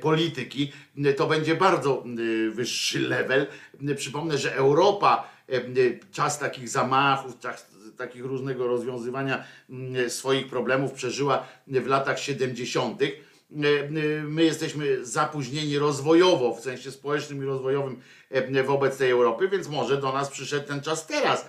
[0.00, 0.72] polityki.
[1.16, 2.04] To będzie bardzo
[2.50, 3.46] wyższy level.
[3.96, 5.33] Przypomnę, że Europa
[6.12, 7.66] czas takich zamachów, czas
[7.96, 9.44] takich różnego rozwiązywania
[10.08, 13.00] swoich problemów przeżyła w latach 70.
[14.28, 18.00] My jesteśmy zapóźnieni rozwojowo, w sensie społecznym i rozwojowym
[18.64, 21.48] wobec tej Europy, więc może do nas przyszedł ten czas teraz.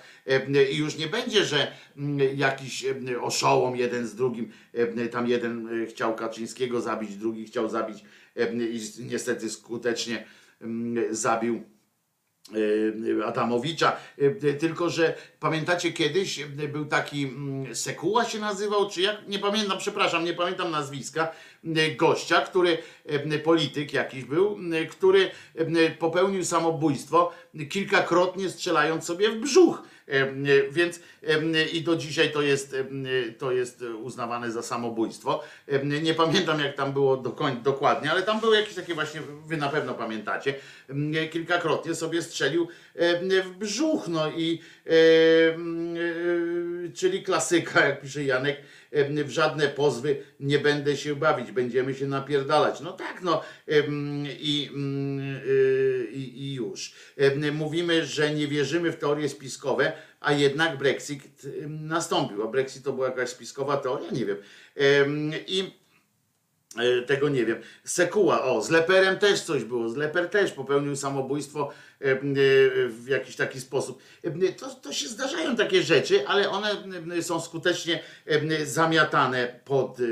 [0.72, 1.72] I już nie będzie, że
[2.36, 2.86] jakiś
[3.22, 4.52] oszołom jeden z drugim,
[5.12, 8.04] tam jeden e, chciał Kaczyńskiego zabić, drugi chciał zabić
[9.00, 10.26] i niestety skutecznie
[11.10, 11.64] zabił
[13.26, 19.28] Adamowicza, E, tylko że pamiętacie kiedyś e, był taki mm, Sekuła się nazywał, czy jak,
[19.28, 21.32] nie pamiętam, przepraszam, nie pamiętam nazwiska,
[21.98, 22.78] gościa, który,
[23.44, 24.58] polityk jakiś był,
[24.90, 25.32] który
[26.00, 27.32] popełnił samobójstwo
[27.70, 29.84] kilkakrotnie strzelając sobie w brzuch.
[30.08, 30.28] E, e,
[30.72, 35.44] Więc e, i do dzisiaj to jest, e, to jest uznawane za samobójstwo.
[35.68, 39.58] E, Nie pamiętam jak tam było do dokładnie, ale tam były jakieś takie właśnie, wy
[39.58, 40.56] na pewno pamiętacie,
[41.16, 44.96] e, kilkakrotnie sobie strzelił e, w brzuch, no i e, e,
[46.94, 48.62] czyli klasyka, jak pisze Janek, e,
[49.26, 52.80] w żadne pozwy nie będę się bawić, będziemy się napierdalać.
[52.80, 53.42] No tak, no
[54.40, 56.94] i, mm, y, i, i już.
[57.54, 61.24] Mówimy, że nie wierzymy w teorie spiskowe, a jednak Brexit
[61.68, 62.44] nastąpił.
[62.44, 64.12] A Brexit to była jakaś spiskowa teoria?
[64.12, 64.38] Nie wiem.
[64.76, 65.72] Em, I
[66.78, 67.62] E, tego nie wiem.
[67.84, 69.90] Sekuła, o, z Leperem też coś było.
[69.90, 71.72] Z Leper też popełnił samobójstwo
[72.90, 74.02] w jakiś taki sposób.
[74.24, 76.72] E, To, to się zdarzają takie rzeczy, ale one
[77.18, 80.04] e, są skutecznie e, zamiatane pod e,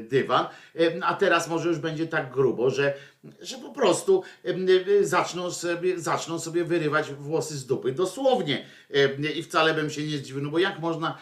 [0.00, 0.46] dywan.
[0.80, 2.94] E, A teraz może już będzie tak grubo, że,
[3.40, 7.92] że po prostu e, zaczną sobie, zaczną sobie wyrywać włosy z dupy.
[7.92, 8.66] Dosłownie.
[8.94, 11.18] E, I wcale bym się nie zdziwił, no bo jak można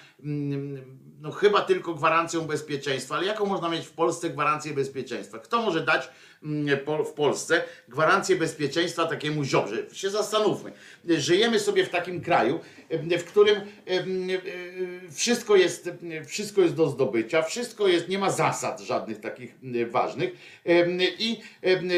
[1.25, 5.39] no chyba tylko gwarancją bezpieczeństwa, ale jaką można mieć w Polsce gwarancję bezpieczeństwa?
[5.39, 6.09] Kto może dać
[6.43, 9.77] mm, w Polsce gwarancję bezpieczeństwa takiemu ziobrze?
[9.93, 10.73] Się zastanówmy.
[11.05, 12.61] Żyjemy sobie w takim kraju,
[12.91, 13.61] w którym
[15.13, 15.91] wszystko jest,
[16.27, 19.55] wszystko jest do zdobycia, wszystko jest, nie ma zasad żadnych takich
[19.91, 20.31] ważnych
[21.19, 21.89] i, em,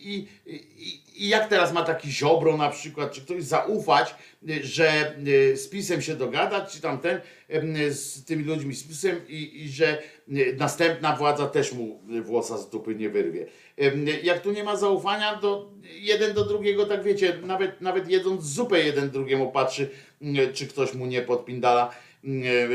[0.00, 0.28] i,
[0.78, 4.14] i, i jak teraz ma taki ziobro na przykład, czy ktoś zaufać,
[4.62, 9.64] że y, z pisem się dogadać, czy tamten em, z tymi ludźmi z pisem i,
[9.64, 13.46] i że y, następna władza też mu włosa z dupy nie wyrwie.
[14.22, 18.80] Jak tu nie ma zaufania, to jeden do drugiego, tak wiecie, nawet, nawet jedząc zupę
[18.80, 19.90] jeden drugiemu patrzy,
[20.22, 21.94] y, czy ktoś mu nie podpindala.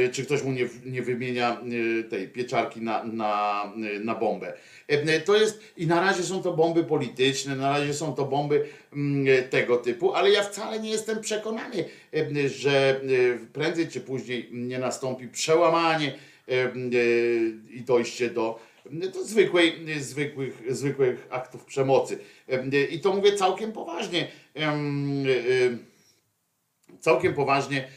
[0.06, 1.62] E, czy ktoś mu nie, nie wymienia
[2.00, 3.64] e, tej pieczarki na, na,
[4.04, 4.54] na bombę.
[4.88, 8.66] E, To jest, i na razie są to bomby polityczne, na razie są to bomby
[8.94, 14.50] mm, tego typu, ale ja wcale nie jestem przekonany, e, że e, prędzej czy później
[14.52, 16.74] nie nastąpi przełamanie e, e,
[17.70, 18.60] i dojście do,
[19.14, 22.20] do zwykłej, zwykłych, zwykłych aktów przemocy.
[22.50, 24.28] E, I to mówię całkiem poważnie.
[24.56, 25.92] Em, e,
[27.00, 27.88] całkiem poważnie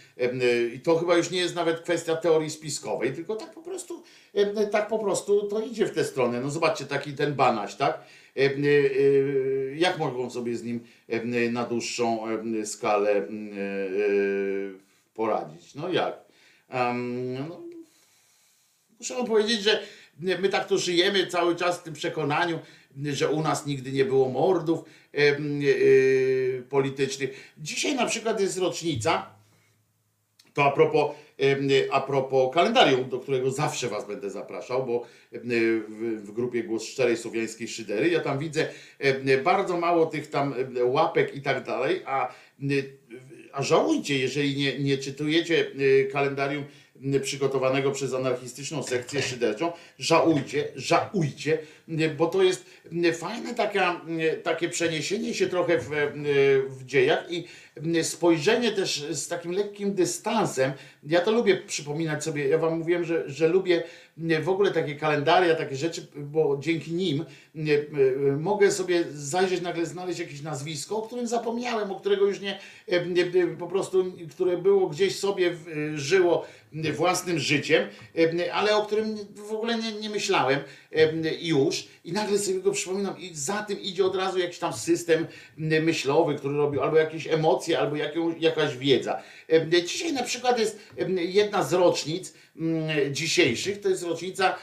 [0.74, 4.02] i to chyba już nie jest nawet kwestia teorii spiskowej, tylko tak po prostu
[4.34, 6.40] em, tak po prostu to idzie w tę stronę.
[6.40, 8.00] No zobaczcie, taki ten banaś, tak?
[8.36, 10.80] Y, y, Jak mogą sobie z nim
[11.12, 12.24] y, na dłuższą
[12.64, 14.74] skalę y, y,
[15.14, 15.74] poradzić?
[15.74, 16.24] No jak?
[17.48, 17.60] No,
[18.98, 19.82] Muszę powiedzieć, że
[20.20, 22.58] my tak tu żyjemy cały czas w tym przekonaniu,
[23.12, 24.80] że u nas nigdy nie było mordów
[26.68, 27.52] politycznych.
[27.58, 29.33] Dzisiaj na przykład jest rocznica,
[30.54, 31.10] to a propos,
[31.90, 37.68] a propos kalendarium, do którego zawsze was będę zapraszał, bo w, grupie Głos Szczerej Słowiańskiej
[37.68, 38.68] Szydery ja tam widzę
[39.44, 40.54] bardzo mało tych tam
[40.84, 42.34] łapek i tak dalej, a,
[43.52, 45.66] a żałujcie, jeżeli nie, nie czytujecie
[46.12, 46.64] kalendarium
[47.22, 51.58] przygotowanego przez anarchistyczną sekcję szyderczą, żałujcie, żałujcie,
[52.16, 52.66] bo to jest
[53.14, 54.00] fajne taka,
[54.42, 55.90] takie przeniesienie się trochę w,
[56.68, 57.44] w dziejach i
[58.02, 60.72] spojrzenie też z takim lekkim dystansem.
[61.06, 63.82] Ja to lubię przypominać sobie, ja wam mówiłem, że, że lubię
[64.42, 70.18] w ogóle takie kalendaria, takie rzeczy, bo dzięki nim m, mogę sobie zajrzeć, nagle znaleźć
[70.18, 72.58] jakieś nazwisko, o którym zapomniałem, o którego już nie,
[72.88, 73.26] em, nie
[73.58, 75.56] po prostu, które było gdzieś sobie
[75.94, 80.60] żyło własnym życiem, em, ale o którym w ogóle nie, nie myślałem
[80.90, 84.72] em, już i nagle sobie go przypominam i za tym idzie od razu jakiś tam
[84.72, 85.26] system
[85.56, 87.96] myślowy, który robił albo jakieś emocje, albo
[88.38, 89.22] jakaś wiedza.
[89.84, 90.78] Dzisiaj na przykład jest
[91.16, 94.56] jedna z rocznic mm, dzisiejszych, to jest rocznica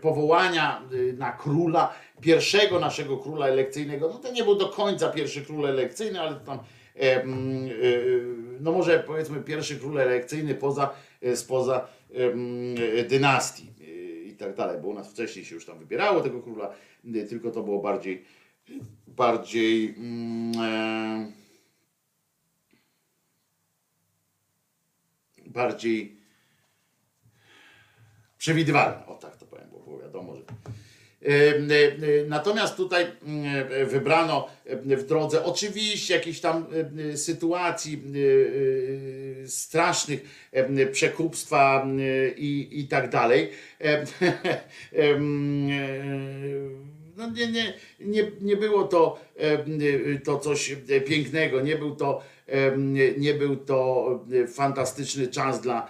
[0.00, 0.82] powołania
[1.18, 4.08] na króla, pierwszego naszego króla elekcyjnego.
[4.08, 6.58] No to nie był do końca pierwszy król elekcyjny, ale to tam
[8.60, 11.88] no może powiedzmy pierwszy król elekcyjny poza, e, spoza
[12.98, 13.72] e, dynastii
[14.26, 16.74] i tak dalej, bo u nas wcześniej się już tam wybierało tego króla,
[17.28, 18.24] tylko to było bardziej
[19.06, 21.32] bardziej mm, e,
[25.46, 26.16] bardziej
[28.38, 30.87] przewidywalne, o tak to powiem, bo było wiadomo, że E, e,
[32.28, 33.06] Natomiast tutaj
[33.86, 36.66] wybrano w drodze oczywiście jakichś tam
[37.14, 38.02] sytuacji
[39.46, 40.50] strasznych,
[40.92, 41.86] przekupstwa
[42.36, 43.50] i, i tak dalej.
[47.18, 49.20] No nie, nie, nie, nie było to,
[50.24, 50.76] to coś
[51.06, 52.22] pięknego, nie był to,
[53.18, 54.08] nie był to
[54.54, 55.88] fantastyczny czas dla,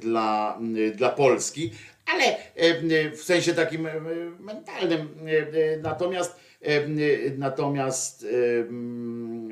[0.00, 0.58] dla,
[0.94, 1.70] dla Polski,
[2.06, 5.00] ale em, w sensie takim em, mentalnym.
[5.00, 6.36] em, Natomiast,
[7.38, 8.26] natomiast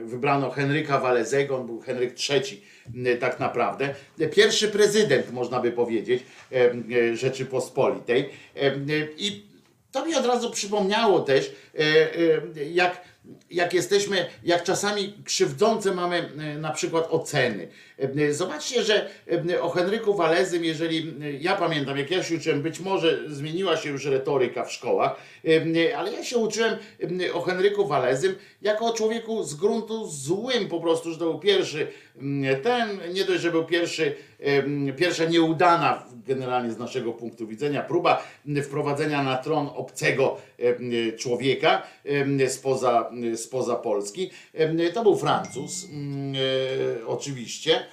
[0.04, 2.62] wybrano Henryka Walezego, on był Henryk III
[3.20, 3.94] tak naprawdę.
[4.32, 6.22] Pierwszy prezydent, można by powiedzieć,
[7.14, 8.30] Rzeczypospolitej.
[9.16, 9.44] I
[9.94, 11.78] to mi od razu przypomniało też, e,
[12.58, 13.00] e, jak,
[13.50, 17.68] jak jesteśmy, jak czasami krzywdzące mamy e, na przykład oceny.
[17.98, 19.08] E, Zobaczcie, że
[19.50, 23.76] e, o Henryku Walezym, jeżeli e, ja pamiętam, jak ja się uczyłem, być może zmieniła
[23.76, 25.16] się już retoryka w szkołach,
[25.96, 26.76] ale ja się uczyłem
[27.32, 31.86] o Henryku Walezym jako o człowieku z gruntu złym po prostu, że to był pierwszy
[32.62, 34.14] ten, nie dość, że był pierwszy,
[34.96, 38.26] pierwsza nieudana generalnie z naszego punktu widzenia próba
[38.64, 40.36] wprowadzenia na tron obcego
[41.18, 41.82] człowieka
[42.48, 44.30] spoza, spoza Polski.
[44.94, 45.86] To był Francuz,
[47.06, 47.86] oczywiście.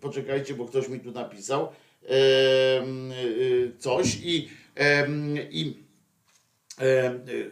[0.00, 1.68] Poczekajcie, bo ktoś mi tu napisał
[2.08, 2.12] e,
[3.78, 4.48] coś i,
[5.50, 5.84] i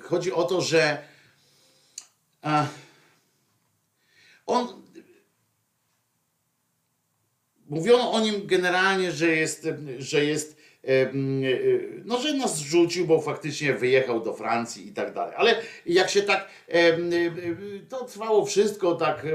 [0.00, 0.98] chodzi o to, że
[4.46, 4.84] on
[7.68, 9.68] Mówiono o nim generalnie, że jest,
[9.98, 11.48] że jest, em, e,
[12.04, 15.34] no, że nas zrzucił, bo faktycznie wyjechał do Francji i tak dalej.
[15.36, 15.56] Ale
[15.86, 16.48] jak się tak,
[17.88, 19.26] to trwało wszystko tak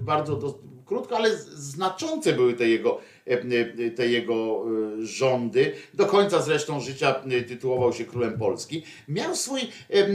[0.00, 3.50] bardzo dos- krótko, ale znaczące były te jego, em,
[3.96, 4.64] te jego
[5.02, 5.74] e, rządy.
[5.94, 8.84] Do końca zresztą życia e, tytułował się królem Polski.
[9.08, 9.60] Miał swój,
[9.90, 10.08] e,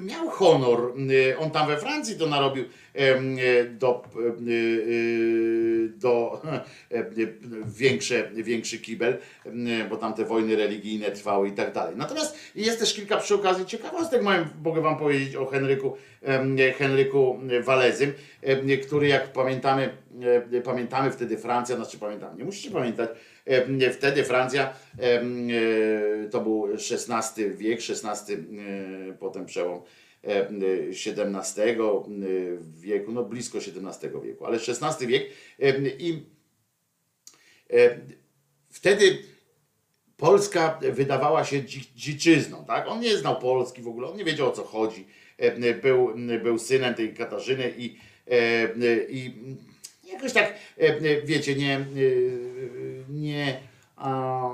[0.00, 0.94] miał honor.
[1.32, 2.68] E, On tam we Francji to narobił e,
[3.78, 6.42] do, em, e, do
[6.90, 7.04] e,
[7.66, 9.18] większe, większy kibel,
[9.90, 11.96] bo tam te wojny religijne trwały i tak dalej.
[11.96, 14.22] Natomiast jest też kilka przy okazji ciekawostek,
[14.62, 15.96] mogę, wam powiedzieć o Henryku,
[16.78, 18.12] Henryku Walezym,
[18.86, 19.90] który jak pamiętamy
[20.54, 23.10] e, pamiętamy wtedy Francja, znaczy pamiętam, nie musicie pamiętać,
[23.44, 24.62] e, wtedy Francja
[24.98, 28.38] e, e, to był XVI wiek, XVI e,
[29.18, 30.03] potem przełom e,
[30.90, 31.76] XVII
[32.80, 35.26] wieku, no blisko XVII wieku, ale XVI wiek
[35.60, 36.22] e, i
[37.70, 37.98] e,
[38.70, 39.18] wtedy
[40.16, 42.88] Polska wydawała się dzi- dziczyzną, tak?
[42.88, 45.06] On nie znał Polski w ogóle, on nie wiedział o co chodzi.
[45.38, 47.96] E, Był, był synem tej Katarzyny i,
[48.30, 48.68] e,
[49.08, 49.34] i
[50.12, 51.84] jakoś tak, e, wiecie, nie, e,
[53.08, 53.60] nie
[53.96, 54.50] a,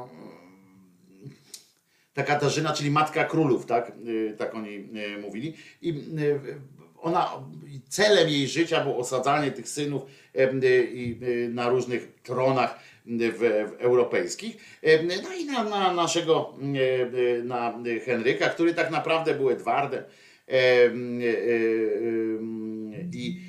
[2.15, 4.75] ta Katarzyna, czyli matka królów, tak, Y, tak oni
[5.17, 5.55] y, mówili.
[5.83, 6.61] I y,
[7.01, 7.31] ona,
[7.89, 10.03] celem jej życia było osadzanie tych synów
[11.49, 14.57] na różnych tronach w, europejskich.
[15.23, 16.55] No i na, na naszego,
[17.45, 20.05] na Henryka, który tak naprawdę był Edwardem.
[20.47, 21.21] Em,
[23.13, 23.41] I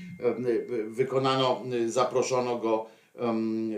[0.88, 2.90] wykonano, zaproszono go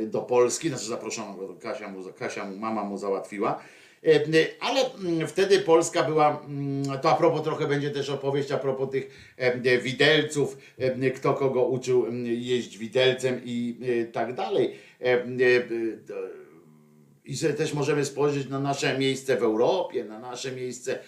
[0.07, 3.59] do Polski, znaczy zaproszono go, Kasia mu, Kasia mu, mama mu załatwiła.
[4.59, 8.89] Ale mm, wtedy Polska była, mm, to a propos trochę będzie też opowieść a propos
[8.89, 9.35] tych
[9.81, 10.57] widelców,
[11.15, 14.75] kto kogo uczył mm, jeść widelcem i e, tak dalej.
[15.01, 15.23] E,
[17.25, 20.99] I też możemy spojrzeć na nasze miejsce w Europie, na nasze miejsce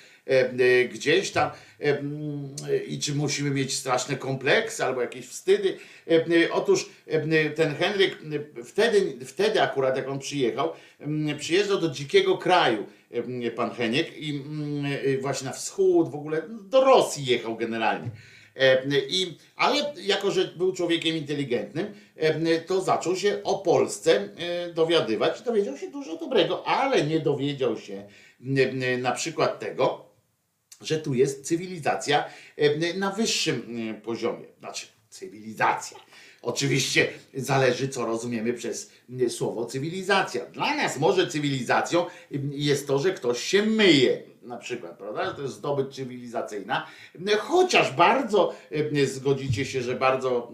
[0.94, 2.56] gdzieś tam e, mm,
[2.88, 5.78] i czy musimy mieć straszne kompleksy albo jakieś wstydy.
[6.08, 8.14] E, e, Otóż e, ten Henryk
[8.58, 10.74] e, wtedy, wtedy akurat jak on przyjechał,
[11.40, 16.42] przyjeżdżał do dzikiego kraju e, pan Heniek i mm, e, właśnie na wschód w ogóle
[16.50, 18.12] do Rosji jechał generalnie.
[18.56, 24.74] E, I, ale jako, że był człowiekiem inteligentnym, e, to zaczął się o Polsce e,
[24.74, 25.42] dowiadywać.
[25.42, 28.08] Dowiedział się dużo dobrego, ale nie dowiedział się
[28.42, 30.06] m, m, na przykład tego,
[30.82, 32.26] że tu jest cywilizacja
[32.58, 34.46] e, na wyższym e, poziomie.
[34.60, 35.98] Znaczy, cywilizacja.
[36.42, 38.92] Oczywiście zależy, co rozumiemy przez
[39.26, 40.46] e, słowo cywilizacja.
[40.46, 42.06] Dla nas może cywilizacją
[42.52, 44.24] jest to, że ktoś się myje.
[44.42, 45.34] Na przykład, prawda?
[45.34, 46.88] To jest zdobycz cywilizacyjna,
[47.40, 48.56] chociaż bardzo
[49.06, 50.52] zgodzicie się, że bardzo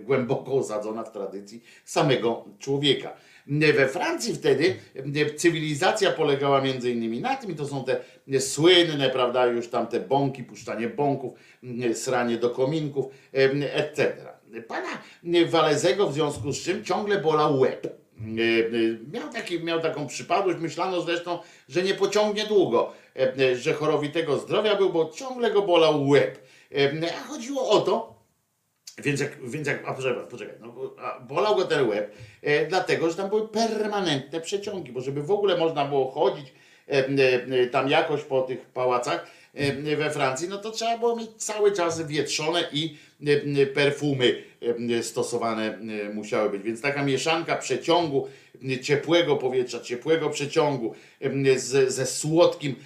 [0.00, 3.16] głęboko osadzona w tradycji samego człowieka.
[3.46, 4.76] We Francji wtedy
[5.16, 8.00] e, cywilizacja polegała między innymi na tym, i to są te
[8.40, 11.32] słynne, prawda, już tam te bąki, puszczanie bąków,
[11.62, 14.16] m, sranie do kominków, em, etc.
[14.68, 14.98] Pana
[15.46, 17.86] Walezego w związku z czym ciągle bolał łeb.
[17.86, 23.56] E, e, Miał, taki, miał taką przypadłość, myślano zresztą, że nie pociągnie długo, e, e,
[23.56, 26.38] że chorowitego zdrowia był, bo ciągle go bolał łeb.
[26.72, 28.15] E, A chodziło o to,
[28.98, 33.10] więc jak, więc jak a poczekaj, poczekaj no, a bolał go ten łeb, e, dlatego,
[33.10, 36.52] że tam były permanentne przeciągi, bo żeby w ogóle można było chodzić
[36.88, 41.30] e, e, tam jakoś po tych pałacach e, we Francji, no to trzeba było mieć
[41.36, 42.96] cały czas wietrzone i
[43.26, 44.42] e, perfumy
[44.98, 45.78] e, stosowane
[46.14, 46.62] musiały być.
[46.62, 48.28] Więc taka mieszanka przeciągu,
[48.82, 50.94] ciepłego powietrza, ciepłego przeciągu
[51.56, 52.76] z, ze słodkim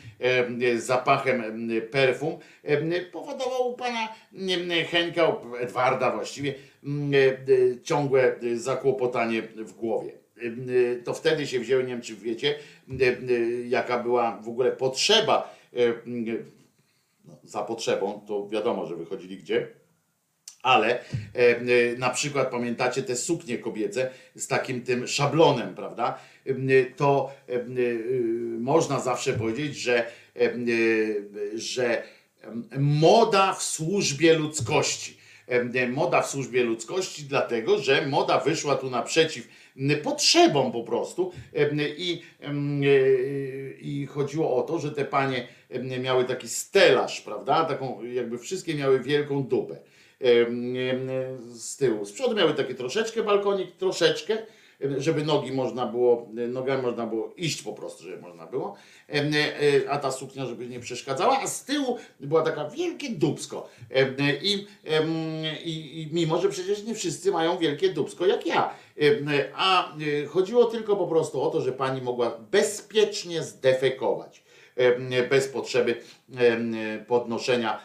[0.77, 4.09] zapachem e, perfum e, powodował u pana
[4.71, 10.13] e, Henka, Edwarda właściwie, e, ciągłe e, zakłopotanie w głowie.
[10.13, 12.55] E, To wtedy się wzięły, nie wiem czy wiecie,
[13.01, 13.17] e, e,
[13.69, 15.79] jaka była w ogóle potrzeba e,
[17.25, 19.67] no, za potrzebą, to wiadomo, że wychodzili gdzie,
[20.63, 21.63] ale e, e,
[21.99, 26.19] na przykład pamiętacie te suknie kobiece z takim tym szablonem, prawda?
[26.47, 27.61] E, To e, e,
[28.59, 30.07] można zawsze powiedzieć, że,
[30.37, 30.53] e,
[31.55, 32.03] że
[32.79, 35.21] moda w służbie ludzkości.
[35.89, 39.49] Moda w służbie ludzkości, dlatego że moda wyszła tu naprzeciw
[40.03, 41.33] potrzebom po prostu
[41.99, 42.23] i,
[43.81, 45.49] i chodziło o to, że te panie
[46.01, 47.65] miały taki stelaż, prawda?
[47.65, 49.77] Taką, jakby wszystkie miały wielką dupę
[51.53, 52.05] z tyłu.
[52.05, 54.39] Z przodu miały takie troszeczkę balkonik, troszeczkę,
[54.99, 58.77] żeby nogi można było, nogami można było iść po prostu, żeby można było,
[59.09, 63.69] e, a ta suknia, żeby nie przeszkadzała, a z tyłu była taka wielkie dubsko.
[63.91, 64.67] Em, I,
[65.65, 70.27] i, I mimo, że przecież nie wszyscy mają wielkie dubsko jak ja, em, a e,
[70.27, 74.43] chodziło tylko po prostu o to, że pani mogła bezpiecznie zdefekować
[75.31, 75.97] bez potrzeby
[77.07, 77.81] podnoszenia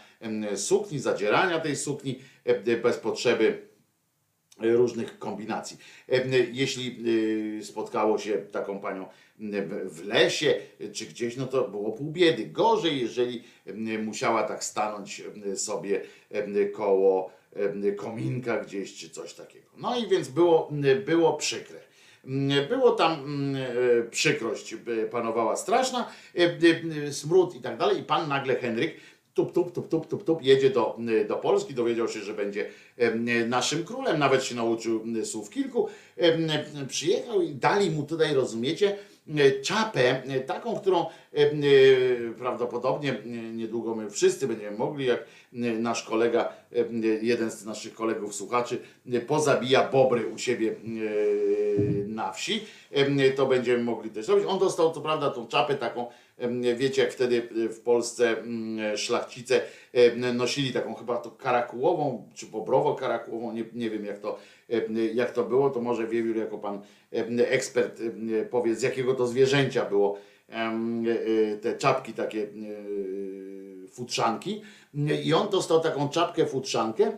[0.55, 2.19] sukni, zadzierania tej sukni,
[2.83, 3.67] bez potrzeby
[4.59, 5.77] różnych kombinacji.
[6.51, 6.97] Jeśli
[7.59, 9.05] y, spotkało się taką panią
[9.85, 10.55] w- lesie
[10.93, 12.45] czy gdzieś, no to było pół biedy.
[12.45, 13.43] Gorzej, jeżeli
[14.03, 15.21] musiała tak stanąć
[15.55, 16.01] sobie
[16.73, 17.31] koło
[17.97, 19.65] kominka gdzieś czy coś takiego.
[19.77, 20.71] No i więc było,
[21.05, 21.79] było przykre.
[22.69, 23.23] Było tam
[23.55, 24.75] e, przykrość,
[25.11, 26.41] panowała straszna, e,
[27.07, 27.99] e, smród i tak dalej.
[27.99, 28.95] I pan nagle Henryk
[29.35, 30.97] tup, tup, tup, tup, tup, tup, jedzie do,
[31.27, 35.87] do Polski, dowiedział się, że będzie em, naszym królem, nawet się nauczył m, słów kilku,
[36.87, 38.97] przyjechał i dali mu tutaj, rozumiecie,
[39.61, 41.05] czapę, taką, którą
[42.37, 43.17] prawdopodobnie
[43.53, 45.25] niedługo my wszyscy będziemy mogli, jak
[45.79, 46.53] nasz kolega,
[47.21, 48.79] jeden z naszych kolegów słuchaczy,
[49.27, 50.75] pozabija bobry u siebie
[52.07, 52.63] na wsi,
[53.35, 54.45] to będziemy mogli też zrobić.
[54.47, 56.07] On dostał co prawda tą czapę taką,
[56.75, 59.61] wiecie jak wtedy w Polsce mm, szlachcice
[59.93, 64.39] em, nosili taką chyba to karakułową, czy bobrowo-karakułową, nie, nie wiem jak to,
[65.13, 66.81] jak to było, to może Wiewiór jako pan
[67.37, 68.01] ekspert
[68.49, 70.17] powie z jakiego to zwierzęcia było
[70.49, 72.47] e, te czapki takie e,
[73.87, 74.61] futrzanki
[75.23, 77.17] i on dostał taką czapkę futrzankę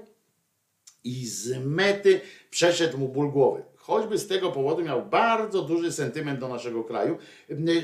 [1.03, 3.63] i z mety przeszedł mu ból głowy.
[3.87, 7.17] Choćby z tego powodu miał bardzo duży sentyment do naszego kraju,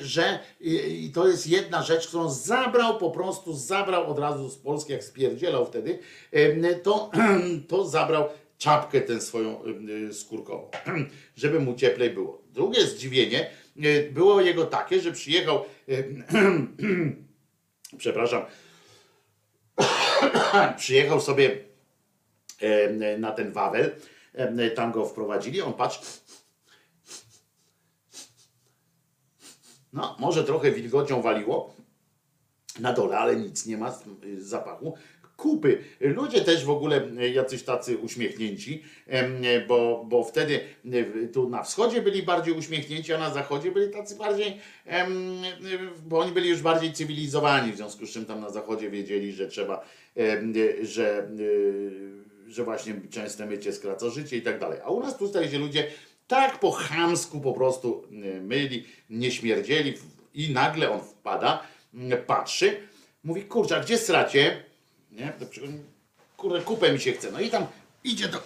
[0.02, 4.92] że i to jest jedna rzecz, którą zabrał po prostu, zabrał od razu z Polski,
[4.92, 6.00] jak spierdzielał wtedy,
[6.84, 7.12] to,
[7.70, 9.62] to zabrał czapkę tę swoją
[10.12, 10.70] skórkową,
[11.36, 12.42] żeby mu cieplej było.
[12.52, 13.50] Drugie zdziwienie
[14.12, 15.66] było jego takie, że przyjechał,
[17.98, 18.42] przepraszam,
[20.78, 21.58] przyjechał sobie
[22.60, 23.92] e, na ten Wawel,
[24.76, 26.00] tam go wprowadzili, on patrz,
[29.94, 31.76] no może trochę wilgocią waliło
[32.80, 34.04] na dole, ale nic nie ma z
[34.38, 34.94] zapachu.
[35.38, 35.84] Kupy.
[36.00, 38.84] Ludzie też w ogóle e, jacyś tacy uśmiechnięci,
[39.68, 40.60] bo, bo wtedy
[41.34, 44.60] tu na wschodzie byli bardziej uśmiechnięci, a na zachodzie byli tacy bardziej,
[46.06, 49.48] bo oni byli już bardziej cywilizowani, w związku z czym tam na zachodzie wiedzieli, że
[49.48, 49.86] trzeba,
[50.82, 51.30] że,
[52.54, 54.80] że właśnie częste mycie skraca życie i tak dalej.
[54.86, 55.88] A u nas tutaj się ludzie
[56.28, 59.94] tak po chamsku po prostu e, myli, nie śmierdzieli
[60.34, 61.64] i nagle on wpada,
[61.94, 62.78] m, patrzy,
[63.24, 64.64] mówi, kurczę, a gdzie stracie?
[65.12, 65.34] Nie?
[66.38, 67.32] Kurde, kupę mi się chce.
[67.32, 67.66] No i tam
[68.04, 68.44] idzie do,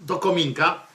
[0.00, 0.86] do kominka,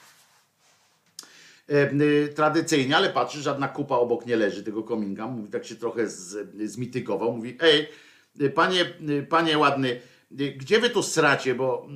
[1.68, 5.26] e, y, tradycyjnie, ale patrzy, żadna kupa obok nie leży tego kominka.
[5.26, 7.32] Mówi, tak się trochę z, zmitygował.
[7.32, 7.88] Mówi, ej,
[8.40, 10.00] y, panie, y, panie ładny, y,
[10.30, 11.88] gdzie wy tu sracie, bo,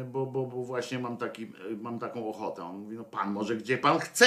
[0.00, 2.62] y, bo, bo, bo właśnie mam, taki, mam taką ochotę.
[2.62, 4.26] On mówi, no pan może gdzie pan chce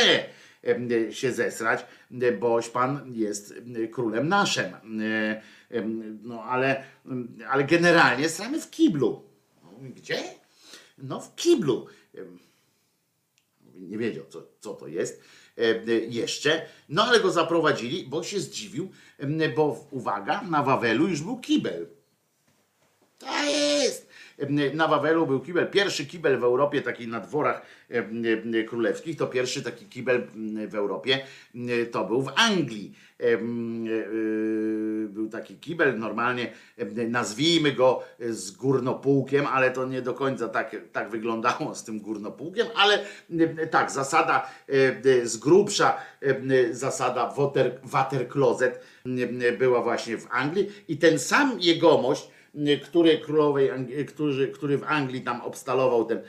[0.64, 3.53] y, się zesrać, y, boś pan jest
[3.91, 4.72] królem naszym.
[6.23, 6.84] No ale,
[7.49, 9.23] ale generalnie sramy w kiblu.
[9.81, 10.23] Gdzie?
[10.98, 11.88] No w kiblu.
[13.76, 15.23] Nie wiedział, co, co to jest
[16.10, 16.65] jeszcze.
[16.90, 18.91] No ale go zaprowadzili, bo się zdziwił,
[19.56, 21.88] bo uwaga, na Wawelu już był kibel.
[23.19, 24.10] To jest!
[24.40, 25.68] Em, Na Wawelu był kibel.
[25.68, 28.23] Pierwszy kibel w Europie, taki na dworach em,
[28.68, 31.19] królewskich, to pierwszy taki kibel em, w Europie,
[31.56, 32.94] em, to był w Anglii.
[33.19, 33.38] E, e,
[35.07, 36.52] Był taki kibel, normalnie
[37.10, 41.99] nazwijmy go e, z górnopółkiem, ale to nie do końca tak, tak wyglądało z tym
[41.99, 43.06] górnopółkiem, ale
[43.72, 44.73] tak, zasada e,
[45.22, 45.98] e, z grubsza,
[46.72, 48.81] zasada water, water closet
[49.60, 52.27] była właśnie w Anglii i ten sam jegomość,
[52.84, 53.70] który królowej,
[54.08, 56.22] który, który w Anglii tam obstalował ten,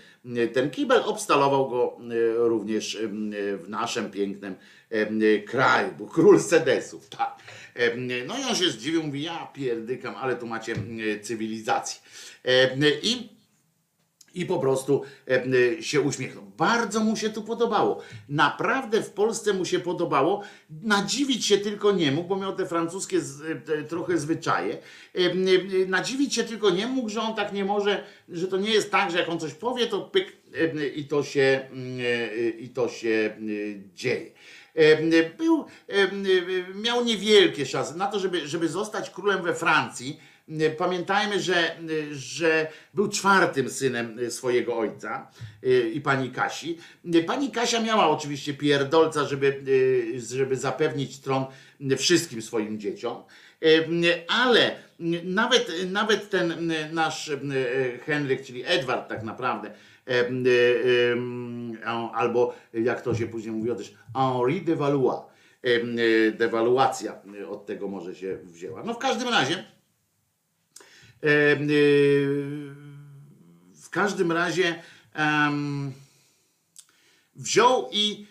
[0.53, 3.09] ten kibel, obstalował go e, również e,
[3.57, 4.55] w naszym pięknym
[4.91, 7.37] e, kraju, był król sedesów, tak.
[8.27, 10.75] No i on się zdziwił, mówi, ja pierdykam, ale tu macie
[11.23, 12.01] cywilizację.
[13.03, 13.34] I
[14.35, 16.45] i po prostu e, się uśmiechnął.
[16.57, 18.03] Bardzo mu się tu podobało.
[18.29, 20.43] Naprawdę w Polsce mu się podobało.
[20.83, 23.21] Nadziwić się tylko nie mógł, bo miał te francuskie
[23.79, 24.79] e, trochę zwyczaje.
[25.15, 25.35] E,
[25.87, 29.11] Nadziwić się tylko nie mógł, że on tak nie może, że to nie jest tak,
[29.11, 30.33] że jak on coś powie, to pyk
[30.95, 31.69] i to się,
[32.59, 33.37] i to się
[33.95, 34.31] dzieje.
[35.39, 35.65] Był,
[36.75, 40.21] miał niewielkie szanse na to, żeby, żeby zostać królem we Francji.
[40.79, 41.77] Pamiętajmy, że,
[42.13, 45.31] że był czwartym synem swojego ojca
[45.63, 46.79] e, i pani Kasi.
[47.27, 49.63] Pani Kasia miała oczywiście pierdolca, żeby,
[50.17, 51.45] e, żeby zapewnić tron
[51.99, 53.23] wszystkim swoim dzieciom.
[54.29, 54.77] Ale
[55.25, 57.31] nawet, nawet ten nasz
[58.07, 59.71] Henryk, czyli Edward tak naprawdę,
[62.13, 65.21] albo jak to się później mówiło też Henri de Valois.
[66.33, 68.83] Dewaluacja od tego może się wzięła.
[68.83, 69.65] No w każdym razie
[73.83, 74.83] w każdym razie
[77.37, 78.27] wziął i,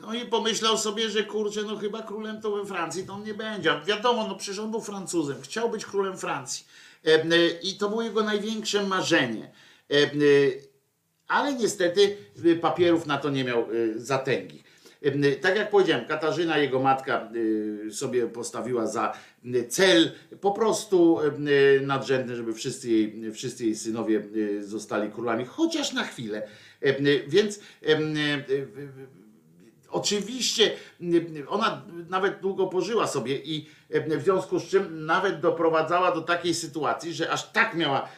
[0.00, 3.34] no i pomyślał sobie, że kurczę, no chyba królem to we Francji to on nie
[3.34, 3.80] będzie.
[3.86, 6.66] Wiadomo, no przecież on był Francuzem, chciał być królem Francji.
[7.04, 9.50] E, I to było jego największe marzenie.
[9.90, 9.96] E,
[11.30, 14.62] ale niestety y, papierów na to nie miał y, zatęgi.
[15.40, 19.12] Tak jak powiedziałem, Katarzyna, jego matka y, sobie postawiła za
[19.44, 24.22] y, cel po prostu y, nadrzędny, żeby wszyscy jej, wszyscy jej synowie
[24.60, 26.48] zostali królami, chociaż na chwilę.
[27.28, 27.60] Więc
[29.92, 30.70] Oczywiście
[31.48, 37.14] ona nawet długo pożyła sobie i w związku z czym nawet doprowadzała do takiej sytuacji,
[37.14, 38.08] że aż tak miała,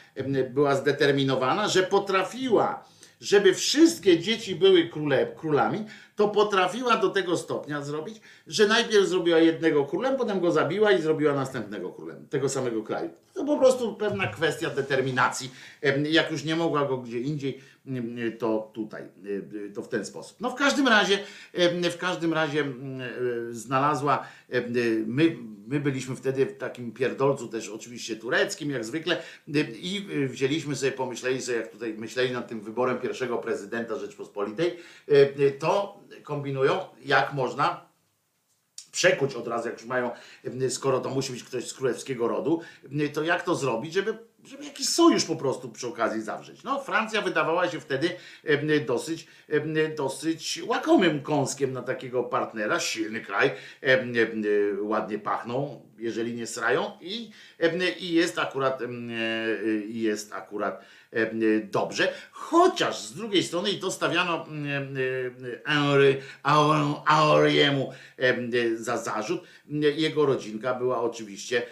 [0.51, 2.85] była zdeterminowana, że potrafiła,
[3.21, 5.85] żeby wszystkie dzieci były króle, królami,
[6.23, 11.03] to potrafiła do tego stopnia zrobić, że najpierw zrobiła jednego królem, potem go zabiła i
[11.03, 13.11] zrobiła następnego królem tego samego kraju.
[13.35, 15.51] To po prostu pewna kwestia determinacji.
[16.11, 17.61] Jak już nie mogła go gdzie indziej,
[18.39, 19.03] to tutaj,
[19.75, 20.41] to w ten sposób.
[20.41, 21.19] No w każdym razie,
[21.91, 23.05] w każdym razie em, e,
[23.53, 24.65] znalazła, em,
[25.07, 25.37] my,
[25.67, 29.23] my byliśmy wtedy w takim pierdolcu też oczywiście tureckim, jak zwykle
[29.75, 34.79] i wzięliśmy sobie, pomyśleli sobie, jak tutaj myśleli nad tym wyborem pierwszego prezydenta Rzeczpospolitej,
[35.59, 37.93] to kombinują, jak można
[38.93, 40.11] przekuć od razu, jak już mają,
[40.69, 42.61] skoro to musi być ktoś z królewskiego rodu,
[43.13, 46.63] to jak to zrobić, żeby, żeby jakiś sojusz po prostu przy okazji zawrzeć.
[46.63, 48.11] No, Francja wydawała się wtedy
[48.87, 49.27] dosyć,
[49.97, 53.51] dosyć łakomym kąskiem na takiego partnera, silny kraj,
[54.81, 57.31] ładnie pachną, jeżeli nie srają i,
[58.01, 58.81] i jest akurat,
[59.89, 60.85] jest akurat
[61.71, 64.47] dobrze, chociaż z drugiej strony i to stawiano
[67.07, 69.43] Auriemu em, za zarzut,
[69.97, 71.63] jego rodzinka była oczywiście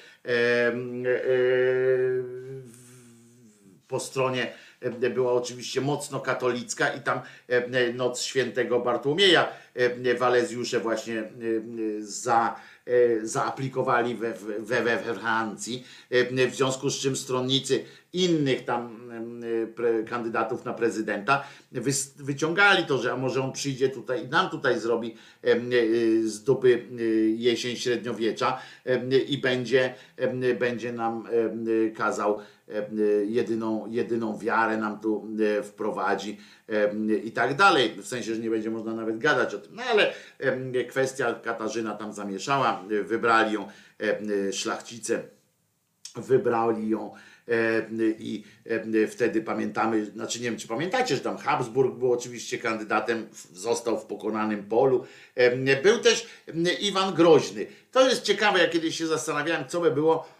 [3.90, 9.42] po stronie e, była oczywiście mocno katolicka i tam e, noc świętego Bartłomieja.
[9.42, 9.69] e,
[10.18, 11.30] Walezjusze właśnie e,
[12.00, 12.56] za,
[12.86, 19.10] e, zaaplikowali we, we, we, Francji, e, w związku z czym stronnicy innych tam
[20.00, 21.44] e, kandydatów na prezydenta
[22.16, 25.14] wyciągali to, że a może on przyjdzie tutaj i nam tutaj zrobi
[25.44, 25.58] e, e,
[26.22, 31.26] z dupy e, jesień średniowiecza e, i będzie, e, będzie nam
[31.86, 32.42] e, kazał e,
[33.24, 35.28] jedyną, jedyną wiarę nam tu
[35.58, 36.59] e, wprowadzi e,
[37.24, 37.94] i tak dalej.
[38.02, 39.74] W sensie, że nie będzie można nawet gadać o tym.
[39.74, 40.12] No ale
[40.88, 43.68] kwestia Katarzyna tam zamieszała, wybrali ją
[44.52, 45.22] szlachcice,
[46.16, 47.14] wybrali ją
[48.18, 48.44] i
[49.10, 54.04] wtedy pamiętamy, znaczy nie wiem czy pamiętacie, że tam Habsburg był oczywiście kandydatem, został w
[54.04, 55.06] pokonanym polu.
[55.82, 56.26] Był też
[56.80, 57.66] Iwan Groźny.
[57.92, 60.39] To jest ciekawe, ja kiedyś się zastanawiałem, co by było,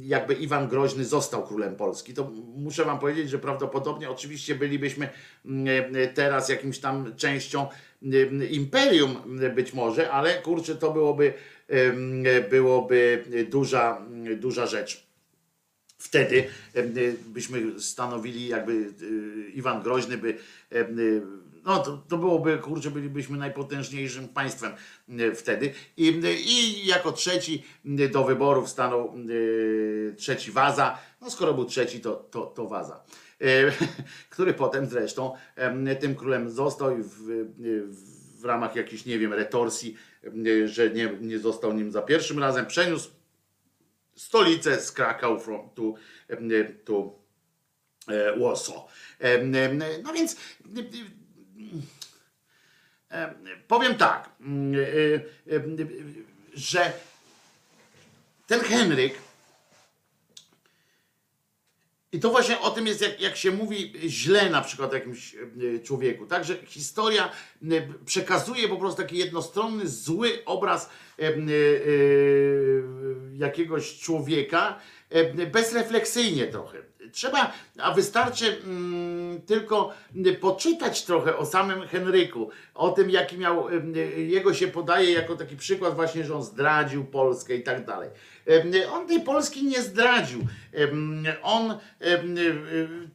[0.00, 5.08] jakby Iwan Groźny został królem Polski, to muszę wam powiedzieć, że prawdopodobnie oczywiście bylibyśmy
[5.44, 5.66] mm,
[6.14, 7.68] teraz jakimś tam częścią
[8.02, 9.16] mm, imperium
[9.54, 11.32] być może, ale kurczę, to byłoby,
[12.50, 14.02] byłoby duża,
[14.36, 15.10] duża rzecz.
[15.98, 16.44] Wtedy
[17.26, 20.38] byśmy stanowili, jakby y, Iwan Groźny by,
[21.64, 24.72] no to, to byłoby, kurczę, bylibyśmy najpotężniejszym państwem
[25.08, 25.74] y, wtedy.
[25.96, 27.64] I, I jako trzeci
[28.00, 30.98] y, do wyborów stanął y, trzeci Waza.
[31.20, 33.04] No skoro był trzeci, to, to, to Waza.
[34.30, 35.32] Który potem zresztą
[36.00, 37.84] tym królem został i w, y,
[38.40, 39.96] w ramach jakiejś, nie wiem, retorsji,
[40.64, 43.10] że nie, nie został nim za pierwszym razem, przeniósł
[44.16, 45.94] stolicę z Krakau from, tu,
[46.84, 47.20] tu
[48.38, 48.76] Warsaw.
[50.02, 50.36] No więc
[53.68, 54.74] powiem tak, mm,
[55.48, 55.76] e, em,
[56.54, 56.92] że
[58.46, 59.14] ten Henryk
[62.12, 65.36] i to właśnie o tym jest, jak, jak się mówi źle na przykład jakimś
[65.84, 66.44] człowieku, tak?
[66.44, 67.30] Że historia
[68.06, 70.90] przekazuje po prostu taki jednostronny, zły obraz
[73.34, 74.80] jakiegoś człowieka
[75.52, 76.89] bezrefleksyjnie trochę.
[77.12, 79.92] Trzeba, a wystarczy mm, tylko
[80.40, 83.66] poczytać trochę o samym Henryku, o tym, jaki miał,
[84.16, 88.10] jego się podaje jako taki przykład właśnie, że on zdradził Polskę i tak dalej.
[88.92, 90.40] On tej Polski nie zdradził.
[91.42, 91.78] On,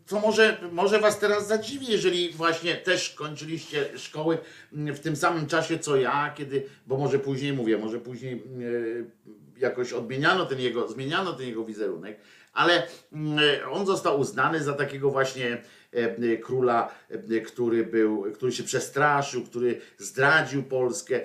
[0.06, 4.38] co może, może was teraz zadziwi, jeżeli właśnie też kończyliście szkoły
[4.72, 9.94] w tym samym czasie co ja, kiedy, bo może później mówię, może później e, jakoś
[9.94, 12.18] odmieniano ten jego, zmieniano ten jego wizerunek,
[12.56, 13.40] ale mm,
[13.72, 15.62] on został uznany za takiego właśnie
[15.92, 21.20] e, króla, e, który był, który się przestraszył, który zdradził Polskę.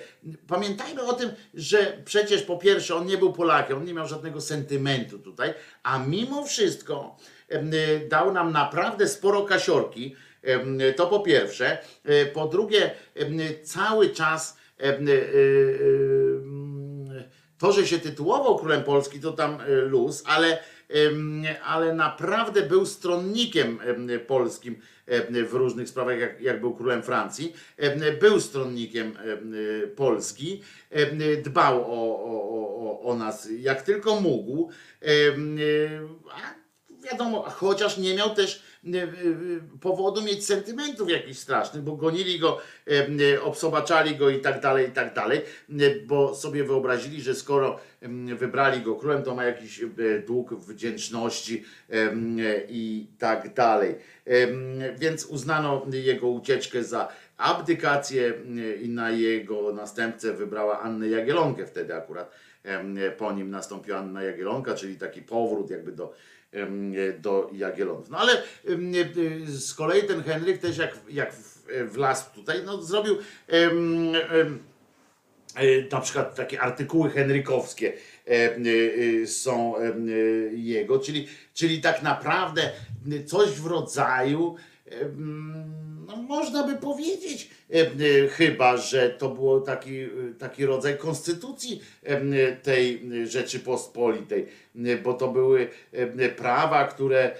[0.47, 4.41] Pamiętajmy o tym, że przecież po pierwsze on nie był Polakiem, on nie miał żadnego
[4.41, 7.17] sentymentu tutaj, a mimo wszystko
[8.09, 10.17] dał nam naprawdę sporo kasiorki.
[10.97, 11.79] To po pierwsze.
[12.05, 12.91] E, Po drugie,
[13.65, 15.01] cały czas e, e,
[17.59, 20.59] to, że się tytułował królem Polski, to tam e, luz, ale
[21.65, 24.77] ale naprawdę był stronnikiem em, polskim
[25.49, 27.55] w różnych sprawach, jak, jak był królem Francji.
[28.21, 29.55] Był stronnikiem em,
[29.97, 30.63] Polski,
[31.45, 34.71] dbał o, o, o, nas jak tylko mógł.
[36.33, 36.55] A
[37.11, 38.63] wiadomo, chociaż nie miał też
[39.81, 44.89] powodu mieć sentymentów jakichś strasznych, bo gonili go, e, e, obsobaczali go i tak dalej,
[44.89, 47.81] i tak dalej, e, bo sobie wyobrazili, że skoro
[48.37, 49.89] wybrali go królem, to ma jakiś e,
[50.27, 52.13] dług wdzięczności e,
[52.69, 53.95] i tak dalej.
[54.99, 61.95] Więc uznano jego ucieczkę za abdykację e, i na jego następcę wybrała Annę Jagielonkę wtedy
[61.95, 62.31] akurat.
[63.19, 66.15] Po nim nastąpiła Anna Jagielonka, czyli taki powrót jakby do,
[67.19, 68.11] do Jagiellonów.
[68.11, 71.35] No ale em, e, z kolei ten Henryk też jak, jak
[71.87, 73.19] wlazł tutaj, no zrobił
[73.49, 73.71] e,
[75.93, 78.57] na przykład takie artykuły henrykowskie e, e,
[79.23, 79.93] e, są e, e,
[80.53, 82.71] jego, czyli, czyli tak naprawdę
[83.27, 84.57] coś w rodzaju
[86.11, 90.09] no można by powiedzieć e, e, chyba, że to było taki, e,
[90.39, 91.83] taki rodzaj konstytucji
[92.63, 94.47] tej Rzeczypospolitej,
[95.03, 95.69] bo to były
[96.37, 97.35] prawa, które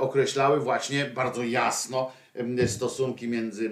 [0.00, 2.12] określały właśnie bardzo jasno
[2.66, 3.70] stosunki między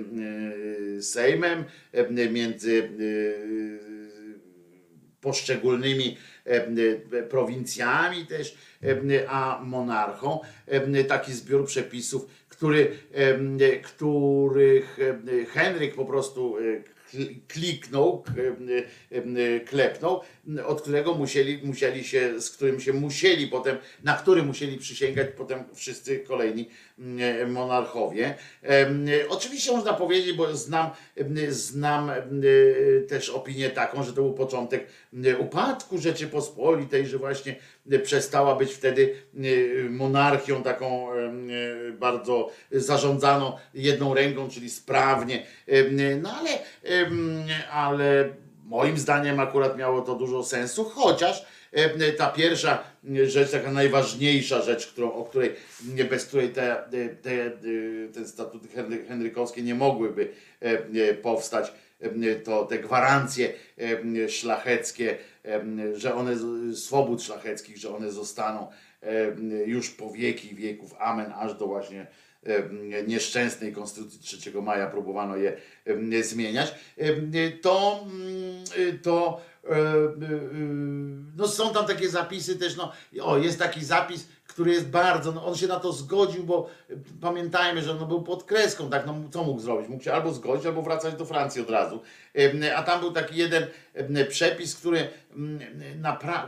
[1.01, 2.89] Sejmem, em, między
[5.21, 6.17] poszczególnymi
[7.31, 8.57] prowincjami też,
[9.29, 10.41] a monarchą.
[11.09, 12.27] Taki zbiór przepisów,
[12.63, 12.97] który,
[13.83, 14.99] których
[15.49, 16.61] Henryk po prostu e,
[17.11, 18.25] kl- kliknął,
[19.67, 20.21] klepnął,
[20.67, 25.65] od którego musieli, musieli się, z którym się musieli potem, na który musieli przysięgać potem
[25.75, 28.35] wszyscy kolejni mm, monarchowie.
[29.29, 30.91] Oczywiście można powiedzieć, bo znam,
[31.49, 32.11] znam
[33.09, 34.87] też opinię taką, że to był początek
[35.39, 37.57] upadku Rzeczypospolitej, że właśnie
[38.03, 39.15] przestała być wtedy
[39.91, 41.09] monarchią taką
[41.99, 45.47] bardzo zarządzaną jedną ręką, czyli sprawnie.
[46.23, 46.51] No ale,
[47.71, 52.85] ale moim zdaniem akurat miało to dużo sensu, chociaż e, ta pierwsza
[53.25, 55.53] rzecz, taka najważniejsza rzecz, którą, o której,
[56.11, 56.85] bez której te,
[57.23, 57.51] te,
[58.13, 58.21] te
[58.75, 60.31] henry- henrykowskie nie mogłyby
[60.61, 63.53] e, powstać, e, to te gwarancje
[64.25, 65.63] e, szlacheckie, e,
[65.97, 66.37] że one,
[66.77, 68.69] swobód szlacheckich, że one zostaną
[69.03, 69.09] e,
[69.67, 72.07] już po wieki wieków, amen, aż do właśnie e,
[73.07, 75.57] nieszczęsnej Konstytucji 3 maja próbowano je
[75.87, 78.65] e, zmieniać, e, to, mm,
[79.03, 79.81] to e, e,
[81.37, 82.93] no są tam takie zapisy też, no
[83.23, 86.69] o, jest taki zapis, który jest bardzo, no on się na to zgodził, bo
[87.21, 89.89] pamiętajmy, że no był pod kreską, tak, no co mógł zrobić?
[89.89, 92.01] Mógł się albo zgodzić, albo wracać do Francji od razu.
[92.77, 93.67] A tam był taki jeden
[94.29, 95.09] przepis, który,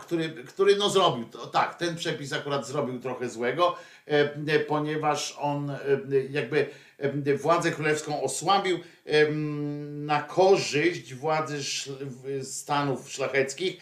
[0.00, 3.76] który, który no zrobił, tak, ten przepis akurat zrobił trochę złego,
[4.68, 5.72] ponieważ on
[6.30, 6.66] jakby
[7.36, 8.78] władzę królewską osłabił
[9.90, 11.58] na korzyść władzy
[12.42, 13.76] stanów szlacheckich,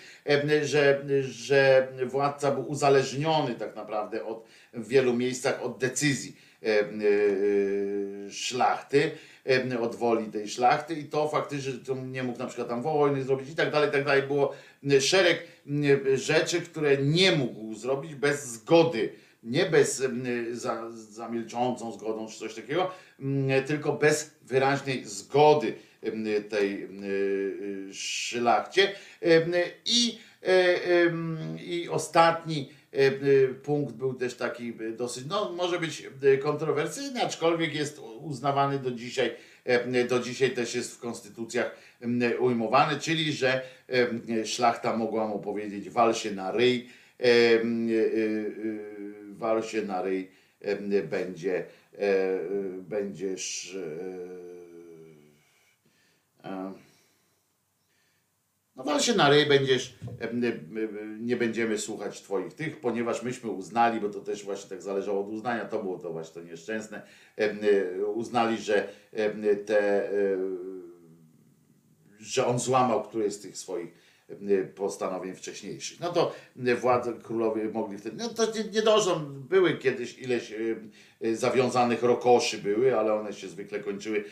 [0.62, 8.30] że, że władca był uzależniony tak naprawdę od, w wielu miejscach od decyzji em, e,
[8.30, 9.10] szlachty,
[9.80, 13.50] od woli tej szlachty i to faktycznie, że nie mógł na przykład tam wojny zrobić
[13.50, 14.22] i tak dalej, tak dalej.
[14.22, 14.52] Było
[15.00, 15.46] szereg
[16.14, 19.12] rzeczy, które nie mógł zrobić bez zgody
[19.42, 22.90] nie bez m, za, za milczącą zgodą czy coś takiego,
[23.20, 26.88] m, tylko bez wyraźnej zgody m, tej
[27.92, 28.92] szlachcie.
[29.86, 30.66] I, e,
[31.64, 32.68] I ostatni
[33.62, 38.90] punkt był też taki e, dosyć, no może być e, kontrowersyjny, aczkolwiek jest uznawany do
[38.90, 39.30] dzisiaj,
[40.08, 41.76] do dzisiaj też jest w konstytucjach
[42.38, 43.62] ujmowany, czyli że
[44.44, 46.88] szlachta mogła mu powiedzieć wal się na ryj,
[49.42, 50.30] wal się na ryj
[51.10, 51.64] będzie,
[51.98, 52.38] e,
[52.78, 53.76] będziesz
[56.44, 56.72] e, e,
[58.76, 59.98] no wal się na ryj będziesz,
[61.20, 65.28] nie będziemy słuchać twoich tych, ponieważ myśmy uznali, bo to też właśnie tak zależało od
[65.28, 67.02] uznania, to było to właśnie to nieszczęsne,
[68.14, 68.88] uznali, że
[69.66, 70.10] te,
[72.20, 74.01] że on złamał któreś z tych swoich
[74.74, 76.00] postanowień wcześniejszych.
[76.00, 76.32] No to
[76.66, 79.16] e, władze królowie mogli wtedy, no to nie, nie doszło,
[79.48, 80.56] były kiedyś ileś e,
[81.32, 84.24] zawiązanych rokoszy były, ale one się zwykle kończyły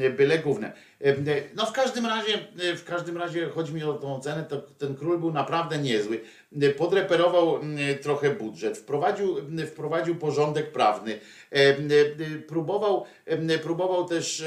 [0.00, 0.72] e, byle główne.
[1.00, 1.14] E,
[1.54, 4.94] No w każdym razie, e, w każdym razie chodzi mi o tą ocenę, to ten
[4.94, 6.20] król był naprawdę niezły.
[6.62, 7.60] E, Podreperował
[8.02, 9.36] trochę budżet, wprowadził,
[9.66, 11.18] wprowadził porządek prawny,
[11.52, 11.74] e, e,
[12.48, 13.04] próbował,
[13.62, 14.44] próbował też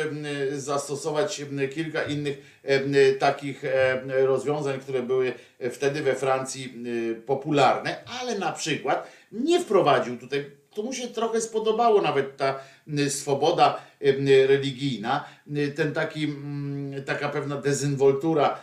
[0.51, 1.41] zastosować
[1.73, 3.63] kilka innych em, takich
[4.07, 5.33] rozwiązań, które były
[5.71, 10.45] wtedy we Francji y, popularne, ale na przykład nie wprowadził tutaj.
[10.77, 15.25] To mu się trochę spodobało nawet ta y, swoboda y, religijna,
[15.57, 18.59] y, ten taki, mm, taka pewna dezynwoltura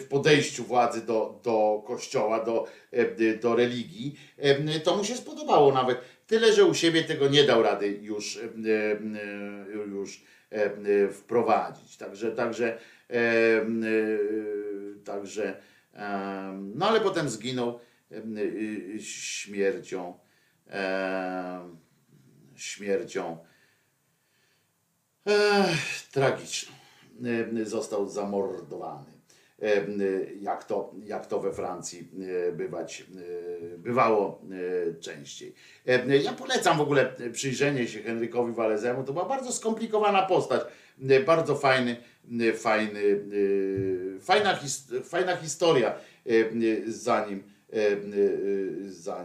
[0.00, 2.66] w podejściu władzy do, do kościoła, do,
[3.42, 4.14] do religii.
[4.84, 5.98] To mu się spodobało nawet.
[6.26, 8.38] Tyle, że u siebie tego nie dał rady już,
[9.86, 10.20] już
[11.12, 11.96] wprowadzić.
[11.96, 12.78] Także, także,
[15.04, 15.56] także,
[16.74, 17.78] no ale potem zginął
[19.00, 20.14] śmiercią,
[22.56, 23.38] śmiercią
[26.12, 26.72] tragiczną.
[27.64, 29.12] Został zamordowany.
[30.40, 32.08] Jak to, jak to we Francji
[32.52, 33.06] bywać,
[33.78, 34.42] bywało
[35.00, 35.54] częściej.
[36.22, 39.04] Ja polecam w ogóle przyjrzenie się Henrykowi Walezemu.
[39.04, 40.62] To była bardzo skomplikowana postać.
[41.26, 41.96] Bardzo fajny,
[42.54, 43.24] fajny,
[44.20, 45.94] fajna, his, fajna historia
[46.26, 46.90] e,
[48.90, 49.24] za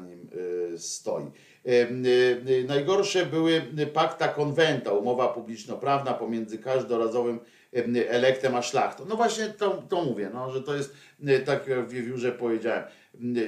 [0.74, 1.24] e, stoi.
[1.24, 3.62] E, e, Najgorsze były
[3.94, 7.40] pakta konwenta, umowa publiczno-prawna pomiędzy każdorazowym
[8.10, 9.06] elektem a szlachtą.
[9.06, 10.94] No właśnie to, to mówię, no, że to jest,
[11.46, 12.84] tak jak w Wiewiórze powiedziałem,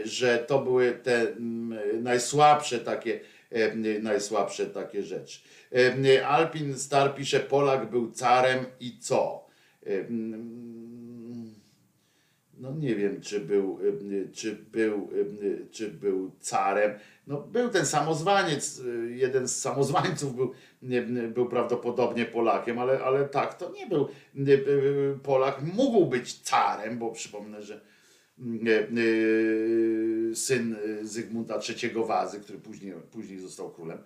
[0.04, 3.20] że to były te m, najsłabsze takie,
[4.02, 5.40] najsłabsze takie rzeczy.
[6.28, 9.50] Alpin Star pisze, Polak był carem i co?
[12.60, 13.80] No nie wiem, czy był,
[14.12, 15.10] y, czy był,
[15.42, 16.92] y, czy był carem.
[17.28, 20.52] No był ten samozwaniec, y, jeden z samozwańców był,
[21.34, 24.08] był prawdopodobnie Polakiem, ale, ale tak, to nie był
[25.24, 25.62] Polak.
[25.74, 27.82] Mógł być carem, bo przypomnę, że
[30.34, 33.98] syn Zygmunta III Wazy, który później, później został królem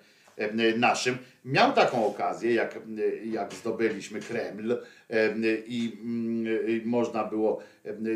[0.78, 4.78] naszym, miał taką okazję, jak, y, jak zdobyliśmy Kreml
[5.68, 5.98] i
[6.48, 7.60] y, i można było,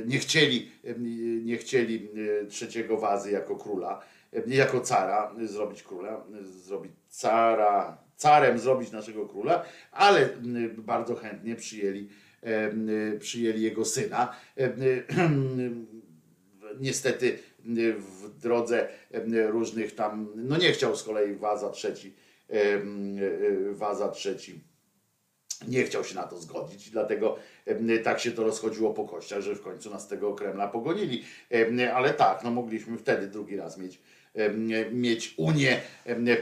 [0.05, 0.71] nie chcieli,
[1.43, 2.09] nie chcieli
[2.49, 4.01] trzeciego Wazy jako króla,
[4.47, 10.29] jako cara zrobić króla, zrobić cara, carem zrobić naszego króla, ale
[10.77, 12.09] bardzo chętnie przyjęli,
[13.19, 14.35] przyjęli jego syna.
[16.79, 17.39] Niestety
[17.97, 18.87] w drodze
[19.49, 22.13] różnych tam, no nie chciał z kolei Waza trzeci,
[22.53, 24.63] y, Waza trzeci
[25.67, 27.37] nie chciał się na to zgodzić, dlatego
[28.03, 31.23] tak się to rozchodziło po kościach, że w końcu nas tego Kremla pogonili.
[31.93, 33.99] Ale tak, no mogliśmy wtedy drugi raz mieć,
[34.91, 35.81] mieć unię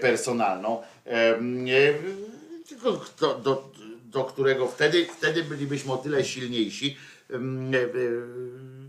[0.01, 1.11] personalną, y,
[2.67, 3.71] tylko do, do,
[4.05, 6.97] do którego wtedy, wtedy bylibyśmy o tyle silniejsi,
[7.29, 7.39] e, e,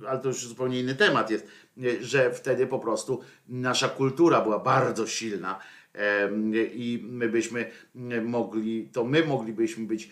[0.06, 1.46] ale to już zupełnie inny temat jest,
[1.84, 5.58] e, że wtedy po prostu nasza kultura była bardzo silna
[5.92, 10.10] em, i my byśmy m, mogli, to my moglibyśmy być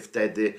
[0.00, 0.54] wtedy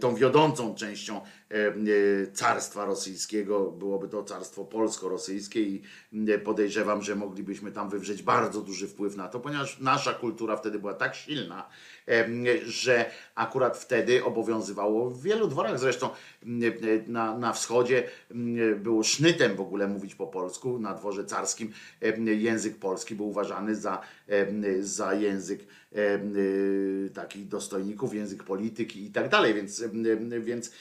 [0.00, 5.82] tą wiodącą częścią e, carstwa rosyjskiego, byłoby to carstwo polsko-rosyjskie i
[6.44, 10.94] podejrzewam, że moglibyśmy tam wywrzeć bardzo duży wpływ na to, ponieważ nasza kultura wtedy była
[10.94, 11.68] tak silna,
[12.64, 15.78] że akurat wtedy obowiązywało w wielu dworach.
[15.78, 16.10] Zresztą
[17.06, 18.08] na, na wschodzie
[18.76, 21.72] było sznytem w ogóle mówić po polsku, na dworze carskim
[22.24, 24.00] język polski był uważany za,
[24.80, 25.66] za język
[27.14, 29.84] takich dostojników, język polityki i tak dalej, więc,
[30.40, 30.72] więc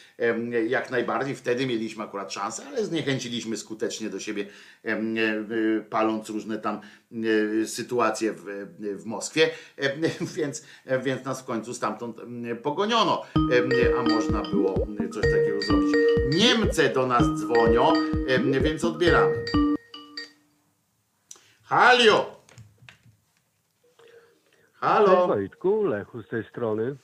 [0.67, 4.45] jak najbardziej wtedy mieliśmy akurat szansę, ale zniechęciliśmy skutecznie do siebie,
[4.85, 6.79] y, paląc różne tam
[7.11, 8.43] y, sytuacje w,
[8.79, 9.49] w Moskwie,
[10.37, 10.63] więc,
[11.03, 12.17] więc nas w końcu stamtąd
[12.63, 13.23] pogoniono,
[13.99, 15.95] a można było coś takiego zrobić.
[16.29, 17.93] Niemcy do nas dzwonią,
[18.61, 19.35] więc odbieramy.
[21.63, 22.32] Halio!
[24.83, 26.95] Cześć Halo, Wojtku, Lechu z tej strony.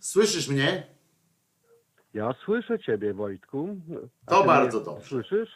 [0.00, 0.86] słyszysz mnie?
[2.14, 3.76] Ja słyszę ciebie Wojtku.
[4.26, 5.08] A To ty bardzo dobrze.
[5.08, 5.48] Słyszysz?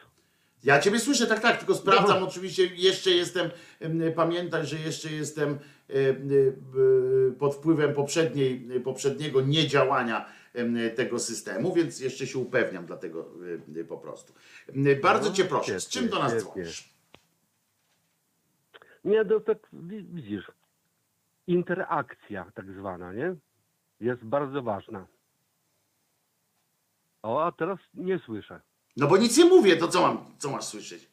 [0.65, 2.27] Ja ciebie słyszę, tak, tak, tylko sprawdzam, No.
[2.29, 3.51] oczywiście jeszcze jestem,
[3.81, 5.59] em, pamiętaj, że jeszcze jestem em,
[7.29, 13.29] e, pod wpływem poprzedniej, poprzedniego niedziałania em, tego systemu, więc jeszcze się upewniam dlatego
[13.89, 14.33] po prostu.
[15.03, 16.95] Bardzo No, cię proszę, z czym do nas świetnie, dzwonisz?
[19.05, 20.51] Nie, to tak wi- widzisz.
[21.51, 23.35] Interakcja tak zwana, nie?
[24.01, 25.07] Jest bardzo ważna.
[27.23, 28.61] O, a teraz nie słyszę.
[28.97, 31.11] No bo nic nie mówię, to co mam, co masz słyszeć?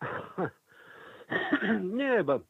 [2.00, 2.40] nie, bo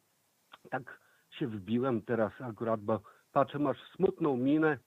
[0.69, 0.99] tak
[1.29, 3.01] się wbiłem teraz akurat, bo
[3.31, 4.77] patrzę, masz smutną minę.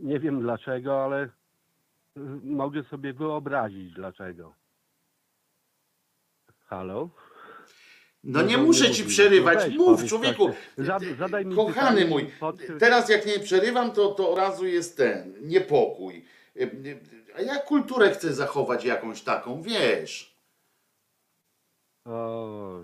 [0.00, 1.30] Nie wiem dlaczego, ale y,
[2.44, 4.54] mogę sobie wyobrazić dlaczego.
[6.66, 7.08] Halo?
[8.24, 10.50] No nie muszę ci przerywać, No mów człowieku.
[11.30, 11.46] tak.
[11.46, 12.30] Mi Kochany mój,
[12.78, 16.24] teraz jak nie przerywam, to, to od razu jest ten, niepokój.
[16.56, 17.00] Y, y,
[17.36, 20.36] A ja kulturę chcę zachować jakąś taką, wiesz.
[22.04, 22.80] O,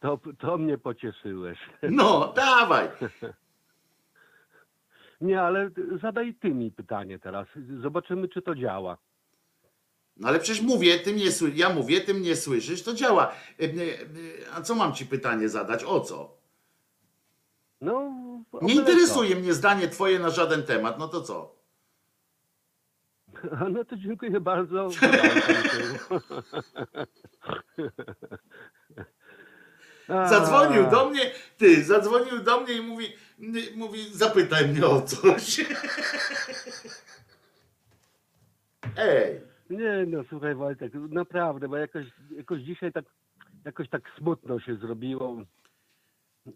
[0.00, 1.58] to, to mnie pocieszyłeś.
[1.82, 2.88] No, dawaj.
[5.20, 5.70] Nie, ale
[6.02, 7.46] zadaj ty mi pytanie teraz.
[7.82, 8.96] Zobaczymy, czy to działa.
[10.16, 11.24] No ale przecież mówię, ty mnie
[11.54, 13.32] ja mówię, ty mnie słyszysz, to działa.
[13.60, 15.84] E, e, e, A co mam ci pytanie zadać?
[15.84, 16.36] O co?
[17.80, 18.12] No,
[18.62, 21.56] Nie interesuje mnie zdanie twoje na żaden temat, no to co?
[23.70, 24.88] No to dziękuję bardzo.
[30.28, 33.16] Zadzwonił do mnie, ty, zadzwonił do mnie i mówi,
[33.76, 35.60] mówi zapytaj mnie o coś.
[38.96, 39.40] Ej,
[39.70, 43.04] Nie no, słuchaj Wojtek, naprawdę, bo jakoś, jakoś dzisiaj tak,
[43.64, 45.36] jakoś tak smutno się zrobiło.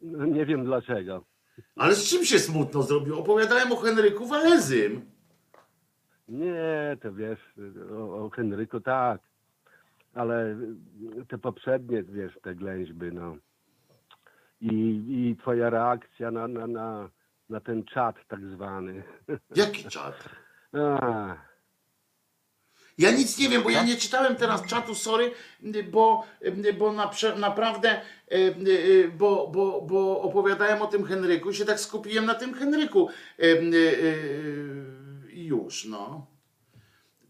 [0.03, 1.24] No, nie wiem dlaczego.
[1.77, 3.19] ale z czym się smutno zrobiło?
[3.19, 5.11] Opowiadałem o Henryku Walezym.
[6.28, 7.55] Nie, to wiesz,
[7.93, 9.20] o, o Henryku tak,
[10.15, 10.57] ale
[11.28, 13.37] te poprzednie, wiesz, te glęźby, no.
[14.61, 17.11] I, i twoja reakcja na, na, na,
[17.49, 19.03] na ten czat tak zwany.
[19.57, 20.28] Jaki czat?
[20.73, 21.37] A,
[23.01, 25.33] Ja nic nie wiem, bo ja nie czytałem teraz czatu, sorry,
[25.91, 26.27] bo,
[26.79, 26.93] bo
[27.37, 28.01] naprawdę, e,
[28.31, 33.09] e, bo, bo, bo opowiadałem o tym Henryku i się tak skupiłem na tym Henryku
[33.09, 33.57] e, e,
[35.33, 36.27] i już, no.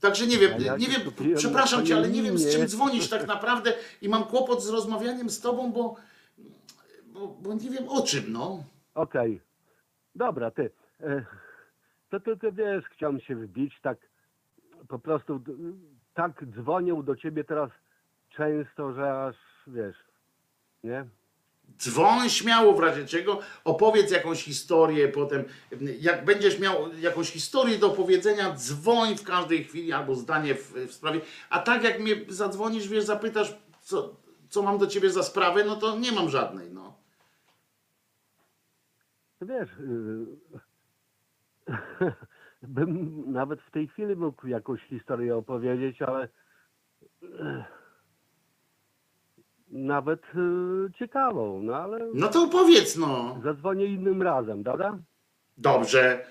[0.01, 1.01] Także nie wiem, nie wiem,
[1.37, 3.73] przepraszam cię, ale nie wiem z czym dzwonisz tak naprawdę
[4.03, 5.97] i mam kłopot z rozmawianiem z tobą, bo,
[7.07, 8.65] bo, bo nie wiem o czym, no.
[8.95, 9.41] Okej,
[10.15, 10.71] dobra, ty.
[12.11, 14.10] To, to, to wiesz, chciałem się wbić, tak
[14.91, 15.41] po prostu
[16.15, 17.71] tak dzwonił do ciebie teraz
[18.31, 19.37] często, że aż,
[19.67, 19.97] wiesz,
[20.85, 21.07] nie?
[21.79, 25.45] Dzwoń śmiało w razie czego, opowiedz jakąś historię potem.
[26.01, 30.93] Jak będziesz miał jakąś historię do opowiedzenia, dzwoń w każdej chwili albo zdanie w, w
[30.93, 31.21] sprawie.
[31.51, 34.17] A tak jak mnie zadzwonisz, wiesz, zapytasz, co,
[34.49, 36.95] co mam do ciebie za sprawę, no to nie mam żadnej, no.
[39.41, 40.27] Wiesz, y,
[42.63, 46.29] bym nawet w tej chwili mógł jakąś historię opowiedzieć, ale
[47.23, 47.29] y,
[49.69, 53.41] nawet y, ciekawą, no ale No to opowiedz, no.
[53.45, 54.99] zadzwonię innym razem, dobra?
[55.59, 56.25] Dobrze.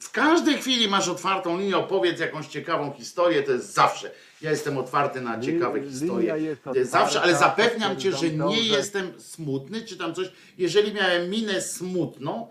[0.00, 4.10] W każdej chwili masz otwartą linię, opowiedz jakąś ciekawą historię, to jest zawsze.
[4.42, 6.38] Ja jestem otwarty na ciekawe historie.
[6.38, 10.32] jest otwarta, Zawsze, ale zapewniam cię, że nie jestem smutny, czy tam coś.
[10.58, 12.48] Jeżeli miałem minę smutną,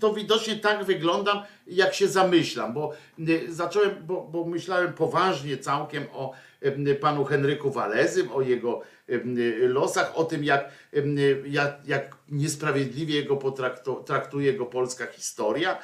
[0.00, 2.92] to widocznie tak wyglądam, jak się zamyślam, bo
[3.28, 6.32] y, zacząłem, bo, bo myślałem poważnie całkiem o
[6.62, 13.16] y, panu Henryku Walezym, o jego y, losach, o tym, jak, y, jak, jak niesprawiedliwie
[13.16, 15.78] jego potrakto- traktuje go polska historia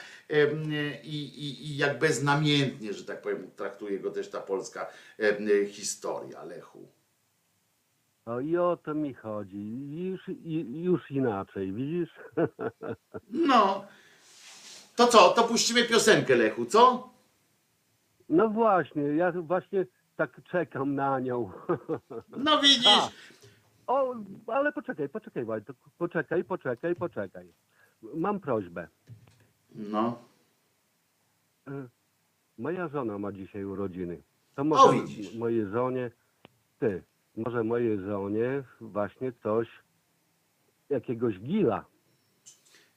[1.02, 4.86] i, i, i jak beznamiętnie, że tak powiem, traktuje go też ta polska
[5.69, 6.98] historia, Lechu.
[8.28, 9.59] O i o to mi chodzi.
[10.10, 12.10] Już, i- już inaczej, widzisz?
[13.30, 13.84] No,
[14.96, 17.10] to co, to puścimy piosenkę, Lechu, co?
[18.28, 19.86] No właśnie, ja właśnie
[20.16, 21.50] tak czekam na nią.
[22.44, 23.09] No widzisz, A.
[23.86, 24.14] O,
[24.46, 27.52] ale poczekaj, poczekaj, Wojtek, poczekaj, poczekaj, poczekaj.
[28.14, 28.88] Mam prośbę.
[29.74, 30.18] no,
[31.68, 31.88] E,
[32.59, 34.22] Moja żona ma dzisiaj urodziny.
[34.55, 35.34] To może widzisz.
[35.34, 36.10] mojej żonie,
[36.78, 37.02] ty,
[37.39, 39.69] może mojej żonie właśnie coś,
[40.90, 41.85] jakiegoś gila.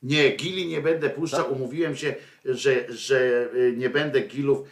[0.03, 2.15] nie, gili nie będę puszczał, umówiłem się,
[2.45, 4.67] że, że y, nie będę gilów,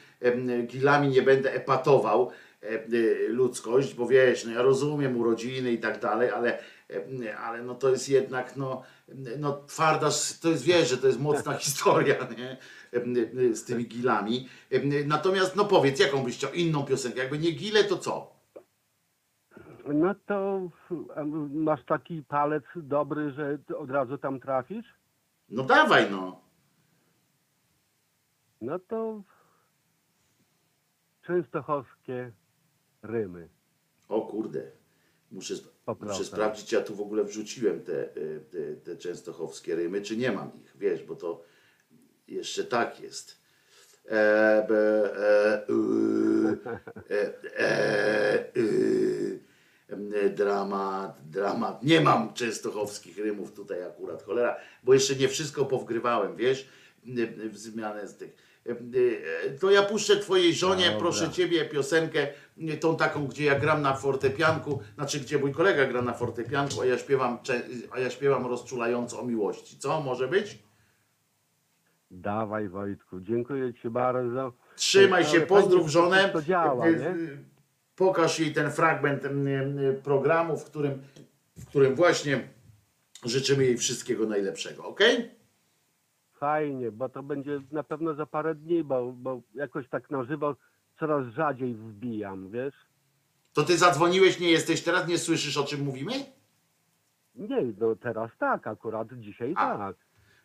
[0.68, 2.32] gilami nie będę epatował
[2.64, 6.60] y, ludzkość, bo wiesz, no ja rozumiem urodziny i tak dalej, ale,
[7.46, 8.84] ale no to jest jednak, no,
[9.38, 10.10] no twarda,
[10.41, 12.58] to jest, wiesz, że to jest mocna historia, nie?
[13.40, 14.50] Y, Z tymi gilami.
[14.72, 18.39] Em, Natomiast, no powiedz, jaką byś chciał, inną piosenkę, jakby nie gile, to co?
[19.94, 20.70] No to
[21.49, 24.86] masz taki palec dobry, że od razu tam trafisz?
[25.49, 26.41] No dawaj, no.
[28.61, 29.24] No to
[31.22, 32.32] częstochowskie
[33.03, 33.49] rymy.
[34.10, 34.72] O kurde,
[35.32, 35.53] muszę,
[35.86, 36.14] Poproszę.
[36.14, 40.32] muszę sprawdzić, ja tu w ogóle wrzuciłem te, y, te, te częstochowskie rymy, czy nie
[40.32, 41.44] mam ich, wiesz, bo to
[42.28, 43.41] jeszcze tak jest.
[44.06, 46.57] E, be, e, y,
[47.10, 49.49] e, e, y,
[50.36, 51.84] dramat, dramat.
[51.84, 56.70] Nie mam częstochowskich rymów tutaj akurat, cholera, bo jeszcze nie wszystko powgrywałem, wiesz,
[57.49, 58.36] w zmianę z tych.
[58.68, 60.99] E, e, To ja puszczę twojej żonie, Dobra.
[60.99, 65.86] proszę ciebie, piosenkę, nie, tą taką, gdzie ja gram na fortepianku, znaczy gdzie mój kolega
[65.86, 67.38] gra na fortepianku, a ja śpiewam,
[67.91, 69.78] a ja śpiewam rozczulająco o miłości.
[69.80, 70.60] Co może być?
[72.11, 74.53] Dawaj Wojtku, dziękuję Ci bardzo.
[74.76, 76.30] Trzymaj się, pozdrów żonę.
[76.34, 77.38] To działa, Y, nie?
[78.00, 81.02] Pokaż jej ten fragment m, m, programu, w którym,
[81.58, 82.48] w którym właśnie
[83.26, 85.00] życzymy jej wszystkiego najlepszego, ok?
[86.34, 90.56] Fajnie, bo to będzie na pewno za parę dni, bo, bo jakoś tak na żywo
[91.00, 92.74] coraz rzadziej wbijam, wiesz?
[93.54, 96.12] To ty zadzwoniłeś, nie jesteś teraz, nie słyszysz o czym mówimy?
[97.36, 99.78] Nie, no teraz tak, akurat dzisiaj A.
[99.78, 99.96] tak.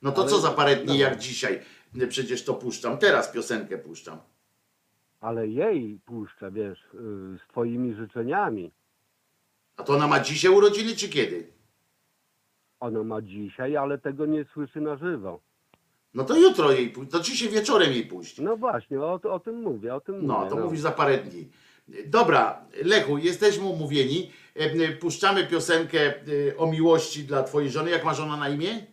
[0.03, 1.61] No to Ale- co za parę dni jak dzisiaj?
[2.09, 4.19] Przecież to puszczam, teraz piosenkę puszczam.
[5.25, 8.71] Ale jej puszczę, wiesz, y, z twoimi życzeniami.
[9.77, 11.53] A to ona ma dzisiaj urodziny czy kiedy?
[12.81, 15.41] Ona ma dzisiaj, ale tego nie słyszy na żywo.
[16.15, 18.39] No to jutro jej puść, to dzisiaj wieczorem jej puść.
[18.39, 20.51] No właśnie, o, o tym mówię, o tym No, mówię.
[20.51, 21.49] to mówisz za parę dni.
[22.07, 24.31] Dobra, Lechu, jesteśmy umówieni.
[24.55, 27.91] E, Puszczamy piosenkę e, o miłości dla twojej żony.
[27.91, 28.87] Jak ma żona na imię?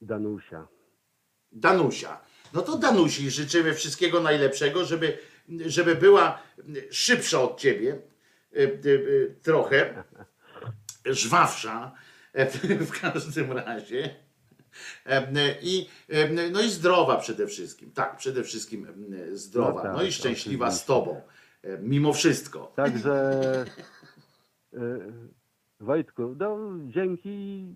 [0.00, 0.66] Danusia.
[1.52, 2.20] Danusia.
[2.52, 5.18] No to Danusi życzymy wszystkiego najlepszego, żeby,
[5.66, 6.42] żeby była
[6.90, 7.98] szybsza od ciebie,
[8.56, 8.70] e, e,
[9.42, 10.04] trochę,
[11.06, 11.92] żwawsza
[12.32, 12.46] e,
[12.90, 14.14] w każdym razie.
[15.62, 15.88] I,
[16.52, 17.92] no i zdrowa przede wszystkim.
[17.92, 18.86] Tak, przede wszystkim
[19.32, 19.72] zdrowa.
[19.72, 20.86] No tak, No i szczęśliwa z oczywiście.
[20.86, 21.22] tobą.
[21.64, 22.72] e, Mimo wszystko.
[22.76, 23.64] Także
[25.80, 27.66] Wojtku, no dzięki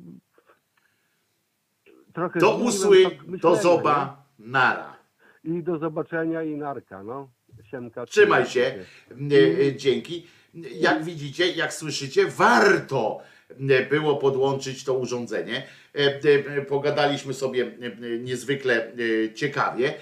[2.13, 4.97] trochę Do usły, tak do myślenia, zoba, nara.
[5.45, 7.29] I do zobaczenia i narka, no.
[7.71, 8.07] Siemka.
[8.07, 8.75] Trzymaj się.
[9.11, 10.27] E, Dzięki.
[10.55, 13.21] Jak widzicie, jak słyszycie, warto
[13.71, 15.63] e, było podłączyć to urządzenie.
[15.93, 17.73] E, Pogadaliśmy sobie
[18.21, 18.93] niezwykle
[19.35, 19.95] ciekawie.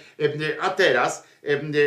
[0.60, 1.26] A teraz,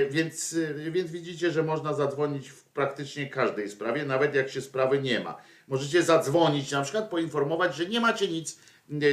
[0.09, 0.57] więc,
[0.91, 5.37] więc widzicie, że można zadzwonić w praktycznie każdej sprawie, nawet jak się sprawy nie ma.
[5.67, 8.59] Możecie zadzwonić, na przykład poinformować, że nie macie nic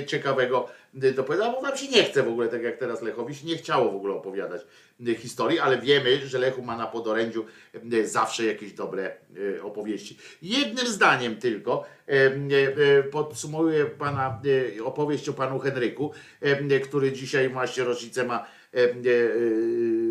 [0.06, 0.68] ciekawego
[1.02, 3.46] e, do powiedzenia, bo wam się nie chce w ogóle, tak jak teraz Lechowi się
[3.46, 4.62] nie chciało w ogóle opowiadać
[5.06, 7.44] e, historii, ale wiemy, że Lechu ma na podorędziu
[7.92, 9.16] e, zawsze jakieś dobre
[9.58, 10.18] e, opowieści.
[10.42, 14.40] Jednym zdaniem tylko e, e, podsumowuję pana
[14.78, 18.92] e, opowieść o panu Henryku, e, który dzisiaj właśnie rocznicę ma e, e,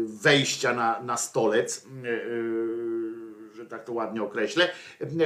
[0.05, 1.85] wejścia na, na stolec.
[2.05, 2.91] e, e,
[3.55, 4.69] że tak to ładnie określę.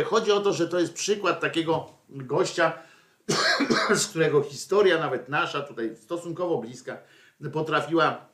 [0.05, 2.73] Chodzi o to, że to jest przykład takiego gościa,
[3.95, 6.97] z którego historia, nawet nasza, tutaj stosunkowo bliska,
[7.53, 8.25] potrafiła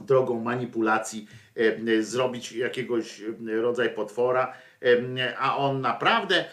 [0.00, 1.26] drogą manipulacji
[1.56, 4.52] e, zrobić jakiegoś e, rodzaju potwora,
[4.82, 6.44] e, a on naprawdę,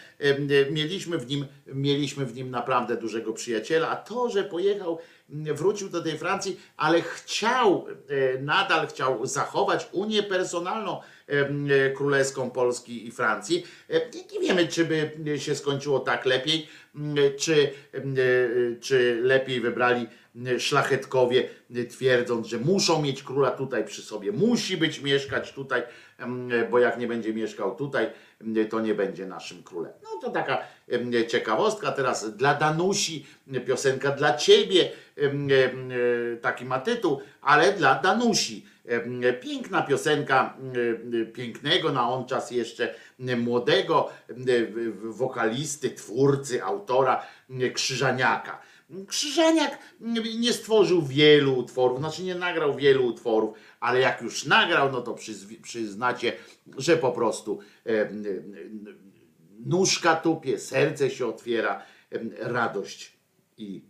[0.70, 4.98] mieliśmy w nim, mieliśmy w nim naprawdę dużego przyjaciela, a to, że pojechał,
[5.28, 7.86] wrócił do tej Francji, ale chciał,
[8.40, 11.00] nadal chciał zachować Unię personalną
[11.96, 13.66] królewską Polski i Francji.
[13.90, 14.00] E,
[14.32, 18.00] Nie wiemy, czy by się skończyło tak lepiej, m, czy, e,
[18.80, 20.06] czy lepiej wybrali
[20.58, 21.48] szlachetkowie,
[21.90, 25.82] twierdząc, że muszą mieć króla tutaj przy sobie, musi być mieszkać tutaj,
[26.70, 28.10] bo jak nie będzie mieszkał tutaj,
[28.70, 29.92] to nie będzie naszym królem.
[30.02, 30.58] No to taka
[31.28, 31.92] ciekawostka.
[31.92, 33.26] Teraz dla Danusi
[33.66, 38.66] piosenka dla ciebie, e, taki ma tytuł, ale dla Danusi.
[38.88, 44.10] Em, Piękna piosenka em, pięknego na on czas jeszcze młodego
[45.02, 47.22] wokalisty, twórcy, autora
[47.74, 48.60] Krzyżaniaka.
[49.06, 49.78] Krzyżaniak
[50.38, 55.16] nie stworzył wielu utworów, znaczy nie nagrał wielu utworów, ale jak już nagrał, no to
[55.62, 56.32] przyznacie,
[56.76, 57.58] że po prostu
[59.66, 61.82] nóżka tupie, serce się otwiera,
[62.38, 63.18] radość
[63.58, 63.82] i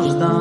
[0.00, 0.39] każda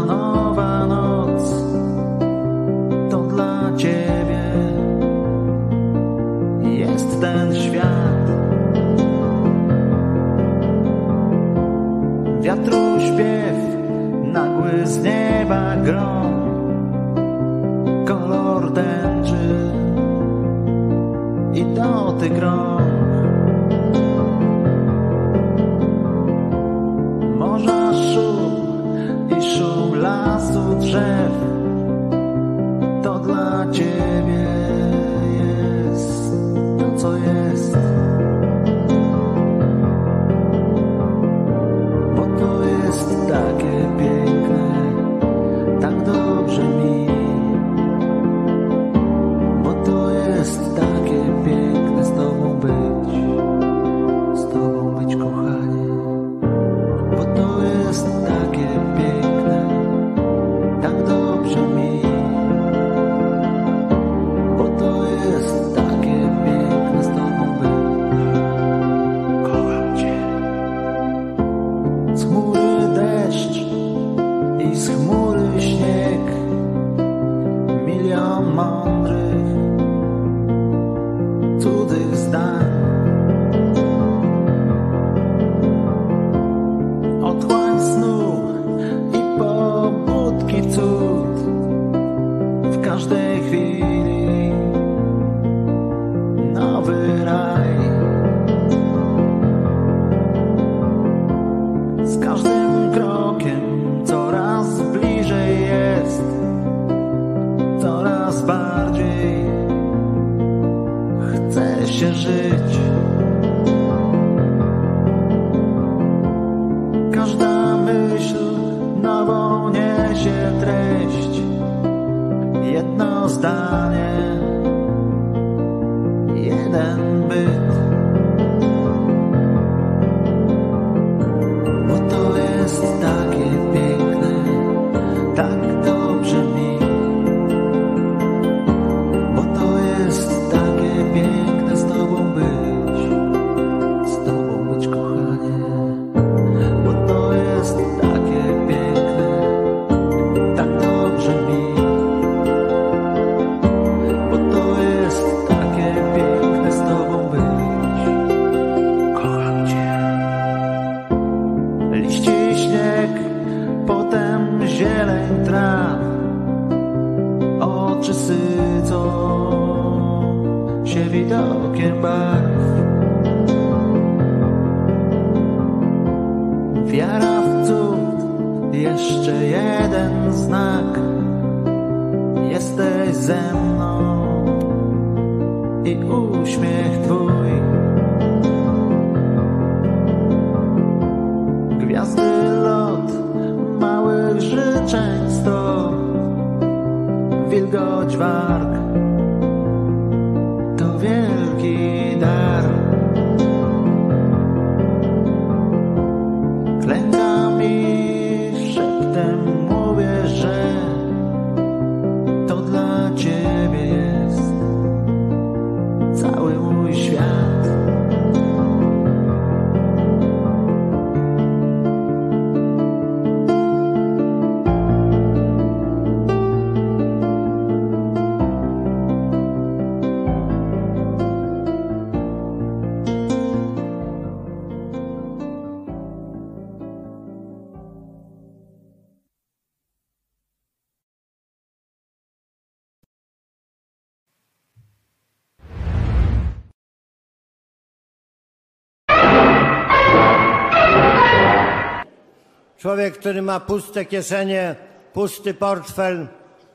[253.10, 254.76] człowiek, który ma puste kieszenie,
[255.14, 256.28] pusty portfel,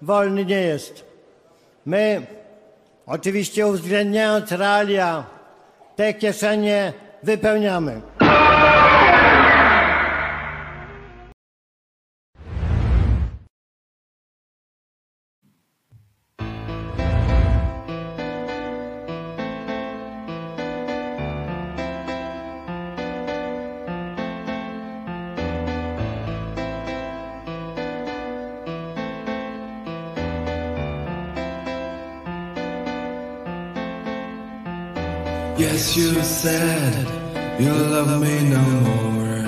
[0.03, 1.05] wolny nie jest.
[1.87, 2.27] My,
[3.07, 5.25] oczywiście uwzględniając realia,
[5.97, 6.93] te kieszenie
[7.23, 8.01] wypełniamy.
[36.45, 36.95] said
[37.59, 39.47] you love me no more.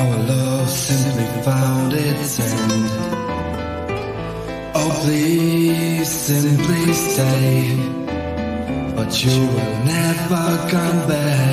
[0.00, 2.88] Our love simply found its end.
[4.78, 7.56] Oh, please simply stay,
[8.94, 11.47] but you will never come back.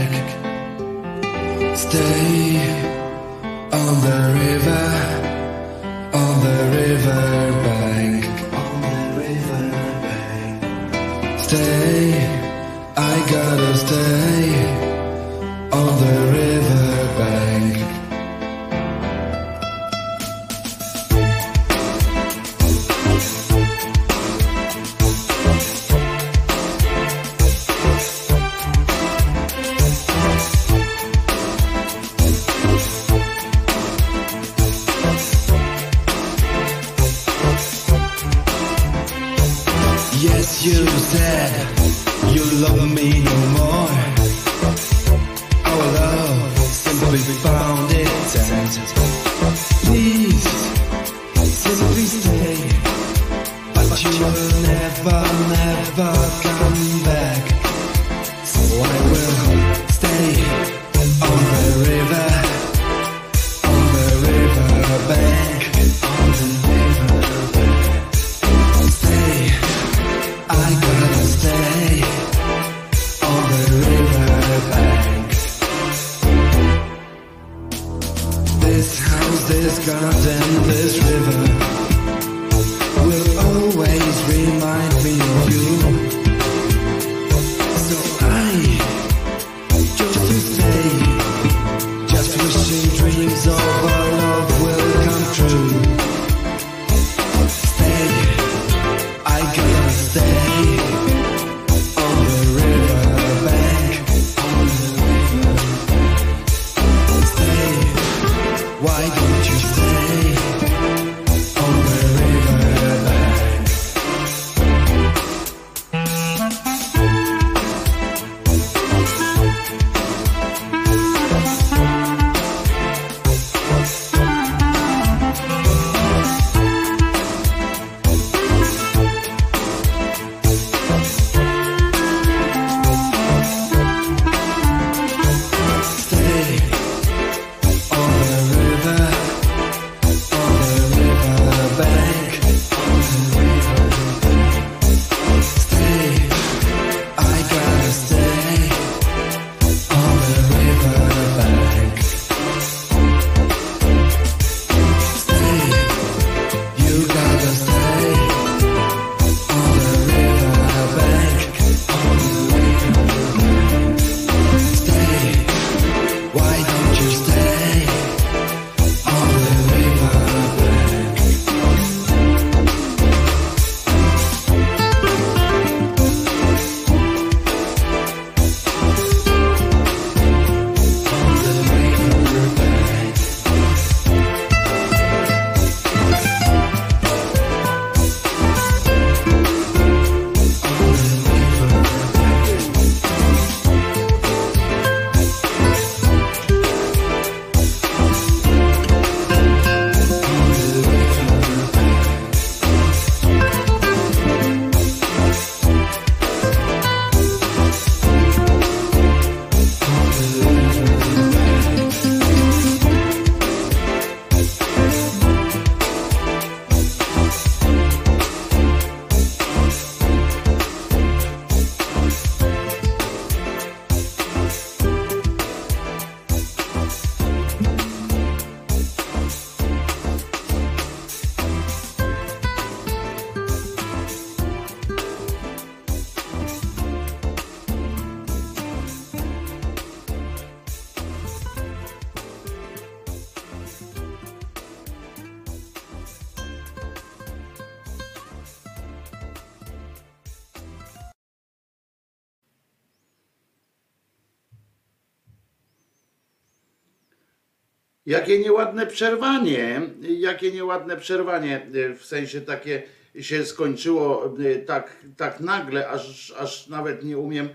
[258.26, 262.84] Jakie nieładne przerwanie, jakie nieładne przerwanie, y, w sensie takie
[263.20, 267.50] się skończyło y, tak, tak nagle, aż, aż nawet nie umiem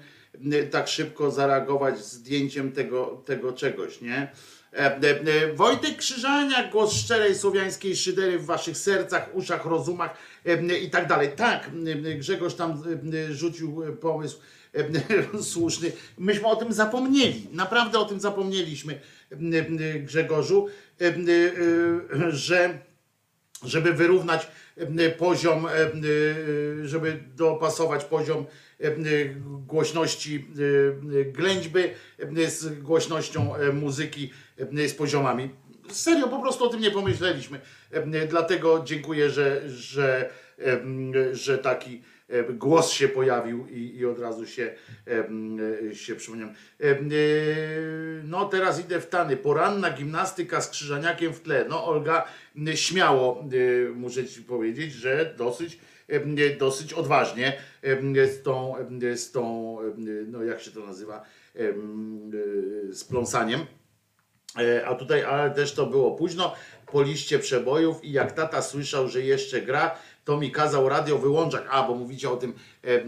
[0.53, 4.33] y, tak szybko zareagować zdjęciem tego, tego czegoś, nie?
[4.73, 10.17] E, e, e, Wojtek Krzyżania, głos szczerej słowiańskiej szydery w waszych sercach, uszach, rozumach
[10.83, 11.29] i tak dalej.
[11.37, 11.71] Tak,
[12.19, 12.83] Grzegorz tam
[13.31, 14.39] rzucił pomysł
[15.53, 15.93] słuszny.
[16.19, 19.01] Myśmy o tym zapomnieli, naprawdę o tym zapomnieliśmy,
[19.33, 20.69] e, e, Grzegorzu,
[21.01, 21.13] e, e,
[22.31, 22.79] że
[23.65, 25.91] żeby wyrównać e, poziom, e, e,
[26.85, 28.47] żeby dopasować poziom
[28.81, 28.91] e,
[29.67, 30.47] głośności
[31.21, 31.81] e, ględźby
[32.37, 35.51] e, z głośnością e, muzyki, e, z poziomami.
[35.91, 37.61] Serio, po prostu o tym nie pomyśleliśmy.
[37.91, 40.81] E, Dlatego dziękuję, że, że, e,
[41.35, 42.10] że taki e,
[42.51, 44.75] głos się pojawił i, i od razu się,
[45.91, 46.55] e, się przypomniałem.
[46.81, 46.87] E,
[48.25, 49.37] No teraz idę w tany.
[49.37, 51.65] Poranna gimnastyka z krzyżaniakiem w tle.
[51.69, 52.25] No Olga,
[52.75, 53.45] śmiało
[53.89, 55.79] e, muszę ci powiedzieć, że dosyć
[56.09, 57.53] e, dosyć odważnie
[57.83, 58.75] e, z tą,
[59.13, 59.85] e, z tą e,
[60.27, 61.23] no jak się to nazywa,
[61.57, 61.73] e, e,
[62.93, 63.61] z pląsaniem.
[64.59, 66.55] E, A tutaj, ale też to było późno,
[66.93, 69.95] po liście przebojów i jak tata słyszał, że jeszcze gra,
[70.31, 71.65] to mi kazał radio wyłączać.
[71.71, 72.53] A, bo mówicie o tym
[72.85, 73.03] e, e,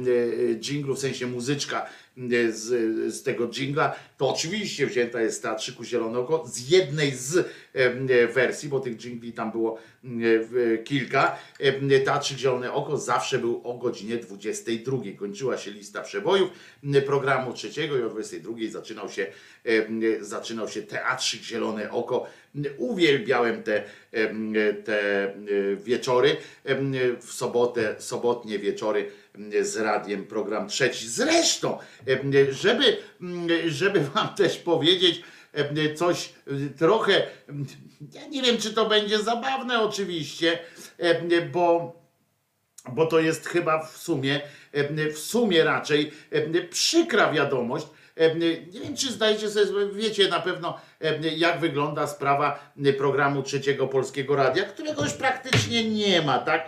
[0.54, 1.86] dżinglu, w sensie muzyczka e,
[2.51, 3.94] z, z tego dżingla.
[4.18, 8.80] To oczywiście wzięta jest z Teatrzyku Zielone Oko, z jednej z e, e, wersji, bo
[8.80, 11.39] tych dżingli tam było e, kilka.
[11.60, 14.98] E, Teatrzyk Zielone Oko zawsze był o godzinie 22.
[15.16, 16.51] Kończyła się lista przebojów
[16.94, 19.26] e, programu trzeciego i o 22 zaczynał się,
[19.64, 22.26] e, zaczynał się Teatrzyk Zielone Oko.
[22.78, 23.82] Uwielbiałem te,
[24.84, 25.36] te e,
[25.76, 26.36] wieczory,
[27.20, 29.10] w sobotę, sobotnie wieczory
[29.62, 31.09] z radiem, program trzeci.
[31.09, 35.22] Zresztą, em, żeby, m, żeby wam też powiedzieć
[35.94, 37.26] coś y, trochę,
[38.12, 40.59] ja nie wiem, czy to będzie zabawne oczywiście,
[41.52, 42.02] bo
[42.92, 44.40] bo to jest chyba w sumie,
[45.14, 46.12] w sumie raczej
[46.70, 47.86] przykra wiadomość.
[48.72, 50.80] Nie wiem, czy zdajecie sobie, wiecie na pewno,
[51.36, 56.66] jak wygląda sprawa programu Trzeciego Polskiego Radia, którego już praktycznie nie ma, tak?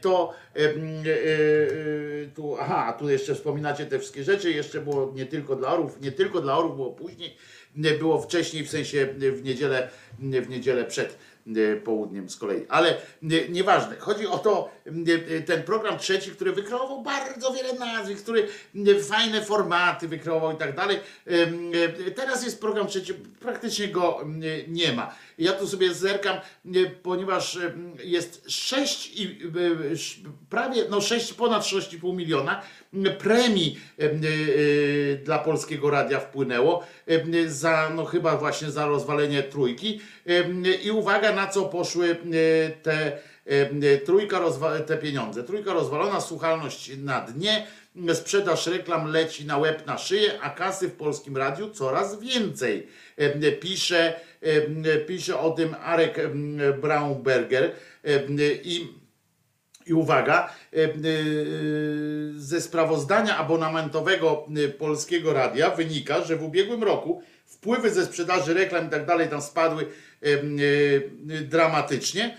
[0.00, 0.72] To e, e,
[2.34, 6.12] tu, aha, tu jeszcze wspominacie te wszystkie rzeczy, jeszcze było nie tylko dla orłów, nie
[6.12, 7.36] tylko dla orłów, było później,
[7.76, 12.66] nie było wcześniej, w sensie w niedzielę, w niedzielę przed e, południem z kolei.
[12.68, 13.96] Ale nie- nieważne.
[13.96, 14.70] Chodzi o to,
[15.46, 20.76] ten program trzeci, który wykreował bardzo wiele nazwisk, który e, fajne formaty wykreował i tak
[20.76, 20.98] dalej.
[22.14, 24.24] Teraz jest program trzeci, praktycznie go
[24.68, 25.14] nie ma.
[25.38, 26.36] Ja tu sobie zerkam,
[27.02, 27.58] ponieważ
[28.04, 29.38] jest 6 i
[30.50, 32.62] prawie, no 6, ponad 6,5 miliona
[33.18, 34.20] premii em,
[35.24, 36.86] dla Polskiego Radia wpłynęło
[37.46, 40.00] za, no chyba właśnie za rozwalenie trójki.
[40.82, 42.16] I uwaga, na co poszły
[42.82, 43.18] te
[44.04, 45.44] trójka rozwa- te pieniądze.
[45.44, 47.66] Trójka rozwalona, słuchalność na dnie,
[48.14, 52.86] sprzedaż reklam leci na łeb na szyję, a kasy w polskim radiu coraz więcej.
[53.16, 56.20] Em, Pisze, em, pisze o tym Arek
[56.80, 57.72] Braunberger
[58.64, 59.00] i
[59.86, 60.88] i uwaga, e, e,
[62.36, 68.86] ze sprawozdania abonamentowego e, Polskiego Radia wynika, że w ubiegłym roku wpływy ze sprzedaży reklam
[68.86, 72.36] i tak dalej tam spadły e, e, dramatycznie.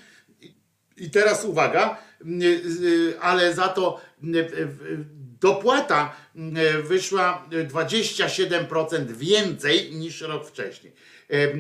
[0.98, 5.06] I- teraz uwaga, m, e, ale za to m, e, w-
[5.42, 10.94] dopłata m, e, wyszła 27% więcej niż rok wcześniej.
[11.30, 11.53] E, e,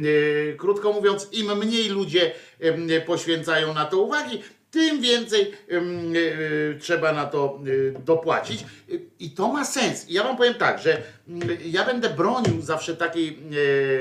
[0.57, 6.13] Krótko mówiąc, im mniej ludzie em, poświęcają na to uwagi, tym więcej em,
[6.75, 7.59] e, trzeba na to
[7.95, 8.65] e, dopłacić.
[9.19, 10.09] I to ma sens.
[10.09, 13.29] I ja wam powiem tak, że mm, ja będę bronił zawsze takiej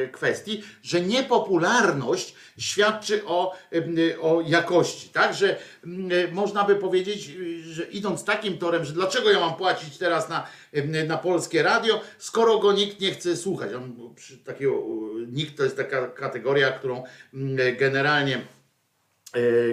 [0.04, 3.56] e, kwestii, że niepopularność świadczy o,
[4.20, 5.08] o jakości.
[5.08, 5.56] Tak, że
[6.32, 7.24] można by powiedzieć,
[7.62, 10.46] że idąc takim torem, że dlaczego ja mam płacić teraz na,
[11.06, 13.74] na polskie radio, skoro go nikt nie chce słuchać.
[13.74, 14.84] On, takiego,
[15.28, 18.40] nikt to jest taka kategoria, którą mm, generalnie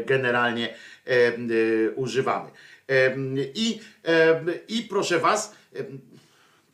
[0.06, 1.36] generalnie e, e,
[1.95, 2.50] używamy.
[2.90, 3.16] E,
[3.56, 5.84] I, e, I proszę Was, e,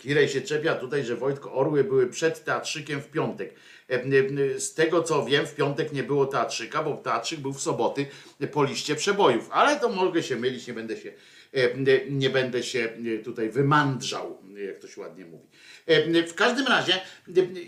[0.03, 3.53] Kirej się czepia tutaj, że Wojtko Orły były przed teatrzykiem w piątek.
[3.89, 7.61] E, e, Z tego co wiem, w piątek nie było teatrzyka, bo teatrzyk był w
[7.61, 8.05] soboty
[8.51, 9.49] po liście przebojów.
[9.51, 11.13] Ale to mogę się mylić, nie będę się,
[11.53, 12.89] e, nie będę się
[13.19, 14.37] e, tutaj wymandrzał,
[14.67, 15.47] jak to się ładnie mówi.
[15.87, 16.99] E, W każdym razie, e,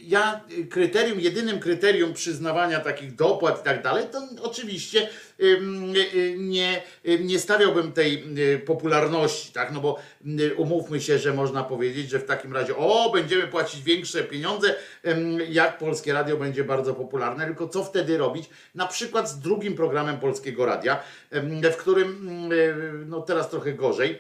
[0.04, 5.44] ja kryterium, jedynym kryterium przyznawania takich dopłat i tak dalej, to oczywiście e,
[6.38, 6.82] nie,
[7.20, 8.24] nie stawiałbym tej
[8.66, 9.72] popularności, tak?
[9.72, 10.00] No bo
[10.58, 14.76] umówmy się, że można powiedzieć, że w takim razie o, będziemy płacić większe pieniądze,
[15.50, 18.50] jak Polskie Radio będzie bardzo popularne, tylko co wtedy robić?
[18.76, 21.04] Na przykład z drugim programem Polskiego Radia,
[21.72, 24.20] w którym mm, no teraz trochę gorzej,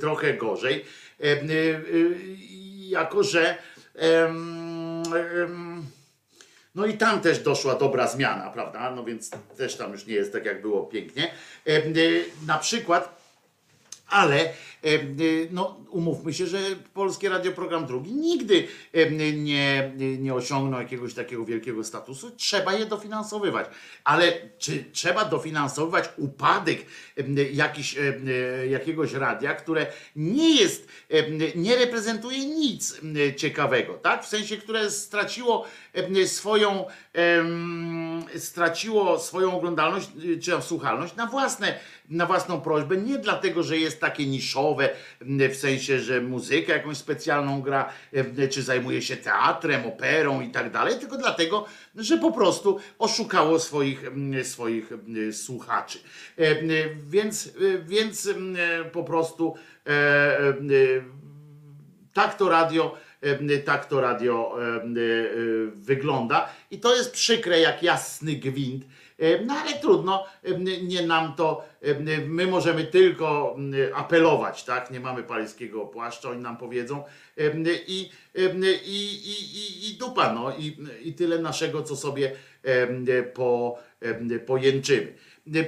[0.00, 0.84] trochę gorzej,
[2.88, 3.56] jako że
[3.94, 5.02] em,
[5.42, 5.86] em,
[6.74, 8.90] no i tam też doszła dobra zmiana, prawda?
[8.90, 11.30] No więc też tam już nie jest tak, jak było pięknie.
[11.66, 11.82] E,
[12.46, 13.18] Na przykład
[14.08, 14.52] ale
[15.50, 16.58] no, umówmy się, że
[16.94, 22.30] Polskie Radio Program Drugi nigdy e, nie, nie osiągnął jakiegoś takiego wielkiego statusu.
[22.30, 23.66] Trzeba je dofinansowywać.
[24.04, 31.30] Ale czy trzeba dofinansowywać upadek e, jakiś, e, e, jakiegoś radia, które nie jest, e,
[31.54, 34.24] nie reprezentuje nic e, ciekawego, tak?
[34.24, 36.84] W sensie, które straciło e, swoją,
[38.36, 40.08] straciło swoją oglądalność,
[40.42, 44.67] czy słuchalność na własne, na własną prośbę, nie dlatego, że jest takie niszowe,
[45.20, 50.50] m, w sensie, że muzykę jakąś specjalną gra, em, czy zajmuje się teatrem, operą i
[50.50, 51.66] tak dalej, tylko dlatego,
[51.96, 54.90] że po prostu oszukało swoich, m, swoich
[55.32, 55.98] słuchaczy.
[56.36, 56.68] Em,
[57.08, 58.28] Więc, y, więc
[58.92, 59.54] po prostu
[59.86, 60.54] e, e,
[62.12, 62.96] tak to radio,
[63.64, 64.82] tak to radio e, e,
[65.74, 66.48] wygląda.
[66.70, 68.97] I to jest przykre jak jasny gwint, E,
[69.46, 70.24] No ale trudno,
[70.82, 71.64] nie nam to,
[72.26, 73.56] my możemy tylko
[73.94, 74.90] apelować, tak?
[74.90, 77.04] Nie mamy paryskiego płaszcza, oni nam powiedzą
[77.86, 79.00] i, i,
[79.56, 82.32] i, i, dupa, no i, i tyle naszego, co sobie
[83.34, 83.78] po,
[84.46, 85.14] pojęczymy.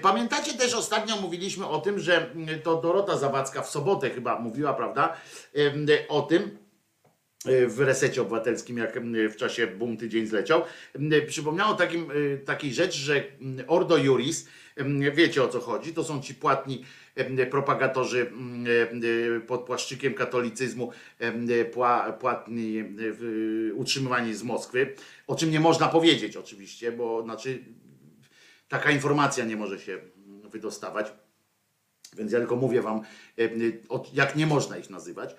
[0.03, 2.31] Pamiętacie też ostatnio mówiliśmy o tym, że
[2.63, 5.17] to Dorota Zawadzka w sobotę chyba mówiła, prawda,
[6.09, 6.59] o tym,
[7.45, 10.63] w resecie obywatelskim, jak w czasie bum tydzień zleciał,
[11.27, 12.09] przypomniało takim,
[12.45, 13.25] takiej rzecz, że
[13.67, 14.49] Ordo Juris,
[15.15, 16.85] wiecie o co chodzi, to są ci płatni
[17.51, 18.33] propagatorzy
[19.47, 20.93] pod płaszczykiem katolicyzmu,
[21.73, 22.85] pła- płatni,
[23.75, 24.95] utrzymywani z Moskwy,
[25.27, 27.65] o czym nie można powiedzieć oczywiście, bo znaczy
[28.69, 29.99] taka informacja nie może się
[30.51, 31.13] wydostawać.
[32.17, 33.01] Więc ja tylko mówię wam,
[34.13, 35.37] jak nie można ich nazywać.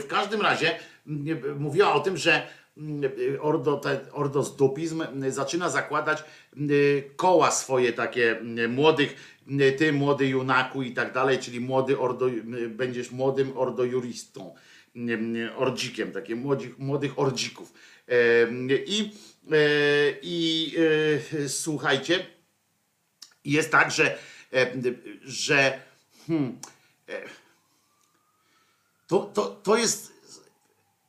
[0.00, 0.78] W każdym razie
[1.58, 2.46] mówiła o tym, że
[3.40, 6.24] ordo, te, ordosdupizm m, zaczyna zakładać
[7.16, 9.36] koła swoje takie młodych,
[9.78, 12.26] ty młody junaku i tak dalej, czyli młody ordo,
[12.68, 14.54] będziesz młodym ordojuristą,
[15.56, 17.72] ordzikiem, takie młodych, młodych ordzików.
[18.86, 19.12] I,
[19.52, 19.56] e,
[20.22, 20.74] i
[21.44, 22.26] e, słuchajcie,
[23.44, 24.18] jest tak, że,
[25.22, 25.80] że
[26.26, 26.58] hmm,
[27.08, 27.22] e,
[29.06, 30.12] to, to, to jest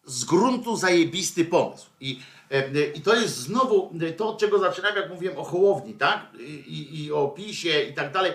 [0.05, 1.85] z gruntu zajebisty pomysł.
[2.01, 2.19] I,
[2.51, 6.27] e, I to jest znowu to, od czego zaczynałem, jak mówiłem o Hołowni, tak?
[6.67, 8.31] I, i o PiSie i tak dalej,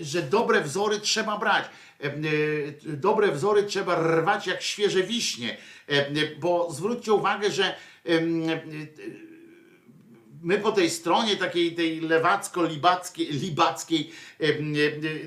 [0.00, 1.64] że dobre wzory trzeba brać.
[2.00, 2.12] E, e,
[2.82, 7.74] Dobre wzory trzeba rwać jak świeże wiśnie, E, bo zwróćcie uwagę, że
[10.42, 14.10] my po tej stronie takiej tej lewacko-libackiej, libackiej,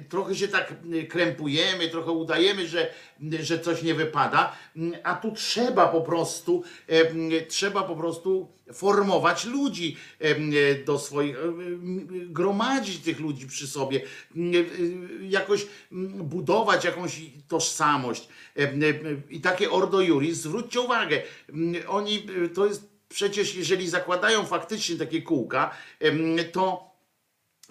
[0.10, 2.94] trochę się tak em, krępujemy, trochę udajemy, że,
[3.40, 6.64] że coś nie wypada, m, a tu trzeba po prostu,
[7.48, 9.98] trzeba po prostu formować ludzi
[10.86, 11.36] do swoich,
[12.12, 14.02] gromadzić tych ludzi przy sobie,
[15.22, 18.28] jakoś m, budować jakąś tożsamość.
[19.30, 21.22] I takie Ordo Juris, zwróćcie uwagę,
[21.88, 25.76] oni, to jest przecież jeżeli zakładają faktycznie takie kółka,
[26.52, 26.91] to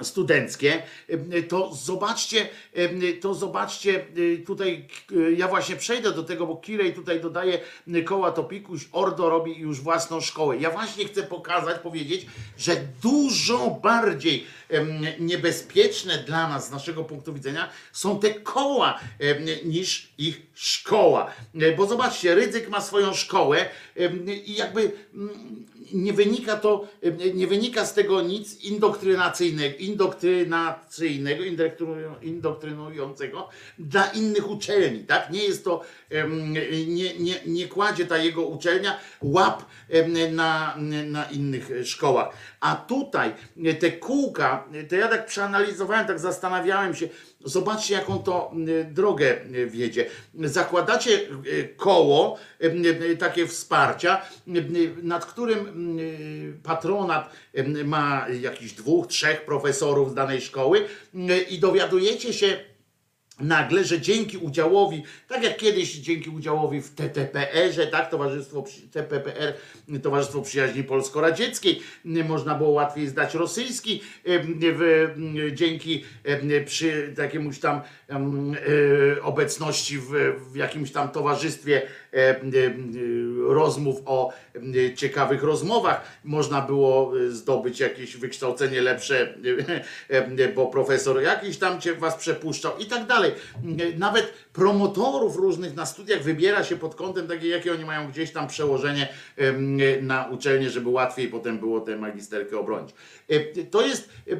[0.02, 4.88] studenckie, em, to zobaczcie, em, to zobaczcie y, tutaj,
[5.36, 7.58] ja właśnie przejdę do tego, bo Kirej tutaj dodaje
[8.04, 10.56] koła Topikuś, Ordo robi już własną szkołę.
[10.56, 12.26] Ja właśnie chcę pokazać, powiedzieć,
[12.58, 14.46] że dużo bardziej
[15.18, 19.00] niebezpieczne dla nas, z naszego punktu widzenia, są te koła
[19.64, 21.30] niż ich szkoła.
[21.60, 23.68] E, Bo zobaczcie, Rydzyk ma swoją szkołę
[24.44, 32.22] i jakby mm, nie wynika to, em, nie wynika z tego nic indoktrynacyjnego, indoktrynacyjnego, indoktrynu-
[32.22, 35.30] indoktrynującego dla innych uczelni, tak?
[35.30, 35.84] Nie jest to,
[36.86, 39.64] nie, nie, nie kładzie ta jego uczelnia łap
[40.30, 42.28] na, na innych szkołach.
[42.60, 43.32] A tutaj
[43.80, 47.08] te kółka, to ja tak przeanalizowałem, tak zastanawiałem się,
[47.44, 50.06] Zobaczcie, jaką to m, drogę m, wiedzie.
[50.34, 52.38] Zakładacie e, koło,
[53.18, 54.22] takie wsparcia,
[55.02, 55.98] nad którym
[56.62, 57.30] patronat
[57.84, 60.86] ma jakichś dwóch, trzech profesorów z danej szkoły
[61.50, 62.69] i dowiadujecie się,
[63.40, 69.54] nagle, że dzięki udziałowi, tak jak kiedyś dzięki udziałowi w TTPR-ze, tak, Towarzystwo TPPR,
[70.02, 74.82] Towarzystwo Przyjaźni Polsko-Radzieckiej, m, można było łatwiej zdać rosyjski, em, w,
[75.16, 76.04] m, dzięki
[76.64, 77.80] przy jakiemuś tam
[79.22, 80.10] obecności w,
[80.52, 81.82] w jakimś tam towarzystwie
[83.46, 89.34] rozmów o em, ciekawych rozmowach, można było e, zdobyć jakieś wykształcenie lepsze,
[90.54, 93.32] bo profesor jakiś tam cię was przepuszczał i tak dalej.
[93.98, 98.48] Nawet promotorów różnych na studiach wybiera się pod kątem takie, jakie oni mają gdzieś tam
[98.48, 99.08] przełożenie
[100.02, 102.94] na uczelnię, żeby łatwiej potem było tę magisterkę obronić.
[103.28, 104.36] E, To jest e,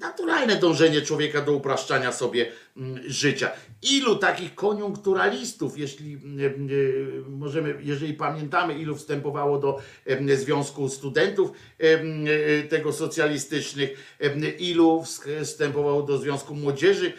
[0.00, 3.50] naturalne dążenie człowieka do upraszczania sobie mm, życia.
[3.82, 11.50] Ilu takich koniunkturalistów, jeśli mm, e, możemy, jeżeli pamiętamy, ilu wstępowało do em, Związku Studentów
[11.78, 14.18] e, tego socjalistycznych,
[14.58, 15.04] ilu
[15.42, 17.12] wstępowało do Związku Młodzieży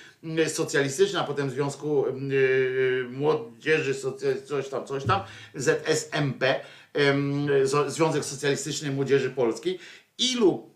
[0.47, 2.11] Socjalistycznej, a potem Związku e,
[3.09, 3.95] Młodzieży
[4.45, 5.21] coś tam, coś tam,
[5.55, 6.59] ZSMP,
[7.87, 9.79] Związek Socjalistycznej Młodzieży Polskiej.
[10.17, 10.69] Ilu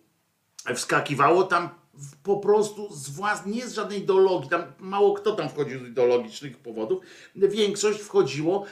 [0.75, 1.78] wskakiwało tam
[2.23, 6.57] po prostu z włas, nie z żadnej ideologii, tam mało kto tam wchodził z ideologicznych
[6.57, 7.03] powodów,
[7.35, 8.65] większość wchodziło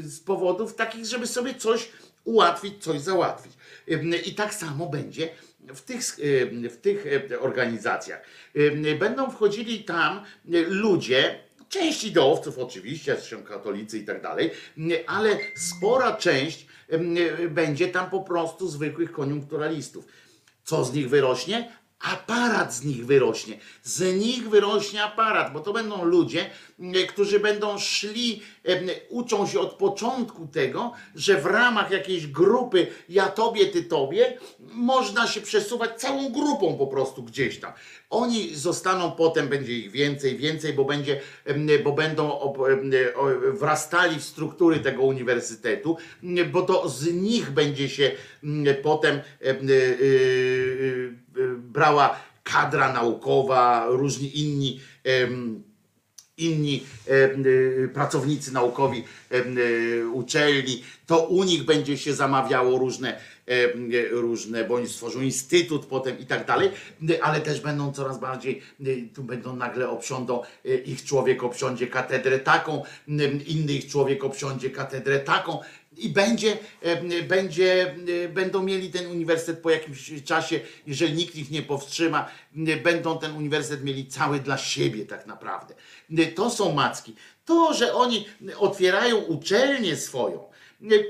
[0.00, 1.88] z powodów takich, żeby sobie coś
[2.24, 3.52] ułatwić, coś załatwić.
[4.26, 5.28] I tak samo będzie
[5.74, 6.16] w tych,
[6.70, 7.06] w tych
[7.40, 8.22] organizacjach.
[8.98, 10.20] Będą wchodzili tam
[10.68, 14.50] ludzie, Część ideowców oczywiście, są katolicy i tak dalej,
[15.06, 16.66] ale spora część
[17.50, 20.06] będzie tam po prostu zwykłych koniunkturalistów.
[20.64, 21.72] Co z nich wyrośnie?
[22.00, 23.58] Aparat z nich wyrośnie.
[23.82, 26.50] Z nich wyrośnie aparat, bo to będą ludzie,
[27.08, 33.28] którzy będą szli, em, uczą się od początku tego, że w ramach jakiejś grupy ja
[33.28, 34.38] tobie, ty tobie,
[34.72, 37.72] można się przesuwać całą grupą po prostu gdzieś tam.
[38.10, 41.20] Oni zostaną potem, będzie ich więcej, więcej, bo, będzie,
[41.84, 42.54] bo będą
[43.52, 45.96] wrastali w struktury tego uniwersytetu,
[46.52, 48.10] bo to z nich będzie się
[48.82, 51.14] potem em, y,
[51.56, 54.80] brała kadra naukowa, różni inni.
[56.38, 64.64] Inni y, pracownicy naukowi y, uczelni, to u nich będzie się zamawiało różne, y, różne,
[64.64, 66.70] bo oni stworzą instytut potem i tak dalej,
[67.22, 68.62] ale też będą coraz bardziej,
[69.14, 70.42] tu będą nagle obsiądą,
[70.84, 72.82] ich człowiek obsiądzie katedrę taką,
[73.46, 75.58] inny ich człowiek obsiądzie katedrę taką,
[75.96, 76.58] i będzie,
[77.28, 77.94] będzie,
[78.34, 82.28] będą mieli ten uniwersytet po jakimś czasie, jeżeli nikt ich nie powstrzyma,
[82.82, 85.74] będą ten uniwersytet mieli cały dla siebie tak naprawdę.
[86.34, 87.14] To są macki.
[87.44, 88.26] To, że oni
[88.58, 90.44] otwierają uczelnię swoją,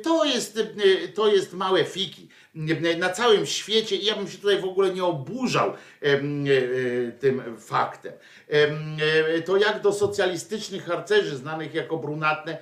[0.03, 0.59] to jest,
[1.15, 2.29] to jest małe fiki.
[2.99, 7.43] Na całym świecie i ja bym się tutaj w ogóle nie oburzał y, y, tym
[7.59, 8.13] faktem.
[8.55, 12.59] Y, To jak do socjalistycznych harcerzy, znanych jako brunatne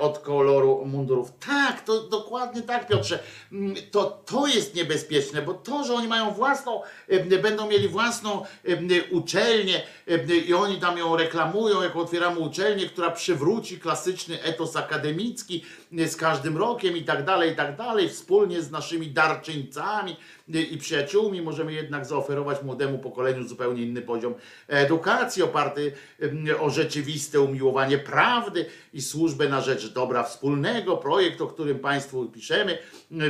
[0.00, 1.32] od koloru mundurów.
[1.46, 3.18] Tak, to dokładnie tak, Piotrze.
[3.52, 6.82] Mm, To, to jest niebezpieczne, bo to, że oni mają własną,
[7.42, 8.44] będą mieli własną
[9.10, 9.82] uczelnię
[10.46, 16.16] i oni tam ją reklamują, jak otwieramy uczelnię, która przywróci klasyczny etos akademicki y, z
[16.16, 20.16] każdym rokiem i tak dalej, i tak dalej, wspólnie z naszymi darczyńcami
[20.48, 24.34] i przyjaciółmi możemy jednak zaoferować młodemu pokoleniu zupełnie inny poziom
[24.68, 25.92] edukacji oparty
[26.60, 30.96] o rzeczywiste umiłowanie prawdy i służbę na rzecz dobra wspólnego.
[30.96, 32.78] Projekt, o którym Państwu piszemy,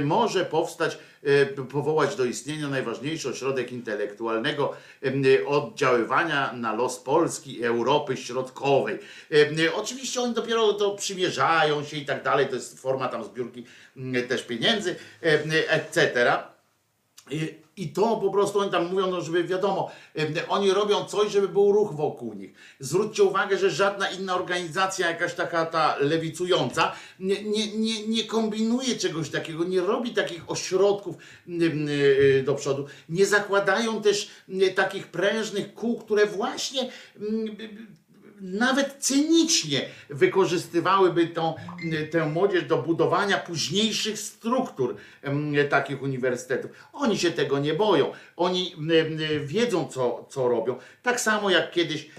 [0.05, 4.77] może powstać, y, powołać do istnienia najważniejszy ośrodek intelektualnego
[5.47, 8.99] oddziaływania na los Polski i Europy Środkowej.
[9.75, 13.65] Oczywiście oni dopiero to przymierzają się i tak dalej, to jest forma tam zbiórki
[14.29, 14.97] też pieniędzy,
[15.69, 16.58] etc.
[17.31, 19.91] I, to po prostu oni tam mówią, no żeby wiadomo,
[20.49, 22.53] oni robią coś, żeby był ruch wokół nich.
[22.81, 28.97] Zwróćcie uwagę, że żadna inna organizacja, jakaś taka ta lewicująca, nie, nie, nie, nie kombinuje
[28.97, 31.17] czegoś takiego, nie robi takich ośrodków
[31.49, 32.87] y, do przodu.
[33.09, 34.31] Nie zakładają też
[34.75, 36.91] takich prężnych kół, które właśnie
[38.41, 41.55] nawet cynicznie wykorzystywałyby tą,
[42.11, 44.97] tę młodzież do budowania późniejszych struktur
[45.71, 46.71] takich uniwersytetów.
[46.93, 48.13] Oni się tego nie boją.
[48.37, 48.75] Oni
[49.45, 50.77] wiedzą, co, co robią.
[51.03, 52.11] Tak samo jak kiedyś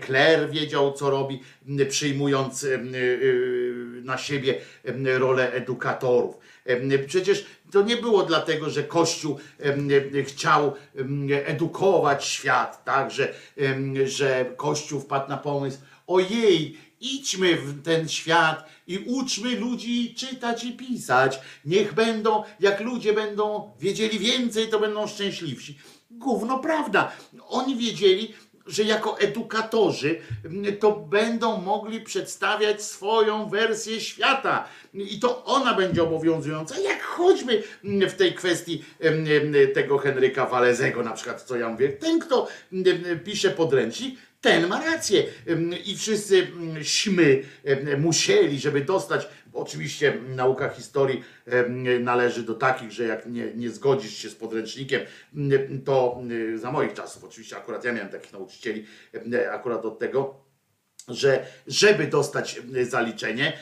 [0.00, 1.42] Kler wiedział, co robi,
[1.88, 4.60] przyjmując em, y, na siebie
[5.18, 6.38] rolę edukatorów.
[7.06, 9.38] Przecież to nie było dlatego, że Kościół
[10.26, 10.74] chciał
[11.46, 13.34] edukować świat, tak, że,
[14.04, 20.72] że Kościół wpadł na pomysł, ojej, idźmy w ten świat i uczmy ludzi czytać i
[20.72, 21.40] pisać.
[21.64, 25.78] Niech będą, jak ludzie będą wiedzieli więcej, to będą szczęśliwsi.
[26.10, 27.12] Gówno prawda.
[27.48, 28.34] Oni wiedzieli,
[28.70, 30.20] że jako edukatorzy
[30.80, 34.68] to będą mogli przedstawiać swoją wersję świata.
[34.94, 36.78] I to ona będzie obowiązująca.
[36.78, 38.84] Jak choćby w tej kwestii
[39.74, 41.88] tego Henryka Walezego, na przykład, co ja mówię.
[41.88, 42.48] Ten, kto
[43.24, 45.24] pisze podręcznik, ten ma rację.
[45.84, 49.28] I wszyscy mm, śmy em, musieli, żeby dostać.
[49.52, 51.24] Oczywiście nauka historii
[52.00, 55.00] należy do takich, że jak nie, nie zgodzisz się z podręcznikiem,
[55.84, 56.20] to
[56.56, 60.34] za moich czasów, oczywiście akurat ja miałem takich nauczycieli, em, akurat od tego,
[61.08, 63.52] że żeby dostać zaliczenie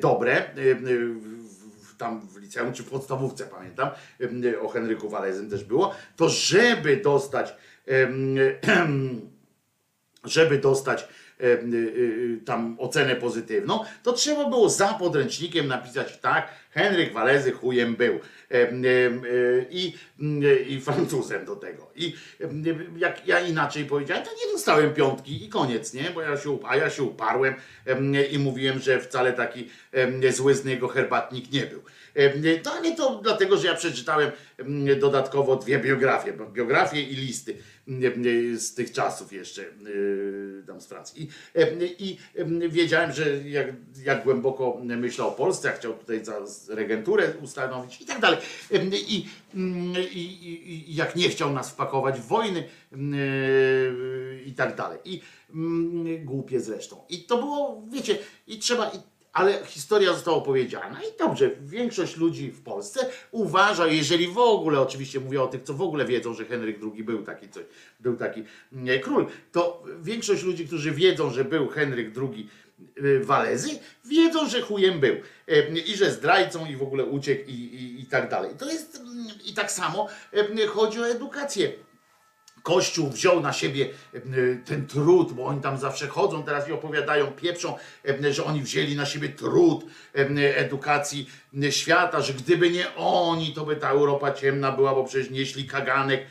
[0.00, 3.90] dobre, w- tam w liceum czy w podstawówce pamiętam,
[4.60, 7.54] o Henryku Walezym też było, to żeby dostać
[10.24, 11.06] żeby dostać e,
[12.44, 18.54] tam ocenę pozytywną, to trzeba było za podręcznikiem napisać tak, Henryk Walezy chujem był E,
[18.54, 21.90] e, e, i, e, i Francuzem do tego.
[21.96, 22.48] I e,
[22.96, 26.10] jak ja inaczej powiedziałem, to nie dostałem piątki i koniec, nie?
[26.10, 27.54] Bo ja się, a ja się uparłem
[27.86, 31.82] e, i mówiłem, że wcale taki e, zły z niego herbatnik nie był.
[32.62, 37.56] To nie to dlatego, że ja przeczytałem mm, dodatkowo dwie biografie, biografie i listy
[37.88, 39.64] mm, z tych czasów jeszcze
[40.66, 41.28] tam z Francji.
[41.98, 42.18] I, i
[42.68, 43.66] wiedziałem, że jak,
[44.04, 46.34] jak głęboko myślał o Polsce, jak chciał tutaj za
[46.68, 48.38] regenturę ustanowić i tak dalej.
[48.70, 48.76] I,
[49.16, 52.68] i, i, i jak nie chciał nas wpakować w wojny
[54.46, 54.98] i tak dalej.
[55.04, 55.20] I
[56.24, 57.04] głupie zresztą.
[57.08, 58.90] I to było, wiecie, i trzeba,
[59.36, 65.20] ale historia została opowiedziana i dobrze, większość ludzi w Polsce uważa, jeżeli w ogóle, oczywiście
[65.20, 67.62] mówię o tych, co w ogóle wiedzą, że Henryk II był taki, coś,
[68.00, 72.48] był taki nie, król, to większość ludzi, którzy wiedzą, że był Henryk II
[73.04, 75.16] y, Walezy, wiedzą, że chujem był
[75.48, 78.50] e, i że zdrajcą i w ogóle uciekł i, i, i tak dalej.
[78.58, 79.02] To jest
[79.44, 81.72] i tak samo e, chodzi o edukację
[82.66, 84.20] Kościół wziął na siebie e,
[84.64, 87.74] ten trud, bo oni tam zawsze chodzą teraz i opowiadają, pieprzą,
[88.24, 91.30] e, że oni wzięli na siebie trud e, edukacji
[91.70, 96.26] świata, że gdyby nie oni, to by ta Europa ciemna była, bo przecież nieśli kaganek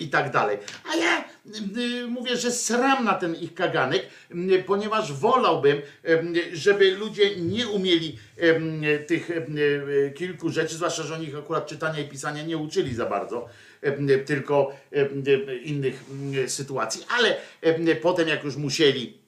[0.00, 0.58] i tak dalej.
[0.92, 1.24] A ja
[2.08, 4.06] mówię, że sram na ten ich kaganek,
[4.66, 5.82] ponieważ wolałbym,
[6.52, 8.18] żeby ludzie nie umieli
[9.06, 9.30] tych
[10.14, 13.48] kilku rzeczy, zwłaszcza, że oni akurat czytania i pisania nie uczyli za bardzo
[14.26, 14.76] tylko
[15.64, 16.04] innych
[16.46, 17.36] sytuacji, ale
[18.02, 19.24] potem jak już musieli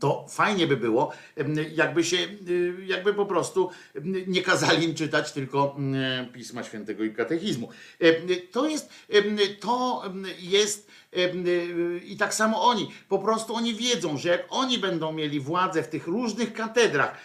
[0.00, 1.12] to fajnie by było,
[1.74, 2.16] jakby się,
[2.86, 3.70] jakby po prostu
[4.26, 5.76] nie kazali im czytać tylko
[6.32, 7.68] Pisma Świętego i Katechizmu.
[8.52, 8.90] To jest,
[9.60, 9.90] to
[10.38, 10.90] jest
[12.04, 15.88] i tak samo oni, po prostu oni wiedzą, że jak oni będą mieli władzę w
[15.88, 17.16] tych różnych katedrach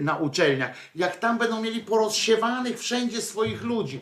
[0.00, 4.00] na uczelniach, jak tam będą mieli porozsiewanych wszędzie swoich ludzi,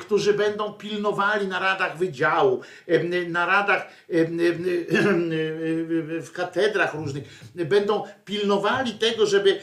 [0.00, 2.60] którzy będą pilnowali na radach wydziału,
[3.28, 3.86] na radach
[6.22, 9.60] w katedrach różnych, będą pilnowali tego, żeby,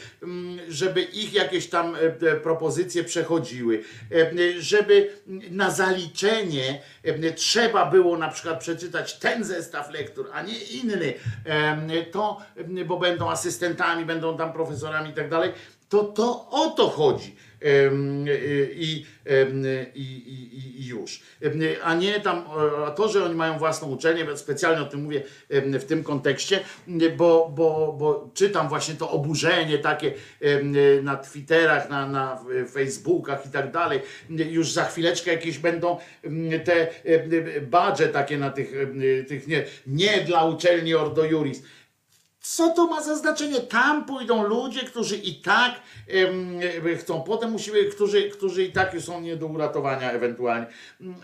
[0.68, 1.96] żeby ich jakieś tam
[2.42, 3.84] propozycje przechodziły,
[4.58, 5.10] żeby
[5.50, 6.82] na zaliczenie
[7.36, 11.14] trzeba było na przykład przeczytać ten zestaw lektur, a nie inny,
[12.12, 12.42] to,
[12.86, 15.52] bo będą asystentami, będą tam profesorami i tak dalej,
[15.88, 17.36] to to o to chodzi.
[18.76, 19.06] I,
[19.94, 21.22] i, i, i, już.
[21.82, 22.44] A nie tam,
[22.86, 26.60] a to, że oni mają własną uczelnię, specjalnie o tym mówię w tym kontekście,
[27.16, 30.12] bo, bo, bo czytam właśnie to oburzenie takie
[31.02, 34.00] na Twitterach, na, na Facebookach i tak dalej.
[34.30, 35.98] Już za chwileczkę jakieś będą
[36.64, 36.86] te
[37.62, 38.72] badże takie na tych,
[39.28, 41.62] tych nie, nie dla uczelni Ordo Juris
[42.54, 43.60] co to ma za znaczenie?
[43.60, 45.80] Tam pójdą ludzie, którzy i tak
[46.98, 50.66] chcą, potem musimy, którzy, którzy i tak są nie do uratowania ewentualnie.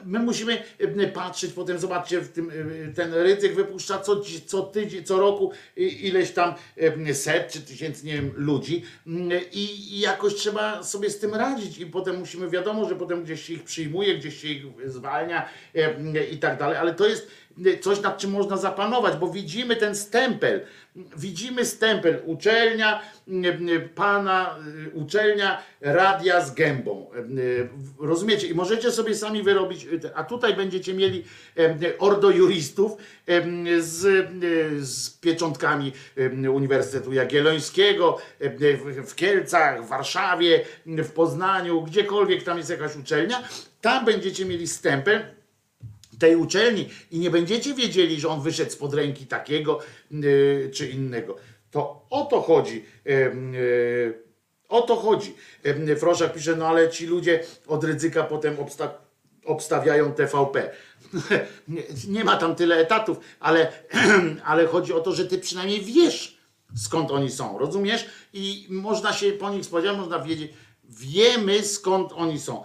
[0.04, 0.62] My musimy
[1.14, 2.52] patrzeć, potem zobaczcie, w tym,
[2.94, 6.54] ten ryzyk wypuszcza co, co tydzień, co roku ileś tam
[7.12, 8.84] set czy tysięcy, nie wiem, ludzi
[9.52, 13.46] i, i jakoś trzeba sobie z tym radzić i potem musimy, wiadomo, że potem gdzieś
[13.46, 15.48] się ich przyjmuje, gdzieś się ich zwalnia
[16.32, 17.30] i tak dalej, ale to jest
[17.80, 20.60] coś, nad czym można zapanować, bo widzimy ten stempel,
[21.16, 23.02] widzimy stempel uczelnia
[23.94, 24.56] pana,
[24.94, 27.10] uczelnia radia z gębą.
[28.00, 28.46] Rozumiecie?
[28.46, 31.24] I możecie sobie sami wyrobić, a tutaj będziecie mieli
[31.98, 32.92] ordo juristów
[33.78, 34.28] z,
[34.86, 35.92] z pieczątkami
[36.52, 38.18] Uniwersytetu Jagiellońskiego,
[39.06, 43.42] w Kielcach, w Warszawie, w Poznaniu, gdziekolwiek tam jest jakaś uczelnia,
[43.80, 45.22] tam będziecie mieli stempel,
[46.22, 49.78] tej uczelni i nie będziecie wiedzieli, że on wyszedł spod ręki takiego
[50.10, 51.36] yy, czy innego.
[51.70, 52.84] To o to chodzi.
[53.04, 54.22] Yy,
[54.68, 55.34] o to chodzi.
[55.98, 58.94] Froszak pisze, no ale ci ludzie od ryzyka potem obsta
[59.44, 60.70] obstawiają TVP.
[62.08, 63.72] nie ma tam tyle etatów, ale,
[64.50, 66.38] ale chodzi o to, że ty przynajmniej wiesz,
[66.76, 68.06] skąd oni są, rozumiesz?
[68.32, 70.52] I można się po nich spodziewać, można wiedzieć,
[71.00, 72.62] wiemy skąd oni są.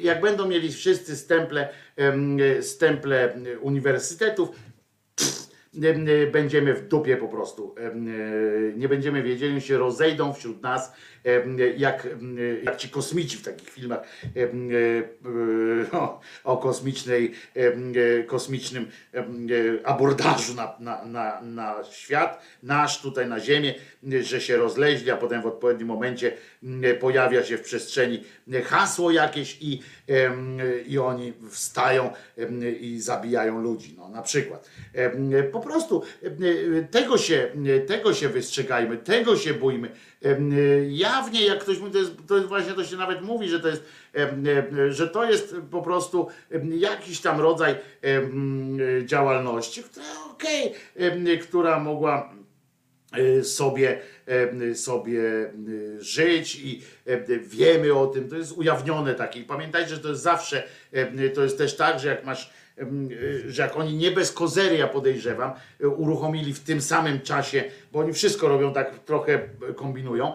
[0.00, 1.68] Jak będą mieli wszyscy stemple,
[2.60, 4.48] stemple uniwersytetów,
[6.32, 7.74] będziemy w dupie po prostu.
[8.76, 10.92] Nie będziemy wiedzieli, się rozejdą wśród nas
[11.76, 12.08] jak,
[12.62, 14.00] jak ci kosmici w takich filmach
[16.44, 17.32] o, kosmicznej,
[18.26, 18.90] kosmicznym
[19.84, 23.74] abordażu na, na, na, na świat, nasz tutaj na Ziemię,
[24.20, 26.32] że się rozleźli, a potem w odpowiednim momencie
[27.00, 28.24] pojawia się w przestrzeni
[28.64, 29.82] hasło jakieś i,
[30.86, 32.10] i oni wstają
[32.80, 34.70] i zabijają ludzi, no na przykład.
[35.52, 36.02] Po prostu
[36.90, 37.48] tego się,
[37.86, 39.90] tego się wystrzegajmy, tego się bójmy.
[40.88, 43.68] Jawnie, jak ktoś mówi, to jest, to jest właśnie, to się nawet mówi, że to
[43.68, 43.82] jest,
[44.90, 46.28] że to jest po prostu
[46.78, 47.74] jakiś tam rodzaj
[49.04, 52.34] działalności, która okej, okay, która mogła
[53.42, 54.00] sobie,
[54.74, 55.22] sobie
[55.98, 56.82] żyć i
[57.40, 59.42] wiemy o tym, to jest ujawnione takie.
[59.42, 60.62] Pamiętajcie, że to jest zawsze,
[61.34, 62.50] to jest też tak, że jak masz
[63.46, 67.98] że jak oni nie bez kozery, ja podejrzewam, y, uruchomili w tym samym czasie, bo
[67.98, 69.34] oni wszystko robią tak, trochę
[69.70, 70.32] y, kombinują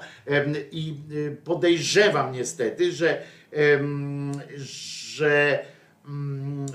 [0.71, 0.95] i
[1.43, 3.21] podejrzewam niestety, że,
[5.15, 5.65] że
[6.05, 6.65] mm,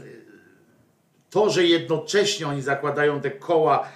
[1.31, 3.89] to, że jednocześnie oni zakładają te koła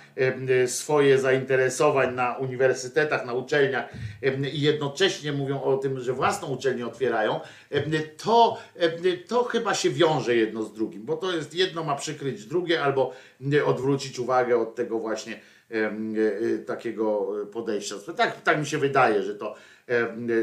[0.67, 3.89] swoje zainteresowań na uniwersytetach, na uczelniach
[4.53, 7.41] i jednocześnie mówią o tym, że własną uczelnię otwierają,
[8.17, 8.59] to,
[9.29, 13.13] to chyba się wiąże jedno z drugim, bo to jest jedno ma przykryć drugie albo
[13.65, 17.95] odwrócić uwagę od tego właśnie e, e, takiego podejścia.
[18.17, 19.55] Tak, tak mi się wydaje, że to,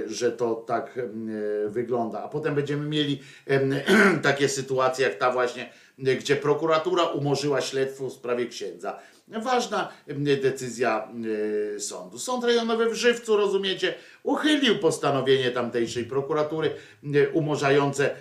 [0.06, 0.99] że to tak
[1.67, 2.24] wygląda.
[2.24, 3.22] A potem będziemy mieli
[4.24, 9.00] takie sytuacje jak ta właśnie, gdzie prokuratura umorzyła śledztwo w sprawie księdza.
[9.27, 9.90] Ważna
[10.42, 11.08] decyzja
[11.76, 12.19] e, sądu.
[12.19, 13.93] Sąd rejonowy w Żywcu, rozumiecie,
[14.24, 16.74] uchylił postanowienie tamtejszej prokuratury
[17.34, 18.16] umorzające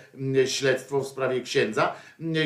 [0.45, 1.95] śledztwo w sprawie księdza,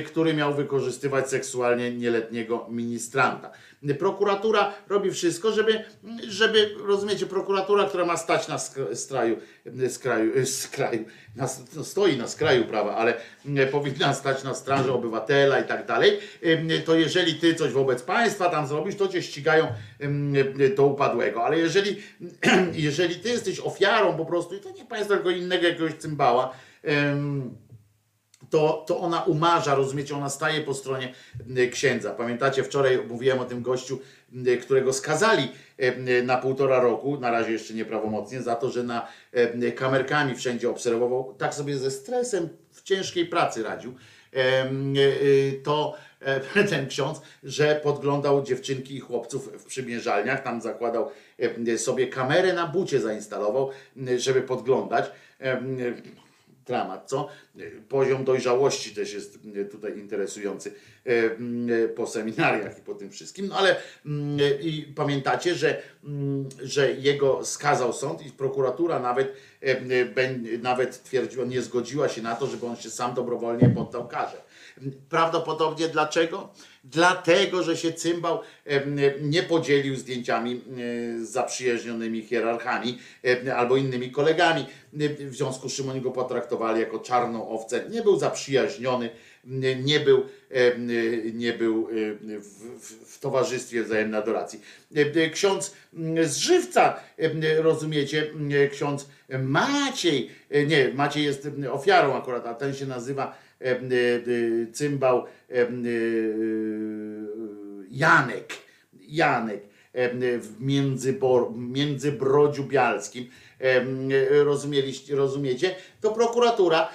[0.06, 3.52] który miał wykorzystywać seksualnie nieletniego ministranta.
[4.00, 5.84] Prokuratura robi wszystko, żeby,
[6.28, 9.38] żeby rozumiecie, prokuratura, która ma stać na sk- skraju,
[9.90, 13.14] skraju, skraju na, no stoi na skraju prawa, ale
[13.46, 18.02] mm, powinna stać na straży obywatela i tak dalej, ym, to jeżeli ty coś wobec
[18.02, 19.68] państwa tam zrobisz, to cię ścigają
[20.76, 21.46] do upadłego.
[21.46, 22.02] Ale jeżeli,
[22.88, 26.54] jeżeli ty jesteś ofiarą po prostu, i to nie państwa, tylko innego jakiegoś cymbała,
[26.88, 27.56] ym,
[28.52, 31.14] to, to ona umarza, rozumiecie, ona staje po stronie
[31.72, 32.12] księdza.
[32.12, 34.00] Pamiętacie, wczoraj mówiłem o tym gościu,
[34.62, 35.52] którego skazali
[36.24, 39.08] na półtora roku, na razie jeszcze nieprawomocnie, za to, że na
[39.76, 43.94] kamerkami wszędzie obserwował, tak sobie ze stresem w ciężkiej pracy radził,
[44.34, 44.38] y,
[45.00, 51.12] y, to e, ten ksiądz, że podglądał dziewczynki i chłopców w przymierzalniach, tam zakładał
[51.68, 53.70] e, sobie kamerę na bucie zainstalował,
[54.18, 55.12] żeby podglądać.
[56.66, 57.28] Dramat, co?
[57.90, 60.74] Poziom dojrzałości też jest e, tutaj interesujący
[61.06, 63.48] e, e, po seminariach i po tym wszystkim.
[63.48, 63.76] No ale
[64.62, 65.82] i pamiętacie, że,
[66.64, 69.34] że jego skazał sąd i prokuratura nawet,
[70.62, 74.42] nawet twierdziła, nie zgodziła się na to, żeby on się sam dobrowolnie poddał karze.
[75.10, 76.54] Prawdopodobnie dlaczego?
[76.84, 78.40] Dlatego, że się cymbał
[79.22, 80.62] nie podzielił zdjęciami
[81.22, 83.00] z zaprzyjaźnionymi hierarchami
[83.56, 84.66] albo innymi kolegami.
[85.20, 87.84] W związku z czym oni go potraktowali jako czarną owcę.
[87.90, 89.10] Nie był zaprzyjaźniony,
[89.84, 90.26] nie był,
[91.34, 91.88] nie był
[92.40, 94.62] w, w, towarzystwie wzajemnej adoracji.
[94.96, 99.08] E, e, Ksiądz m, z żywca, em, rozumiecie, m, ksiądz
[99.40, 103.38] Maciej, e, nie, Maciej jest ofiarą akurat, a ten się nazywa
[104.72, 105.90] cymbał em, e,
[107.90, 108.54] Janek.
[109.02, 110.62] Janek em, w
[111.56, 113.28] Międzybrodziu Bialskim.
[114.30, 115.76] Rozumieliście, rozumiecie?
[116.02, 116.90] To prokuratura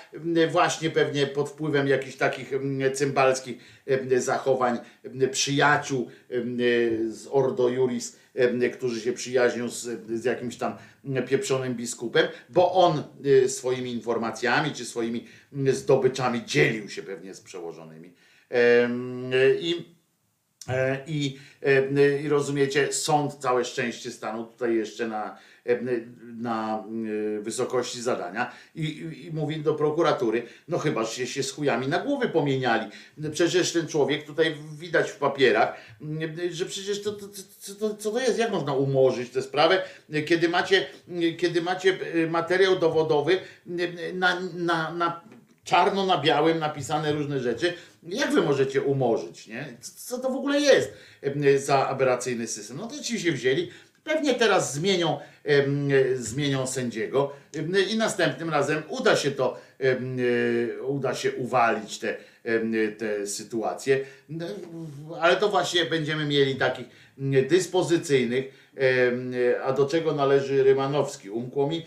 [0.51, 2.53] właśnie pewnie pod wpływem jakichś takich
[2.95, 3.59] cymbalskich
[4.17, 4.79] zachowań
[5.31, 6.09] przyjaciół
[7.09, 8.19] z Ordo Juris,
[8.73, 9.83] którzy się przyjaźnią z,
[10.21, 10.77] z jakimś tam
[11.29, 15.27] pieprzonym biskupem, bo on y, swoimi informacjami czy swoimi
[15.73, 18.13] zdobyczami dzielił się pewnie z przełożonymi.
[19.61, 19.97] I
[20.69, 25.39] E, I, e, I rozumiecie, sąd całe szczęście stanął tutaj jeszcze na, e,
[26.37, 26.85] na
[27.39, 31.89] e, wysokości zadania i, i, i mówi do prokuratury, no chyba że się z chujami
[31.89, 32.91] na głowy pomieniali.
[33.33, 35.77] Przecież ten człowiek tutaj widać w papierach,
[36.51, 39.83] że przecież to, to, to, to, co to jest, jak można umorzyć tę sprawę,
[40.27, 40.87] kiedy macie,
[41.39, 43.39] kiedy macie materiał dowodowy
[44.15, 45.21] na, na, na
[45.67, 47.75] czarno na białym napisane różne rzeczy.
[48.03, 49.77] Jak wy możecie umorzyć, nie?
[49.81, 50.93] Co to w ogóle jest
[51.57, 52.77] za aberracyjny system?
[52.77, 53.71] No to ci się wzięli,
[54.07, 55.19] pewnie teraz zmienią,
[56.15, 57.33] zmienią sędziego
[57.91, 62.17] i następnym razem uda się to, e, uda się uwalić te,
[62.99, 64.01] te sytuacje,
[65.21, 66.87] ale to właśnie będziemy mieli takich
[67.49, 68.73] dyspozycyjnych,
[69.65, 71.31] a do czego należy Rymanowski?
[71.31, 71.85] Umkło mi,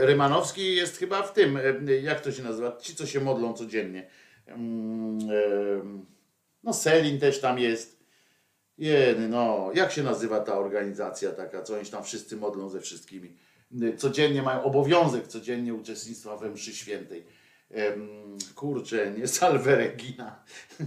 [0.00, 1.58] Rymanowski jest chyba w tym,
[2.02, 4.06] jak to się nazywa, ci co się modlą codziennie.
[6.62, 7.97] No Selin też tam jest.
[8.78, 13.36] Jeny, no, jak się nazywa ta organizacja taka, co oni tam wszyscy modlą ze wszystkimi.
[13.96, 17.24] Codziennie mają obowiązek codziennie uczestnictwa we mszy świętej.
[17.70, 18.08] Em,
[18.54, 20.44] kurczę, nie Salve Regina.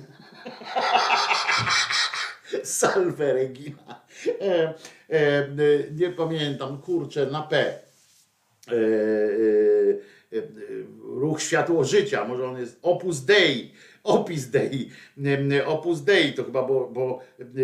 [2.63, 4.01] Salve Regina.
[4.41, 4.73] E,
[5.09, 5.47] e,
[5.91, 7.79] nie pamiętam, kurczę, na P.
[8.67, 10.41] E, e, e,
[11.03, 13.73] ruch Światło Życia, może on jest Opus Dei,
[14.03, 14.89] Opis Dei.
[15.65, 17.19] Opus Dei to chyba, bo, bo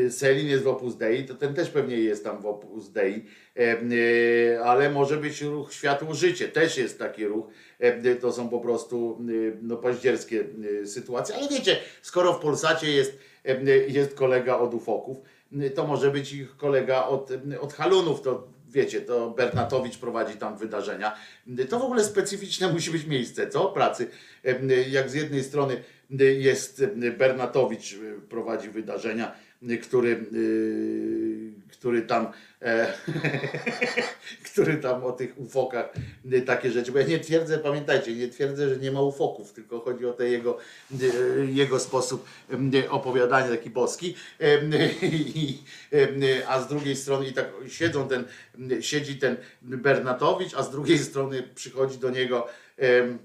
[0.06, 3.26] e, Selin jest w Opus Dei, to ten też pewnie jest tam w Opus Dei,
[3.56, 7.46] e, ale może być ruch Światło Życie, też jest taki ruch.
[8.22, 10.46] To są po prostu e, no, paździerskie
[10.86, 13.18] sytuacje, ale wiecie, skoro w Polsacie jest,
[13.88, 15.18] jest kolega od ufoków,
[15.76, 17.30] to może być ich kolega od,
[17.62, 21.16] od halunów, to wiecie, to Bernatowicz prowadzi tam wydarzenia.
[21.70, 23.66] To w ogóle specyficzne musi być miejsce, co?
[23.66, 24.08] Pracy.
[24.90, 25.84] Jak z jednej strony
[26.40, 26.86] jest
[27.18, 27.96] Bernatowicz
[28.30, 29.36] prowadzi wydarzenia,
[29.82, 30.26] który,
[31.72, 32.28] który tam
[32.62, 32.94] e,
[34.52, 35.94] który tam o tych ufokach
[36.46, 40.06] takie rzeczy, bo ja nie twierdzę, pamiętajcie, nie twierdzę, że nie ma ufoków, tylko chodzi
[40.06, 40.58] o ten jego,
[41.46, 42.26] jego sposób
[42.90, 44.16] opowiadania, taki boski,
[45.02, 45.58] I,
[46.48, 48.26] a z drugiej strony i tak siedzą ten,
[48.82, 53.18] siedzi ten Bernatowicz, a z drugiej strony przychodzi do niego e,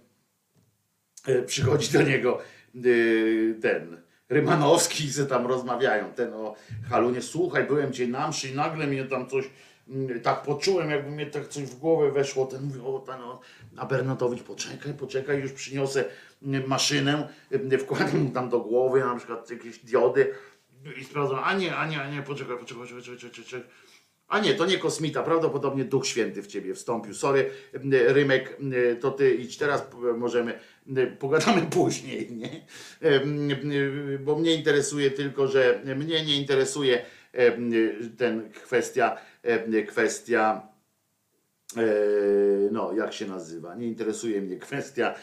[1.47, 2.62] przychodzi do niego y,
[3.63, 4.03] ten
[4.33, 6.55] Rymanowski se tam rozmawiają, ten o
[6.91, 9.51] Halunie, słuchaj, byłem cię na mszy i nagle mnie tam coś
[9.89, 13.41] mm, tak poczułem, jakby mnie tak coś w głowę weszło, ten mówi, o, ten, o,
[13.77, 16.05] a Bernatowicz, poczekaj, poczekaj, już przyniosę
[16.43, 17.29] mm, maszynę,
[17.73, 20.35] y, wkładam mu tam do głowy na przykład jakieś diody.
[21.01, 23.71] I sprawdzam, a nie, a nie, a nie, poczekaj, poczekaj, poczekaj, poczekaj, poczekaj.
[24.33, 27.15] A nie, to nie kosmita, prawdopodobnie Duch Święty w ciebie wstąpił.
[27.15, 27.51] Sorry,
[27.91, 28.59] Rymek,
[29.01, 29.87] to ty idź teraz,
[30.17, 30.59] możemy,
[31.19, 32.67] pogadamy później, nie?
[34.19, 37.05] Bo mnie interesuje tylko, że mnie nie interesuje
[38.19, 39.17] ten kwestia,
[39.89, 40.69] kwestia,
[41.77, 41.83] e,
[42.71, 45.15] no jak się nazywa, nie interesuje mnie kwestia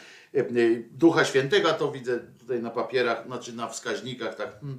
[0.90, 4.78] Ducha Świętego, to widzę tutaj na papierach, znaczy na wskaźnikach, tak, Hmm,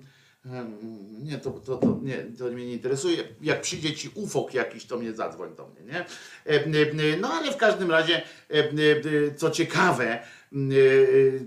[1.23, 3.17] Nie, to, to, to, nie, to mnie nie interesuje.
[3.41, 5.99] Jak przyjdzie ci ufok jakiś, to mnie zadzwoń do mnie, nie?
[5.99, 8.21] E, e, No ale w każdym razie,
[8.51, 10.19] e, e, co ciekawe, e,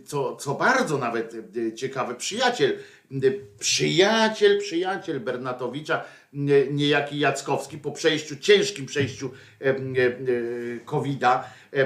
[0.04, 1.34] co, co bardzo nawet
[1.68, 2.78] e, ciekawe, przyjaciel,
[3.12, 3.16] e,
[3.58, 9.80] przyjaciel, przyjaciel Bernatowicza, nie- niejaki Jackowski, po przejściu, ciężkim przejściu e, e, e,
[10.84, 11.76] COVID-a, e,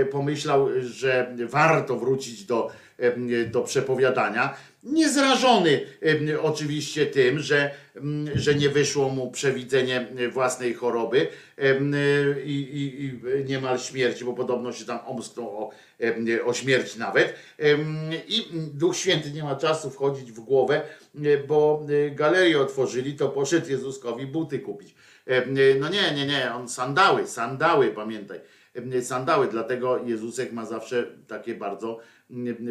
[0.00, 4.54] e, pomyślał, że warto wrócić do, e, do przepowiadania.
[4.84, 5.80] Niezrażony
[6.42, 7.70] oczywiście tym, że,
[8.34, 11.94] że nie wyszło mu przewidzenie własnej choroby em,
[12.44, 15.70] i, i, i niemal śmierci, bo podobno się tam omsknął o,
[16.44, 17.34] o śmierć nawet.
[18.28, 20.82] I Duch Święty nie ma czasu wchodzić w głowę,
[21.24, 24.94] e, bo e, galerię otworzyli, to poszedł Jezuskowi buty kupić.
[25.80, 28.40] No nie, nie, nie, on sandały, sandały, pamiętaj
[29.02, 31.98] sandały, dlatego Jezusek ma zawsze takie bardzo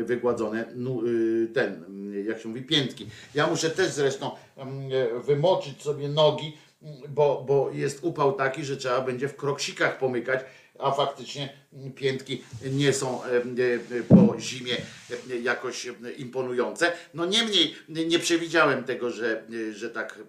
[0.03, 3.07] wygładzone nu- y, ten, mm, jak się mówi, piętki.
[3.35, 4.89] Ja muszę też zresztą mm,
[5.23, 10.39] wymoczyć sobie nogi, mm, bo, bo jest upał taki, że trzeba będzie w kroksikach pomykać,
[10.79, 13.55] a faktycznie mm, piętki nie są em,
[13.99, 16.91] e, po zimie em, jakoś imponujące.
[17.13, 20.19] No niemniej nie przewidziałem tego, że, że tak,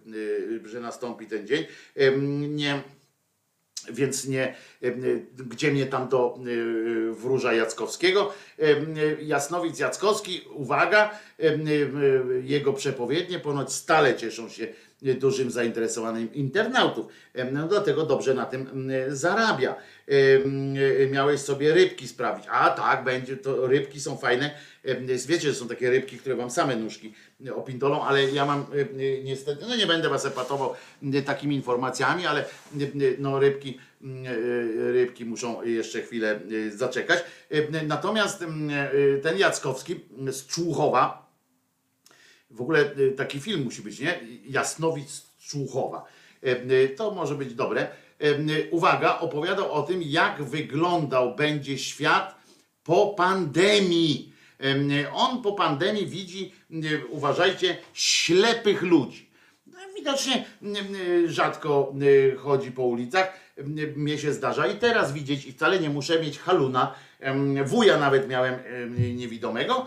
[0.64, 1.64] że nastąpi ten dzień.
[1.96, 2.82] Em, Nie,
[3.90, 8.32] więc nie, em, gdzie mnie tam do y, wróża Jackowskiego.
[9.22, 11.10] Jasnowic Jackowski, uwaga,
[12.42, 14.66] jego przepowiednie ponoć stale cieszą się
[15.04, 17.06] dużym zainteresowaniem internautów.
[17.52, 19.76] No dlatego dobrze na tym zarabia.
[20.08, 22.44] Y, Miałeś sobie rybki sprawić.
[22.50, 24.50] A tak, będzie to rybki są fajne.
[25.26, 27.14] Wiecie, że są takie rybki, które wam same nóżki
[27.54, 30.74] opindolą, ale ja mam y, niestety, no nie będę was epatował
[31.26, 32.44] takimi informacjami, ale
[33.18, 33.78] no rybki,
[34.76, 36.40] rybki muszą jeszcze chwilę
[36.74, 37.24] zaczekać.
[37.86, 38.44] Natomiast
[39.22, 41.23] ten Jackowski z Człuchowa,
[42.54, 44.20] w ogóle y, taki film musi być, nie?
[44.44, 46.04] Jasnowic z Człuchowa.
[46.46, 47.88] Y, To może być dobre.
[48.22, 52.34] Y, y, Uwaga, opowiadał o tym, jak wyglądał będzie świat
[52.84, 54.32] po pandemii.
[54.58, 56.52] Em, On po pandemii widzi,
[57.08, 59.30] uważajcie, ślepych ludzi.
[59.66, 60.44] No, Widocznie
[61.26, 61.94] rzadko
[62.38, 63.32] chodzi po ulicach.
[63.96, 66.94] Mnie się zdarza i teraz widzieć, i wcale nie muszę mieć haluna.
[67.64, 69.86] Wuja nawet miałem em, niewidomego.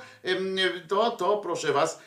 [0.88, 2.00] To, to proszę was,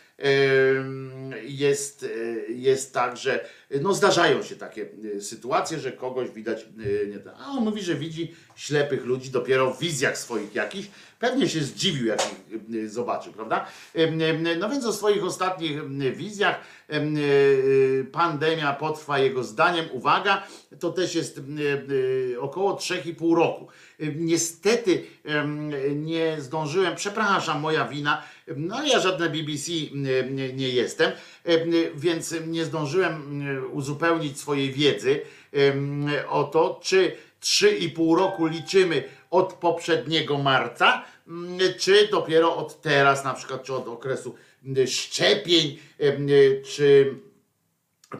[1.42, 3.44] jest, y, jest tak, że
[3.80, 6.66] no zdarzają się takie y, sytuacje, że kogoś widać
[7.10, 7.34] nie tak.
[7.38, 10.88] A on mówi, że widzi ślepych ludzi dopiero w wizjach swoich jakichś.
[11.18, 13.66] Pewnie się zdziwił, jak ich y, zobaczył, prawda?
[14.58, 17.16] No więc o swoich ostatnich wizjach em,
[18.12, 20.46] pandemia potrwa jego zdaniem, uwaga,
[20.80, 21.40] to też jest
[22.40, 23.68] około 3,5 roku.
[24.16, 25.04] Niestety
[25.96, 28.22] nie zdążyłem, przepraszam, moja wina,
[28.56, 29.90] no ja żadne BBC y,
[30.30, 31.12] nie, nie jestem,
[31.44, 35.20] em, więc nie zdążyłem y, uzupełnić swojej wiedzy
[36.28, 43.34] o to, czy 3,5 roku liczymy od poprzedniego marca, mm, czy dopiero od teraz, na
[43.34, 45.78] przykład, czy od okresu mm, szczepień,
[46.64, 47.14] czy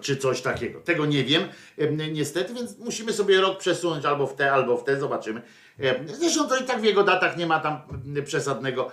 [0.00, 0.80] czy coś takiego.
[0.80, 1.42] Tego nie wiem,
[1.78, 5.42] em, niestety, więc musimy sobie rok przesunąć albo w te, albo w te, zobaczymy.
[5.80, 7.80] Em, Zresztą to i tak w jego datach nie ma tam
[8.16, 8.90] em, przesadnego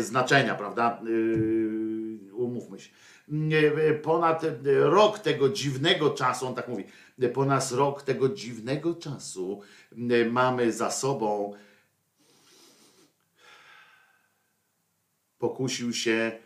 [0.00, 1.00] znaczenia, prawda?
[1.04, 2.90] Yy, Umówmy się.
[4.02, 6.84] Ponad e, rok tego dziwnego czasu, on tak mówi,
[7.34, 9.62] ponad rok tego dziwnego czasu
[9.92, 11.54] em, mamy za sobą.
[15.38, 16.38] Pokusił się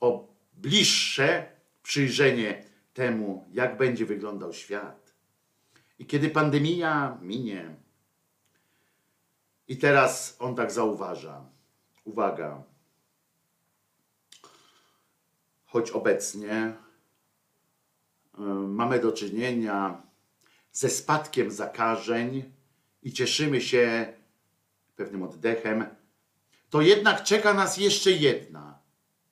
[0.00, 1.46] o bliższe
[1.82, 2.64] przyjrzenie
[2.94, 5.14] temu, jak będzie wyglądał świat.
[5.98, 7.76] I kiedy pandemia minie,
[9.68, 11.44] i teraz on tak zauważa,
[12.04, 12.62] uwaga,
[15.66, 16.74] choć obecnie
[18.38, 20.02] y, mamy do czynienia
[20.72, 22.52] ze spadkiem zakażeń
[23.02, 24.12] i cieszymy się
[24.96, 25.86] pewnym oddechem,
[26.70, 28.78] to jednak czeka nas jeszcze jedna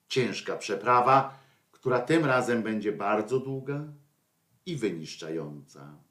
[0.08, 1.38] ciężka przeprawa,
[1.72, 3.84] która tym razem będzie bardzo długa
[4.66, 6.05] i wyniszczająca.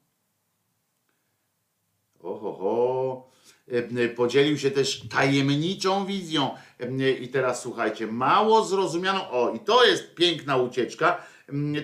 [2.22, 3.30] Oho,
[3.68, 6.54] e, podzielił się też tajemniczą wizją.
[6.80, 9.30] E, I teraz słuchajcie, mało zrozumianą.
[9.30, 11.26] O, i to jest piękna ucieczka.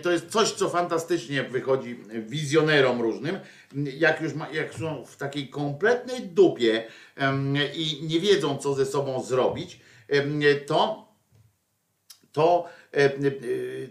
[0.02, 3.38] To jest coś, co fantastycznie wychodzi wizjonerom różnym.
[3.74, 6.86] Jak już ma, jak są w takiej kompletnej dupie
[7.74, 9.80] i nie wiedzą, co ze sobą zrobić,
[10.66, 11.12] to
[12.32, 12.68] to,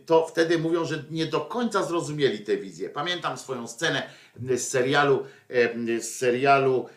[0.05, 2.89] to wtedy mówią, że nie do końca zrozumieli tę wizję.
[2.89, 6.89] Pamiętam swoją scenę z serialu, e, z serialu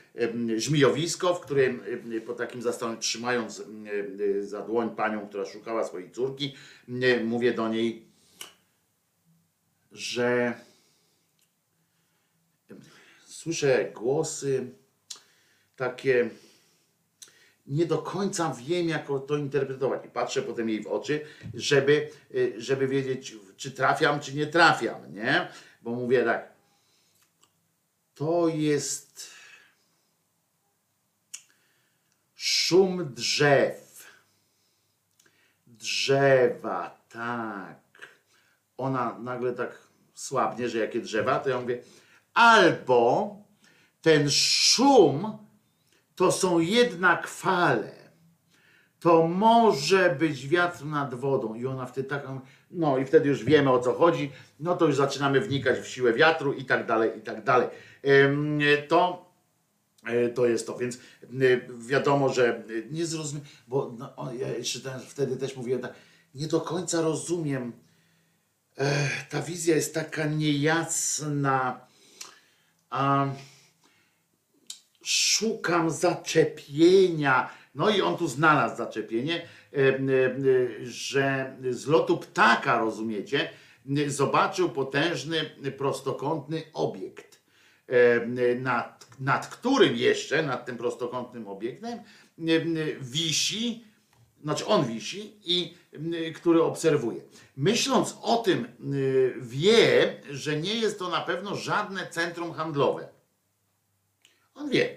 [0.56, 1.82] Żmijowisko, w którym
[2.26, 3.62] po takim zastanowieniu, trzymając
[4.40, 6.54] za dłoń panią, która szukała swojej córki,
[7.24, 8.06] mówię do niej,
[9.92, 10.54] że
[13.26, 14.66] słyszę głosy
[15.76, 16.30] takie
[17.66, 20.04] nie do końca wiem, jak to interpretować.
[20.04, 25.14] I patrzę potem jej w oczy, żeby, y, żeby wiedzieć, czy trafiam, czy nie trafiam,
[25.14, 25.48] nie?
[25.82, 26.52] Bo mówię tak,
[28.14, 29.30] to jest
[32.34, 33.84] szum drzew.
[35.66, 37.78] Drzewa, tak.
[38.76, 39.78] Ona nagle tak
[40.14, 41.82] słabnie, że jakie drzewa, to ja mówię,
[42.34, 43.36] albo
[44.02, 45.43] ten szum
[46.16, 48.04] to są jednak fale.
[49.00, 51.54] To może być wiatr nad wodą.
[51.54, 54.96] I ona wtedy taką, no i wtedy już wiemy o co chodzi, no to już
[54.96, 57.68] zaczynamy wnikać w siłę wiatru i tak dalej, i tak dalej.
[58.88, 59.30] To,
[60.06, 60.98] e, to jest to, więc
[61.42, 65.94] y, wiadomo, że nie zrozumiem, bo no, ja jeszcze ten, wtedy też mówiłem tak,
[66.34, 67.72] nie do końca rozumiem.
[68.76, 71.86] Ech, ta wizja jest taka niejasna.
[72.90, 73.26] A,
[75.04, 77.50] szukam zaczepienia.
[77.74, 79.42] No i on tu znalazł zaczepienie,
[79.72, 79.98] e, e, e,
[80.84, 83.50] że z lotu ptaka, rozumiecie,
[84.06, 87.44] zobaczył potężny prostokątny obiekt,
[88.60, 91.98] nad, nad którym jeszcze, nad tym prostokątnym obiektem,
[93.00, 93.84] wisi,
[94.42, 95.74] znaczy on wisi i
[96.34, 97.20] który obserwuje.
[97.56, 98.68] Myśląc o tym,
[99.40, 103.13] wie, że nie jest to na pewno żadne centrum handlowe.
[104.54, 104.96] On wie.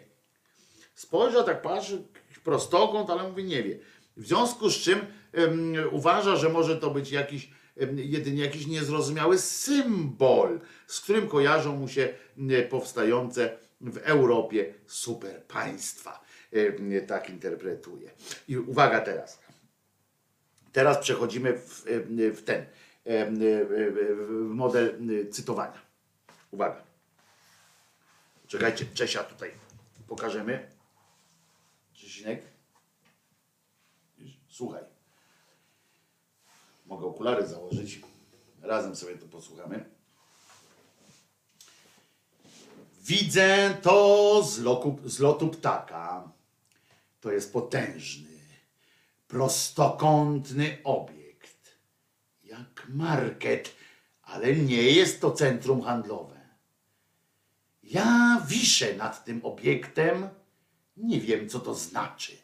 [0.95, 2.03] Spojrzał, tak patrzy,
[2.43, 3.79] prostokąt, ale mówi nie wie.
[4.17, 4.99] W związku z czym
[5.33, 11.75] em, uważa, że może to być jakiś em, jedynie jakiś niezrozumiały symbol, z którym kojarzą
[11.75, 12.13] mu się
[12.69, 16.23] powstające w Europie super państwa.
[16.53, 18.11] Em, Tak interpretuje.
[18.47, 19.39] I uwaga teraz.
[20.71, 21.83] Teraz przechodzimy w,
[22.35, 22.65] w ten
[23.05, 24.99] w model
[25.31, 25.81] cytowania.
[26.51, 26.86] Uwaga.
[28.47, 29.51] Czekajcie, Czesia tutaj
[30.07, 30.71] pokażemy.
[31.93, 32.43] Czesinek.
[34.49, 34.83] Słuchaj.
[36.85, 38.01] Mogę okulary założyć.
[38.61, 39.85] Razem sobie to posłuchamy.
[43.01, 46.31] Widzę to z, loku, z lotu ptaka.
[47.21, 48.39] To jest potężny,
[49.27, 51.77] prostokątny obiekt.
[52.43, 53.75] Jak market,
[54.23, 56.36] ale nie jest to centrum handlowe.
[57.91, 60.29] Ja wiszę nad tym obiektem,
[60.97, 62.37] nie wiem co to znaczy.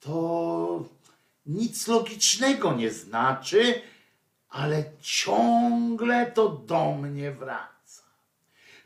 [0.00, 0.84] To
[1.46, 3.82] nic logicznego nie znaczy,
[4.48, 8.02] ale ciągle to do mnie wraca.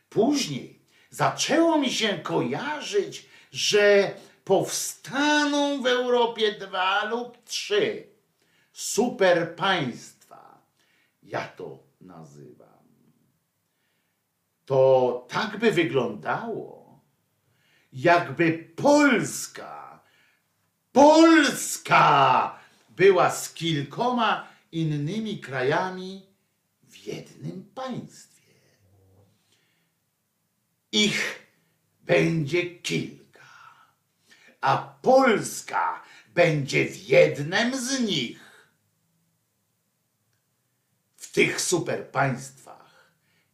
[0.08, 0.78] Później
[1.10, 8.06] zaczęło mi się kojarzyć, że powstaną w Europie dwa lub trzy
[8.72, 10.58] super państwa.
[11.22, 12.49] Ja to nazywam
[14.70, 17.00] to tak by wyglądało,
[17.92, 20.00] jakby Polska
[20.92, 22.58] Polska
[22.88, 26.26] była z kilkoma innymi krajami
[26.88, 28.54] w jednym państwie.
[30.92, 31.46] Ich
[32.00, 33.48] będzie kilka,
[34.60, 36.02] a Polska
[36.34, 38.40] będzie w jednym z nich.
[41.16, 42.69] W tych superpaństwach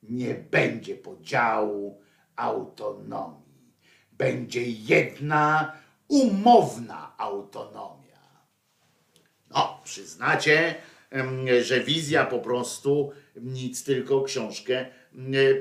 [0.09, 2.01] nie będzie podziału
[2.37, 3.75] autonomii.
[4.13, 5.73] Będzie jedna
[6.09, 8.07] umowna autonomia.
[9.51, 10.75] No, przyznacie,
[11.63, 14.87] że wizja po prostu nic tylko książkę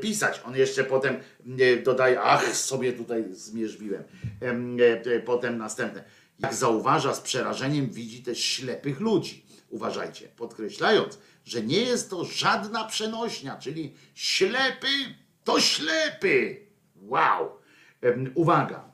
[0.01, 0.41] pisać.
[0.45, 4.03] On jeszcze potem em, dodaje, ach, sobie tutaj zmierzwiłem.
[4.41, 6.03] Em, e, Potem następne.
[6.39, 9.45] Jak zauważa z przerażeniem, widzi też ślepych ludzi.
[9.69, 14.87] Uważajcie, podkreślając, że nie jest to żadna przenośnia, czyli ślepy
[15.43, 16.65] to ślepy.
[16.95, 17.49] Wow.
[18.35, 18.91] Uwaga.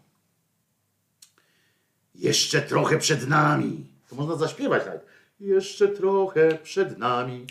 [2.16, 3.86] Jeszcze trochę przed nami.
[4.10, 5.06] To można zaśpiewać nawet.
[5.40, 7.48] Jeszcze trochę przed nami.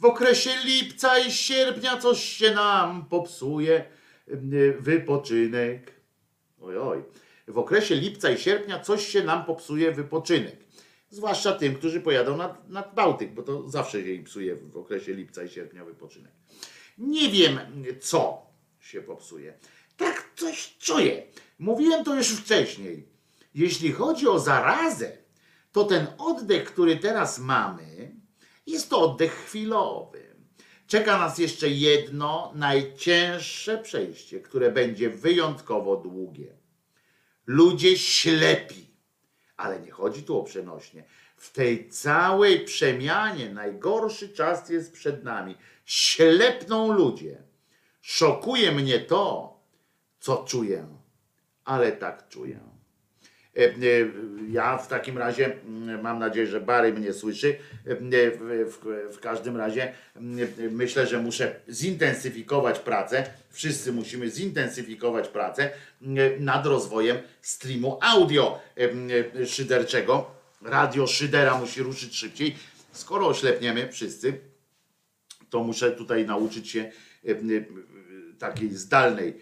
[0.00, 3.84] W okresie lipca i sierpnia coś się nam popsuje.
[4.78, 5.92] Wypoczynek.
[6.60, 7.02] Oj, oj.
[7.48, 10.63] W okresie lipca i sierpnia coś się nam popsuje wypoczynek.
[11.14, 15.14] Zwłaszcza tym, którzy pojadą nad, nad Bałtyk, bo to zawsze się im psuje w okresie
[15.14, 16.32] lipca i sierpnia wypoczynek.
[16.98, 17.58] Nie wiem,
[18.00, 18.46] co
[18.80, 19.58] się popsuje.
[19.96, 21.26] Tak coś czuję.
[21.58, 23.08] Mówiłem to już wcześniej.
[23.54, 25.18] Jeśli chodzi o zarazę,
[25.72, 28.16] to ten oddech, który teraz mamy,
[28.66, 30.34] jest to oddech chwilowy.
[30.86, 36.56] Czeka nas jeszcze jedno najcięższe przejście, które będzie wyjątkowo długie.
[37.46, 38.93] Ludzie ślepi,
[39.56, 41.04] ale nie chodzi tu o przenośnie.
[41.36, 45.56] W tej całej przemianie najgorszy czas jest przed nami.
[45.84, 47.42] Ślepną ludzie.
[48.00, 49.56] Szokuje mnie to,
[50.20, 50.86] co czuję,
[51.64, 52.73] ale tak czuję.
[53.56, 53.74] E, e,
[54.50, 57.56] Ja w takim razie mm, mam nadzieję, że Bary mnie słyszy.
[57.86, 57.96] E,
[59.10, 63.30] W, każdym razie mm, myślę, że muszę zintensyfikować pracę.
[63.50, 65.70] Wszyscy musimy zintensyfikować pracę
[66.02, 68.60] mm, nad rozwojem streamu audio
[69.46, 70.30] szyderczego.
[70.62, 72.56] Radio szydera musi ruszyć szybciej.
[72.92, 74.40] Skoro oślepniemy wszyscy,
[75.50, 76.90] to muszę tutaj nauczyć się
[78.38, 79.34] takiej zdalnej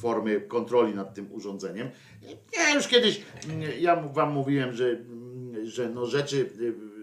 [0.00, 1.90] formy kontroli nad tym urządzeniem.
[2.56, 6.50] Ja już kiedyś, mm, ja wam mówiłem, że, mm, że no rzeczy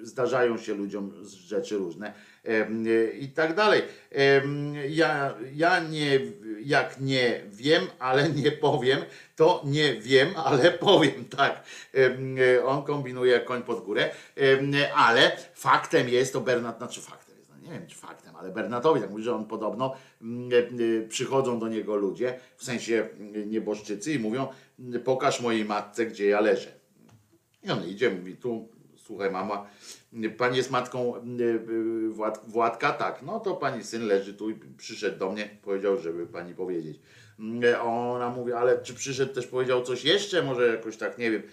[0.04, 2.14] e, zdarzają się ludziom rzeczy różne
[2.46, 3.82] e, i tak dalej.
[4.12, 4.42] E,
[4.90, 6.20] Ja, ja nie,
[6.64, 9.00] jak nie wiem, ale nie powiem,
[9.36, 11.64] to nie wiem, ale powiem, tak.
[12.58, 17.27] E, On kombinuje koń pod górę, E, ale faktem jest, to Bernard, znaczy no
[17.68, 20.50] nie wiem czy faktem, ale Bernatowi tak mówi, że on podobno mm,
[21.04, 24.48] e, przychodzą do niego ludzie, w sensie mm, nieboszczycy i mówią,
[24.80, 26.72] mm, pokaż mojej matce, gdzie ja leżę.
[27.64, 29.68] I on idzie, mówi tu, słuchaj mama,
[30.38, 32.92] pani jest matką y, Wład, Władka?
[32.92, 37.00] Tak, no to pani syn leży tu i przyszedł do mnie, powiedział, żeby pani powiedzieć.
[37.84, 41.44] Ona mówi, ale czy przyszedł też powiedział coś jeszcze, może jakoś tak, nie wiem,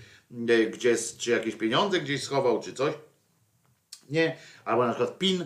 [0.73, 2.95] gdzie, czy jakieś pieniądze gdzieś schował, czy coś.
[4.11, 5.45] Nie, albo na przykład PIN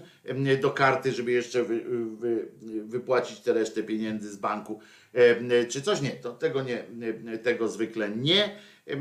[0.61, 1.81] do karty, żeby jeszcze wy,
[2.17, 2.49] wy,
[2.85, 4.81] wypłacić tę resztę pieniędzy z banku,
[5.69, 6.85] czy coś nie, to tego nie,
[7.43, 8.45] tego zwykle nie,
[8.87, 8.97] e,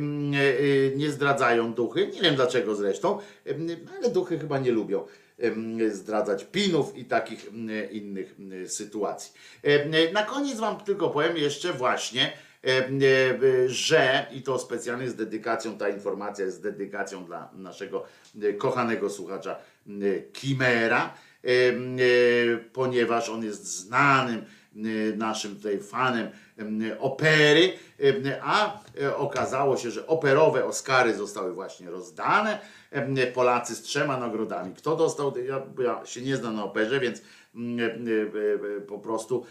[0.95, 3.19] nie zdradzają duchy, nie wiem dlaczego zresztą,
[3.97, 5.05] ale duchy chyba nie lubią
[5.91, 7.51] zdradzać pinów i takich
[7.91, 9.33] innych sytuacji.
[10.13, 12.33] Na koniec wam tylko powiem jeszcze właśnie,
[13.67, 18.03] że i to specjalnie z dedykacją, ta informacja jest z dedykacją dla naszego
[18.41, 19.55] e, kochanego słuchacza
[19.87, 19.91] e,
[20.33, 21.13] Kimera,
[21.43, 21.49] e,
[22.73, 24.45] ponieważ on jest znanym
[24.75, 24.79] e,
[25.17, 26.31] naszym tutaj fanem em,
[26.99, 27.73] opery,
[28.41, 32.59] a e, okazało się, że operowe Oscary zostały właśnie rozdane.
[33.33, 34.73] Polacy z trzema nagrodami.
[34.75, 35.33] Kto dostał?
[35.37, 37.21] Ja, ja się nie znam na operze, więc
[38.87, 39.45] po prostu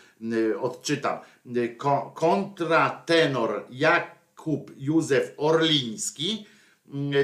[0.61, 1.19] odczytam.
[1.77, 6.47] Ko- Kontratenor Jakub Józef Orliński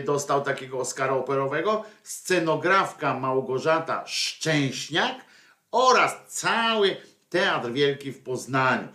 [0.05, 5.15] dostał takiego Oscara operowego, scenografka Małgorzata Szczęśniak
[5.73, 6.97] oraz cały
[7.31, 8.89] Teatr Wielki w Poznaniu.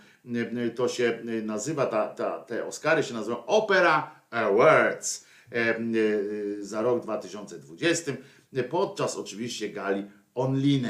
[0.76, 5.82] To się nazywa, ta, ta, te Oscary się nazywają Opera Awards e, e,
[6.60, 8.12] za rok 2020,
[8.70, 10.88] podczas oczywiście gali online.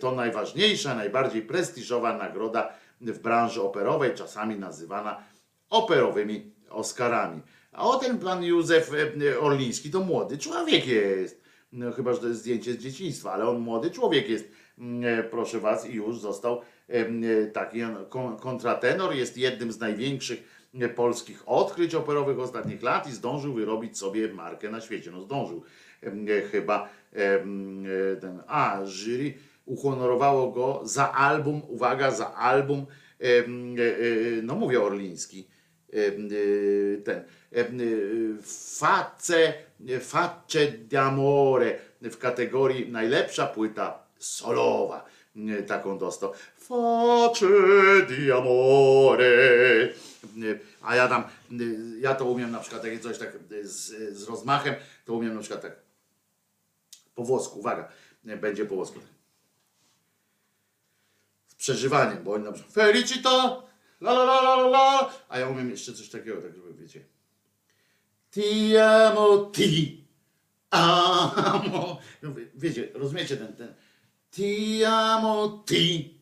[0.00, 5.22] To najważniejsza, najbardziej prestiżowa nagroda w branży operowej, czasami nazywana
[5.70, 7.42] operowymi Oscarami.
[7.72, 11.40] A o ten pan Józef e, Orliński to młody człowiek jest.
[11.72, 14.59] No, chyba, że to jest zdjęcie z dzieciństwa, ale on młody człowiek jest, mm, e,
[15.30, 20.60] proszę was, i już został e, taki on, kon- kontratenor, jest jednym z największych
[20.96, 25.10] polskich odkryć operowych ostatnich lat i zdążył wyrobić sobie markę na świecie.
[25.10, 25.62] No zdążył
[26.02, 27.38] e, chyba e,
[28.20, 29.34] ten, a jury
[29.64, 32.86] uhonorowało go za album, uwaga, za album,
[33.20, 33.42] e, e,
[34.42, 35.48] no mówię orliński,
[35.92, 36.12] e,
[37.02, 37.64] ten e,
[38.78, 39.52] Face,
[40.00, 45.04] Facce d'Amore w kategorii najlepsza płyta solowa.
[45.66, 46.32] Taką dostał.
[46.56, 47.46] Facce
[48.08, 49.24] d'Amore.
[50.42, 51.24] E, A ja tam,
[52.00, 53.32] ja to umiem na przykład takie coś tak
[53.62, 53.86] z,
[54.18, 54.74] z rozmachem,
[55.04, 55.72] to umiem na przykład tak
[57.14, 57.88] po włosku, uwaga,
[58.24, 58.98] będzie po włosku.
[61.48, 63.62] Z przeżywaniem, bo oni na przykład Felicita,
[64.00, 67.04] la la la la a ja umiem jeszcze coś takiego, tak żeby wiecie.
[68.30, 70.04] Ti amo ti,
[70.70, 71.98] amo.
[72.22, 73.74] Wie- Wiecie, rozumiecie ten, ten.
[74.30, 76.14] Ti amo ti,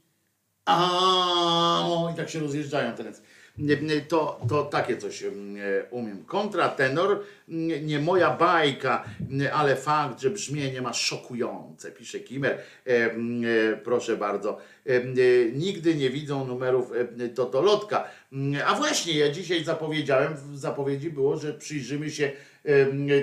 [0.64, 2.10] amo.
[2.12, 3.22] I tak się rozjeżdżają te ręce.
[3.58, 6.24] Nie, nie, To, to takie coś em, e, umiem.
[6.24, 12.58] Kontratenor, nie, nie moja bajka, nie, ale fakt, że brzmienie ma szokujące, pisze Kimer.
[12.84, 14.58] Em, e, Proszę bardzo.
[14.86, 15.04] E,
[15.52, 16.92] Nigdy nie widzą numerów
[17.34, 18.04] Totolotka.
[18.32, 22.32] Mm, A właśnie, ja dzisiaj zapowiedziałem, w zapowiedzi było, że przyjrzymy się,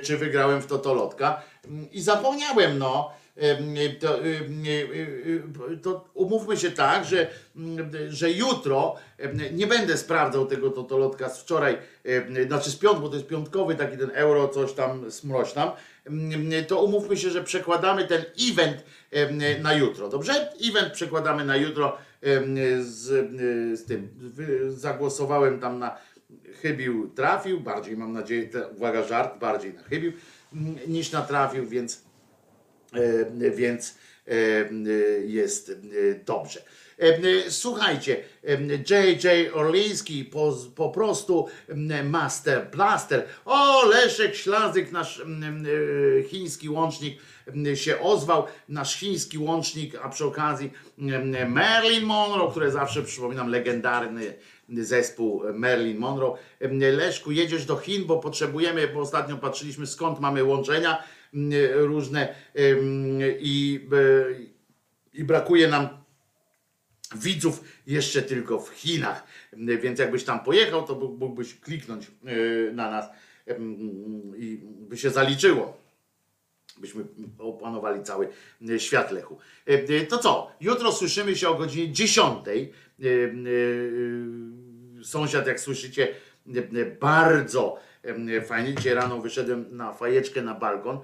[0.04, 1.42] czy wygrałem w Totolotka.
[1.68, 3.12] Mm, I zapomniałem, no.
[3.36, 4.28] Em, To, e,
[5.74, 8.96] e, to umówmy się tak, że, mm, że jutro
[9.52, 11.78] nie będę sprawdzał tego totolotka z wczoraj,
[12.48, 15.72] znaczy z piątku, bo to jest piątkowy taki ten euro, coś tam smroś tam,
[16.68, 18.84] to umówmy się, że przekładamy ten event
[19.62, 20.54] na jutro, dobrze?
[20.70, 21.98] Event przekładamy na jutro
[22.80, 23.04] z,
[23.80, 24.10] z tym.
[24.70, 25.98] Zagłosowałem tam na
[26.62, 30.12] chybił, trafił, bardziej mam nadzieję, uwaga, żart, bardziej na chybił
[30.54, 32.05] mm, niż na trafił, więc E,
[33.56, 34.32] więc e,
[35.26, 35.76] jest e,
[36.26, 36.62] dobrze.
[37.00, 38.24] E, Słuchajcie,
[38.90, 41.48] JJ Orliński po, po prostu
[42.04, 43.26] master blaster.
[43.46, 47.20] O, Leszek Ślazyk, nasz e, chiński łącznik
[47.76, 50.72] się ozwał, nasz chiński łącznik, a przy okazji
[51.48, 54.34] Marilyn Monroe, które zawsze przypominam legendarny
[54.70, 56.38] zespół Marilyn Monroe.
[56.92, 61.04] Leszku, jedziesz do Chin, bo potrzebujemy, bo ostatnio patrzyliśmy skąd mamy łączenia
[61.74, 64.26] różne em, i, e,
[65.14, 65.88] i brakuje nam
[67.16, 69.24] widzów jeszcze tylko w Chinach.
[69.54, 73.06] Więc jakbyś tam pojechał, to mógł- mógłbyś kliknąć e, na nas
[74.38, 75.78] i by się zaliczyło.
[76.78, 77.04] Byśmy
[77.40, 78.30] opanowali cały
[78.70, 79.38] e, świat Lechu.
[79.68, 80.52] E, e, To co?
[80.62, 82.48] Jutro słyszymy się o godzinie 10.
[82.48, 82.52] E,
[83.06, 83.10] e,
[85.04, 86.08] Sąsiad, jak słyszycie,
[86.56, 88.76] e, e, bardzo e, fajnie.
[88.76, 91.02] Dzisiaj rano wyszedłem na fajeczkę na balkon, e,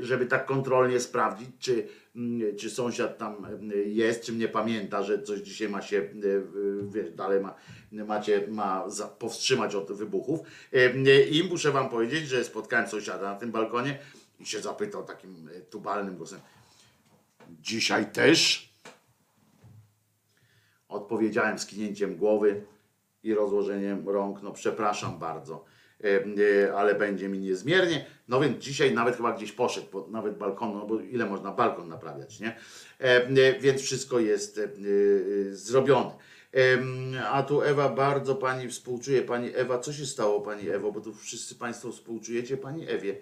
[0.00, 5.22] żeby tak kontrolnie sprawdzić, czy, mm, czy sąsiad tam e, jest, czy mnie pamięta, że
[5.22, 6.10] coś dzisiaj ma się, e,
[6.88, 7.54] wiesz, dalej ma,
[7.92, 8.86] macie, ma
[9.18, 10.40] powstrzymać od wybuchów.
[11.30, 13.98] I muszę wam powiedzieć, że spotkałem sąsiada na tym balkonie
[14.40, 16.40] i się zapytał takim tubalnym głosem,
[17.60, 18.68] dzisiaj też?
[20.88, 22.64] Odpowiedziałem skinięciem głowy
[23.22, 25.64] i rozłożeniem rąk, no przepraszam bardzo,
[26.76, 28.06] ale będzie mi niezmiernie.
[28.28, 31.88] No więc dzisiaj nawet chyba gdzieś poszedł, bo nawet balkon, no bo ile można balkon
[31.88, 32.56] naprawiać, nie?
[33.60, 34.68] Więc wszystko jest e, e,
[35.50, 36.10] zrobione.
[37.30, 39.22] A tu Ewa, bardzo pani współczuje.
[39.22, 40.92] Pani Ewa, co się stało pani Ewo?
[40.92, 43.16] Bo tu wszyscy państwo współczujecie pani Ewie.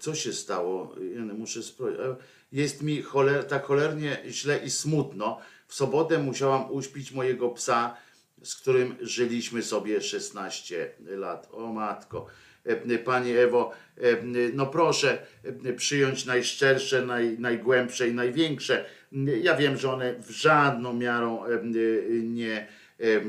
[0.00, 0.94] Co się stało?
[1.38, 2.16] Muszę e,
[2.52, 3.44] Jest mi choler...
[3.44, 5.40] tak cholernie źle i smutno.
[5.66, 7.96] W sobotę musiałam uśpić mojego psa,
[8.42, 11.48] z którym żyliśmy sobie 16 lat.
[11.52, 12.26] O matko.
[12.64, 14.22] E, Pani Ewo, e,
[14.54, 15.18] no proszę
[15.64, 18.84] e, przyjąć najszczersze, naj, najgłębsze i największe.
[19.42, 21.62] Ja wiem, że one w żadną miarą e,
[22.22, 22.68] nie,
[22.98, 23.24] e,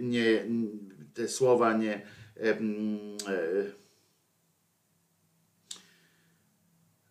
[0.00, 0.44] nie
[1.14, 1.94] te słowa nie.
[2.36, 2.58] e,
[3.28, 3.64] e,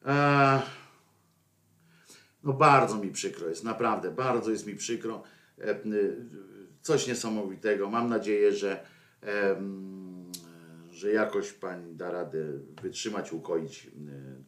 [0.05, 0.61] e,
[2.43, 5.23] no bardzo mi przykro jest, naprawdę, bardzo jest mi przykro.
[6.79, 7.89] E, Coś niesamowitego.
[7.89, 8.83] Mam nadzieję, że,
[10.91, 12.39] że jakoś pani da radę
[12.81, 13.89] wytrzymać, ukoić y,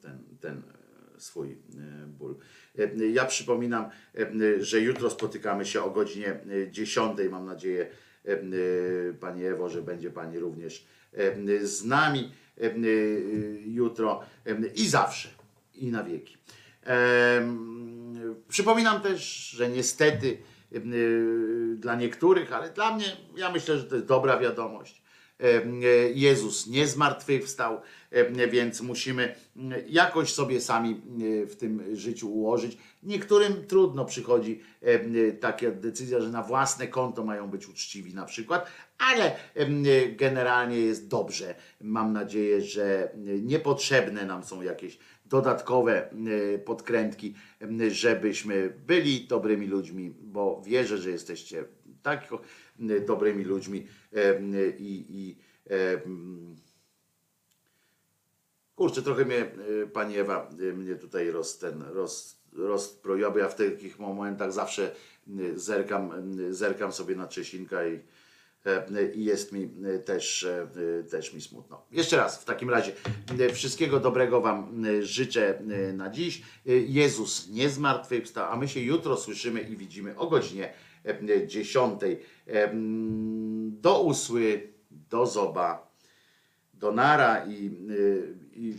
[0.01, 1.58] ten, ten e, swój y,
[2.08, 2.35] ból.
[2.80, 3.85] E, Ja przypominam,
[4.16, 6.40] e, że jutro spotykamy się o godzinie
[6.72, 7.18] 10.
[7.32, 7.88] Mam nadzieję,
[8.26, 8.38] e,
[9.19, 12.69] Pani Ewo, że będzie Pani również e, z nami e,
[13.66, 15.30] jutro e, i zawsze,
[15.76, 16.38] i na wieki.
[18.48, 20.38] Przypominam też, że niestety
[21.75, 23.06] dla niektórych, ale dla mnie,
[23.38, 25.01] ja myślę, że to jest dobra wiadomość.
[26.14, 27.82] Jezus nie zmartwychwstał,
[28.51, 29.35] więc musimy
[29.88, 31.01] jakoś sobie sami
[31.50, 32.77] w tym życiu ułożyć.
[33.03, 34.61] Niektórym trudno przychodzi
[35.40, 38.67] taka decyzja, że na własne konto mają być uczciwi na przykład,
[38.98, 39.35] ale
[40.16, 41.56] generalnie jest dobrze.
[41.82, 44.98] Mam nadzieję, że niepotrzebne nam są jakieś
[45.32, 46.10] dodatkowe
[46.66, 47.34] podkrętki,
[47.88, 51.66] żebyśmy byli dobrymi ludźmi, bo wierzę, że jesteście
[52.03, 52.27] tak
[53.08, 53.88] dobrymi ludźmi
[54.80, 55.35] i, i
[58.76, 59.51] kurczę, trochę mnie
[59.93, 61.84] pani Ewa mnie tutaj roz, ten,
[62.53, 64.95] roz, bo ja w takich momentach zawsze
[65.56, 66.11] zerkam,
[66.50, 68.00] zerkam sobie na Czesinka i,
[69.15, 69.69] i jest mi
[70.06, 70.48] też,
[71.09, 71.85] też mi smutno.
[71.91, 72.91] Jeszcze raz, w takim razie
[73.53, 75.61] wszystkiego dobrego Wam życzę
[75.93, 76.41] na dziś.
[76.88, 80.73] Jezus nie zmartwychwstał, a my się jutro słyszymy i widzimy o godzinie
[81.48, 82.01] 10.
[83.81, 85.91] Do usły, do zoba,
[86.73, 87.72] do nara i,
[88.53, 88.73] i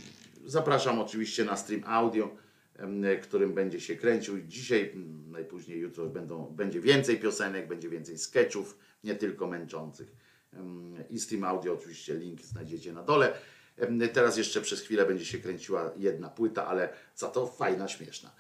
[0.45, 2.37] zapraszam oczywiście na stream audio,
[3.23, 4.41] którym będzie się kręcił.
[4.41, 4.95] Dzisiaj,
[5.31, 10.17] najpóźniej jutro będą, będzie więcej piosenek, będzie więcej sketchów, nie tylko męczących.
[11.11, 13.33] I stream audio oczywiście link znajdziecie na dole.
[14.13, 18.35] Teraz jeszcze przez chwilę będzie się kręciła jedna płyta, ale za to fajna, śmieszna.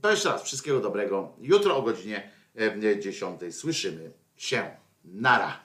[0.00, 1.36] To jeszcze raz, wszystkiego dobrego.
[1.40, 2.30] Jutro o godzinie
[3.00, 4.76] 10 słyszymy się.
[5.04, 5.60] Nara.